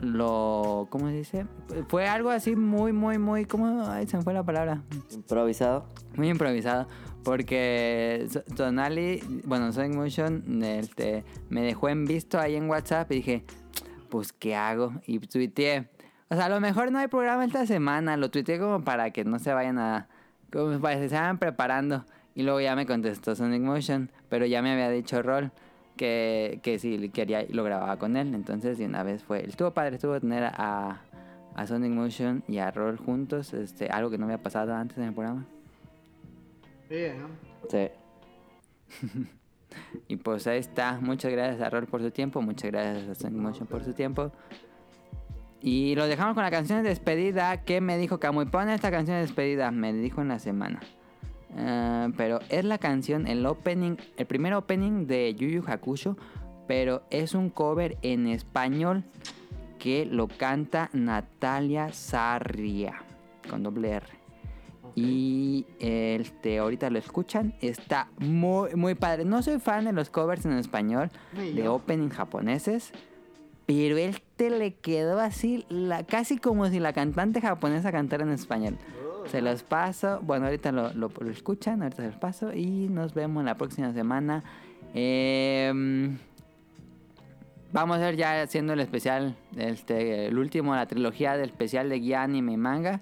[0.00, 0.86] Lo.
[0.90, 1.46] ¿Cómo se dice?
[1.88, 3.44] Fue algo así muy, muy, muy.
[3.46, 3.84] ¿Cómo?
[3.86, 4.82] Ay, se me fue la palabra.
[5.12, 5.86] Improvisado.
[6.16, 6.86] Muy improvisado.
[7.22, 13.44] Porque Tonali, bueno, Sonic Motion, este, me dejó en visto ahí en WhatsApp y dije,
[14.10, 14.92] pues, ¿qué hago?
[15.06, 15.88] Y tuiteé.
[16.28, 18.16] O sea, a lo mejor no hay programa esta semana.
[18.16, 20.08] Lo tuiteé como para que no se vayan a.
[20.52, 22.04] Como para que se vayan preparando.
[22.34, 24.10] Y luego ya me contestó Sonic Motion.
[24.28, 25.52] Pero ya me había dicho Rol
[25.96, 28.34] que, que si quería lo grababa con él.
[28.34, 29.44] Entonces, de una vez fue.
[29.44, 31.02] Estuvo padre, estuvo tener a,
[31.54, 33.52] a Sonic Motion y a Rol juntos.
[33.54, 35.46] Este, algo que no había pasado antes en el programa.
[36.88, 37.28] Sí, ¿no?
[37.68, 37.88] Sí.
[40.06, 41.00] Y pues ahí está.
[41.00, 42.40] Muchas gracias a Rol por su tiempo.
[42.40, 44.30] Muchas gracias a Sonic Motion por su tiempo.
[45.60, 48.46] Y lo dejamos con la canción de despedida que me dijo Camuy.
[48.46, 49.70] Pon esta canción de despedida.
[49.70, 50.80] Me dijo en la semana.
[51.56, 56.16] Ah, pero es la canción, el opening, el primer opening de Yu Yu Hakusho.
[56.66, 59.04] Pero es un cover en español
[59.78, 63.02] que lo canta Natalia Sarria.
[63.50, 64.06] Con doble R.
[64.94, 67.54] Y este, ahorita lo escuchan.
[67.60, 69.24] Está muy, muy padre.
[69.24, 72.92] No soy fan de los covers en español, de opening japoneses.
[73.66, 78.78] Pero este le quedó así, la, casi como si la cantante japonesa cantara en español.
[79.26, 80.20] Se los paso.
[80.22, 82.52] Bueno, ahorita lo, lo- lo escuchan, ahorita se los paso.
[82.52, 84.42] Y nos vemos la próxima semana.
[84.94, 86.18] Em,
[87.72, 91.98] vamos a ver ya haciendo el especial, este, el último, la trilogía del especial de
[92.00, 93.00] guía anime y manga.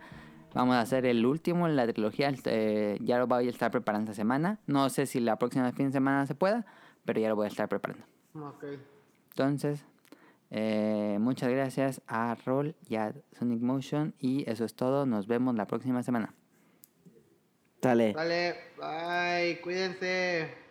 [0.55, 2.29] Vamos a hacer el último en la trilogía.
[2.29, 4.59] este, ya lo voy a estar preparando esta semana.
[4.67, 6.67] No sé si la próxima fin de semana se pueda,
[7.05, 8.05] pero ya lo voy a estar preparando.
[8.35, 8.65] Ok.
[9.31, 9.85] Entonces,
[10.55, 14.15] eh, muchas gracias a Roll y a Sonic Motion.
[14.19, 15.07] Y eso es todo.
[15.07, 16.35] Nos vemos la próxima semana.
[17.81, 18.13] Dale.
[18.13, 20.62] Dale, bye, cuídense.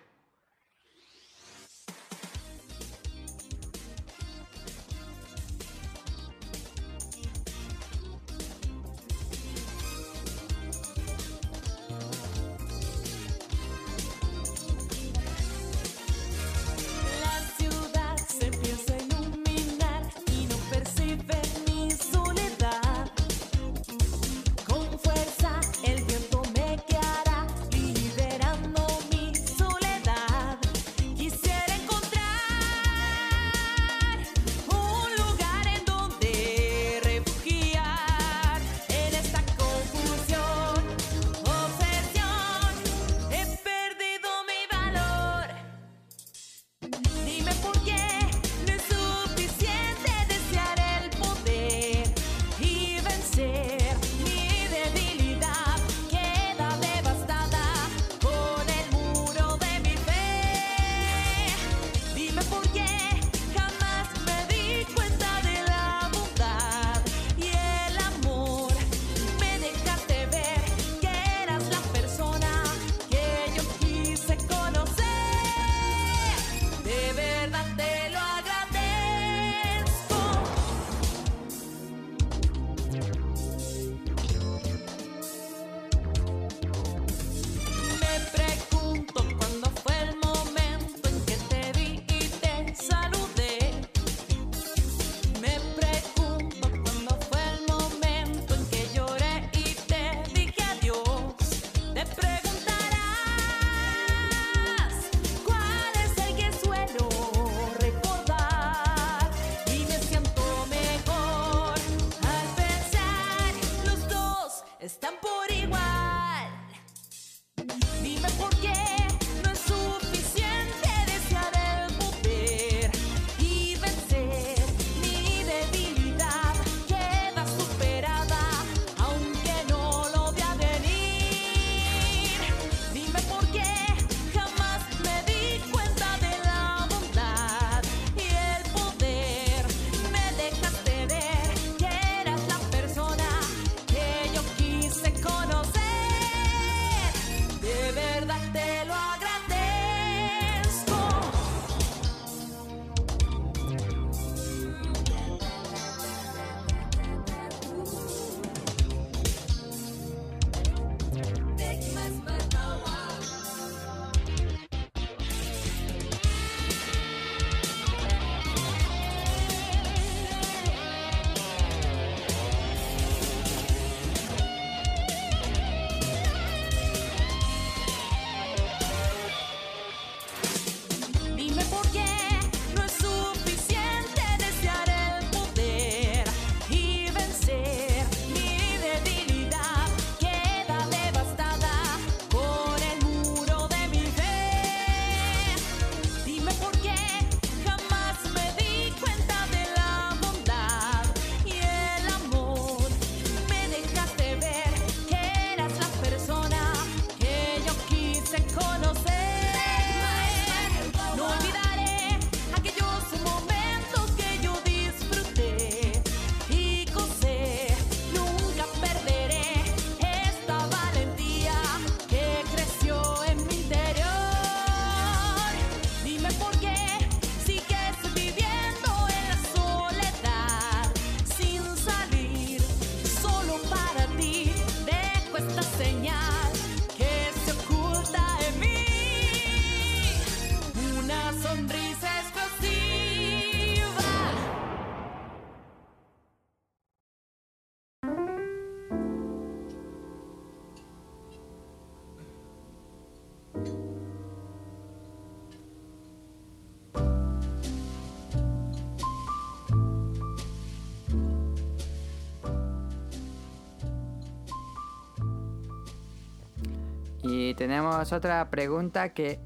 [267.23, 269.39] Y tenemos otra pregunta que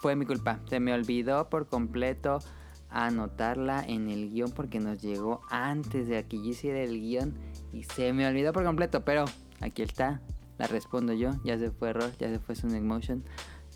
[0.00, 0.60] fue mi culpa.
[0.68, 2.38] Se me olvidó por completo
[2.88, 7.34] anotarla en el guion porque nos llegó antes de que yo hiciera el guion
[7.72, 9.24] y se me olvidó por completo, pero
[9.60, 10.20] aquí está.
[10.58, 13.24] La respondo yo, ya se fue error, ya se fue Sonic Motion.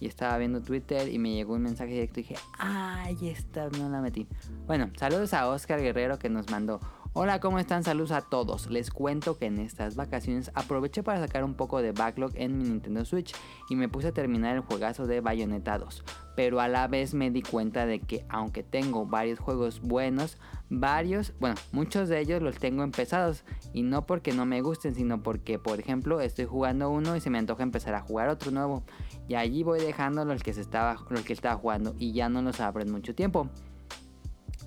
[0.01, 3.89] Y estaba viendo Twitter y me llegó un mensaje directo y dije, ¡ay, esta no
[3.89, 4.27] la metí!
[4.67, 6.81] Bueno, saludos a Oscar Guerrero que nos mandó.
[7.17, 7.85] Hola, ¿cómo están?
[7.85, 8.69] Saludos a todos.
[8.73, 12.65] Les cuento que en estas vacaciones aproveché para sacar un poco de backlog en mi
[12.65, 13.33] Nintendo Switch
[13.71, 16.03] y me puse a terminar el juegazo de Bayonetta 2.
[16.35, 20.39] Pero a la vez me di cuenta de que aunque tengo varios juegos buenos,
[20.71, 25.23] varios, bueno, muchos de ellos los tengo empezados y no porque no me gusten, sino
[25.23, 28.83] porque, por ejemplo, estoy jugando uno y se me antoja empezar a jugar otro nuevo
[29.29, 32.59] y allí voy dejando los que estaba los que estaba jugando y ya no los
[32.59, 33.49] abro en mucho tiempo.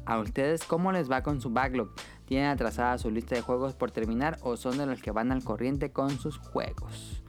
[0.05, 1.89] ¿A ustedes cómo les va con su backlog?
[2.27, 5.43] ¿Tienen atrasada su lista de juegos por terminar o son de los que van al
[5.43, 7.23] corriente con sus juegos?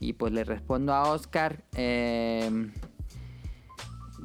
[0.00, 1.64] Y pues le respondo a Oscar.
[1.74, 2.70] eh,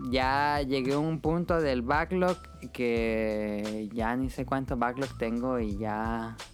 [0.10, 2.38] ya llegué a un punto del backlog
[2.72, 6.36] que ya ni sé cuánto backlog tengo y ya...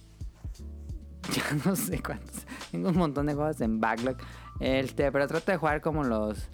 [1.32, 2.44] Ya no sé cuántos.
[2.72, 4.16] Tengo un montón de juegos en backlog.
[4.58, 6.48] Este, pero trato de jugar como los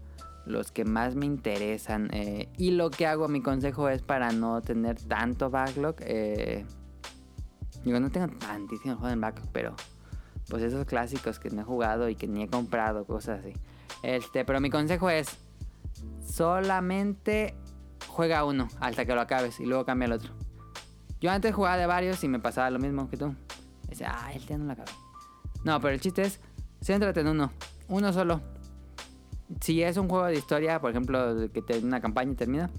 [0.45, 2.09] los que más me interesan.
[2.13, 5.97] eh, y lo que hago, mi consejo es para no tener tanto backlog.
[6.01, 6.65] eh,
[7.87, 9.75] digo, no tengo tantísimos juegos en backlog, pero
[10.49, 13.53] pues esos clásicos que no he jugado y que ni he comprado, cosas así.
[14.03, 15.39] Este, pero mi consejo es
[16.27, 17.57] solamente
[18.09, 20.33] juega uno hasta que lo acabes y luego cambia al otro.
[21.21, 23.35] Yo antes jugaba de varios y me pasaba lo mismo que tú.
[23.89, 24.91] Decía, ah, el día no lo acabé.
[25.65, 26.41] No, pero el chiste es,
[26.83, 27.53] céntrate en uno,
[27.89, 28.41] uno solo.
[29.61, 32.71] Si es un juego de historia, por ejemplo, que termina una campaña y termina,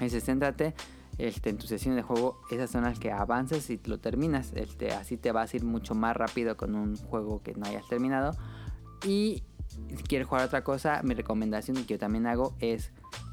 [0.00, 0.74] dices, céntrate
[1.18, 4.52] este, en tu sesión de juego, esas son las que avances y lo terminas.
[4.54, 7.86] Este, así te vas a ir mucho más rápido con un juego que no hayas
[7.88, 8.36] terminado.
[9.04, 12.92] Y si quieres jugar otra cosa, mi recomendación que yo también hago es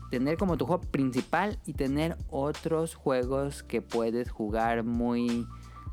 [0.10, 5.48] tener como tu juego principal y tener otros juegos que puedes jugar muy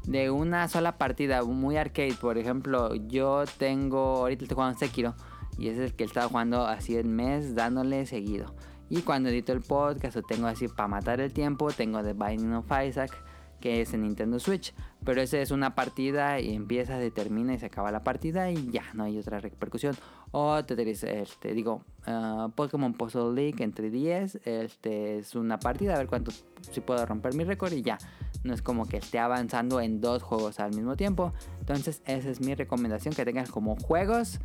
[0.05, 2.15] de una sola partida, muy arcade.
[2.21, 5.15] Por ejemplo, yo tengo, ahorita estoy jugando Sekiro
[5.59, 8.55] y es el que he estado jugando así en mes, dándole seguido.
[8.93, 12.53] Y cuando edito el podcast o tengo así para matar el tiempo, tengo The Binding
[12.53, 13.11] of Isaac,
[13.59, 14.75] que es en Nintendo Switch.
[15.03, 18.71] Pero ese es una partida y empieza, se termina y se acaba la partida y
[18.71, 19.97] ya, no hay otra repercusión.
[20.35, 25.99] O te este, digo, ah, Pokémon Puzzle League en 3DS, este es una partida, a
[25.99, 26.33] ver cuánto,
[26.71, 27.99] si puedo romper mi récord y ya.
[28.43, 31.35] No es como que esté avanzando en dos juegos al mismo tiempo.
[31.61, 34.41] Entonces esa es mi recomendación, que tengas como juegos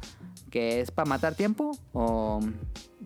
[0.52, 2.42] que es para matar tiempo o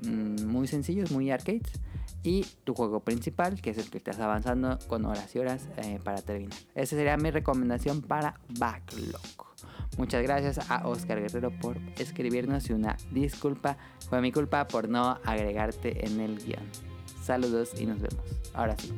[0.03, 1.79] mm, muy sencillos, muy arcades.
[2.23, 5.99] Y tu juego principal, que es el que estás avanzando con horas y horas eh,
[6.03, 6.57] para terminar.
[6.75, 9.50] Esa sería mi recomendación para Backlog.
[9.97, 13.77] Muchas gracias a Oscar Guerrero por escribirnos y una disculpa.
[14.09, 16.63] Fue mi culpa por no agregarte en el guion.
[17.23, 18.25] Saludos y nos vemos.
[18.53, 18.91] Ahora sí.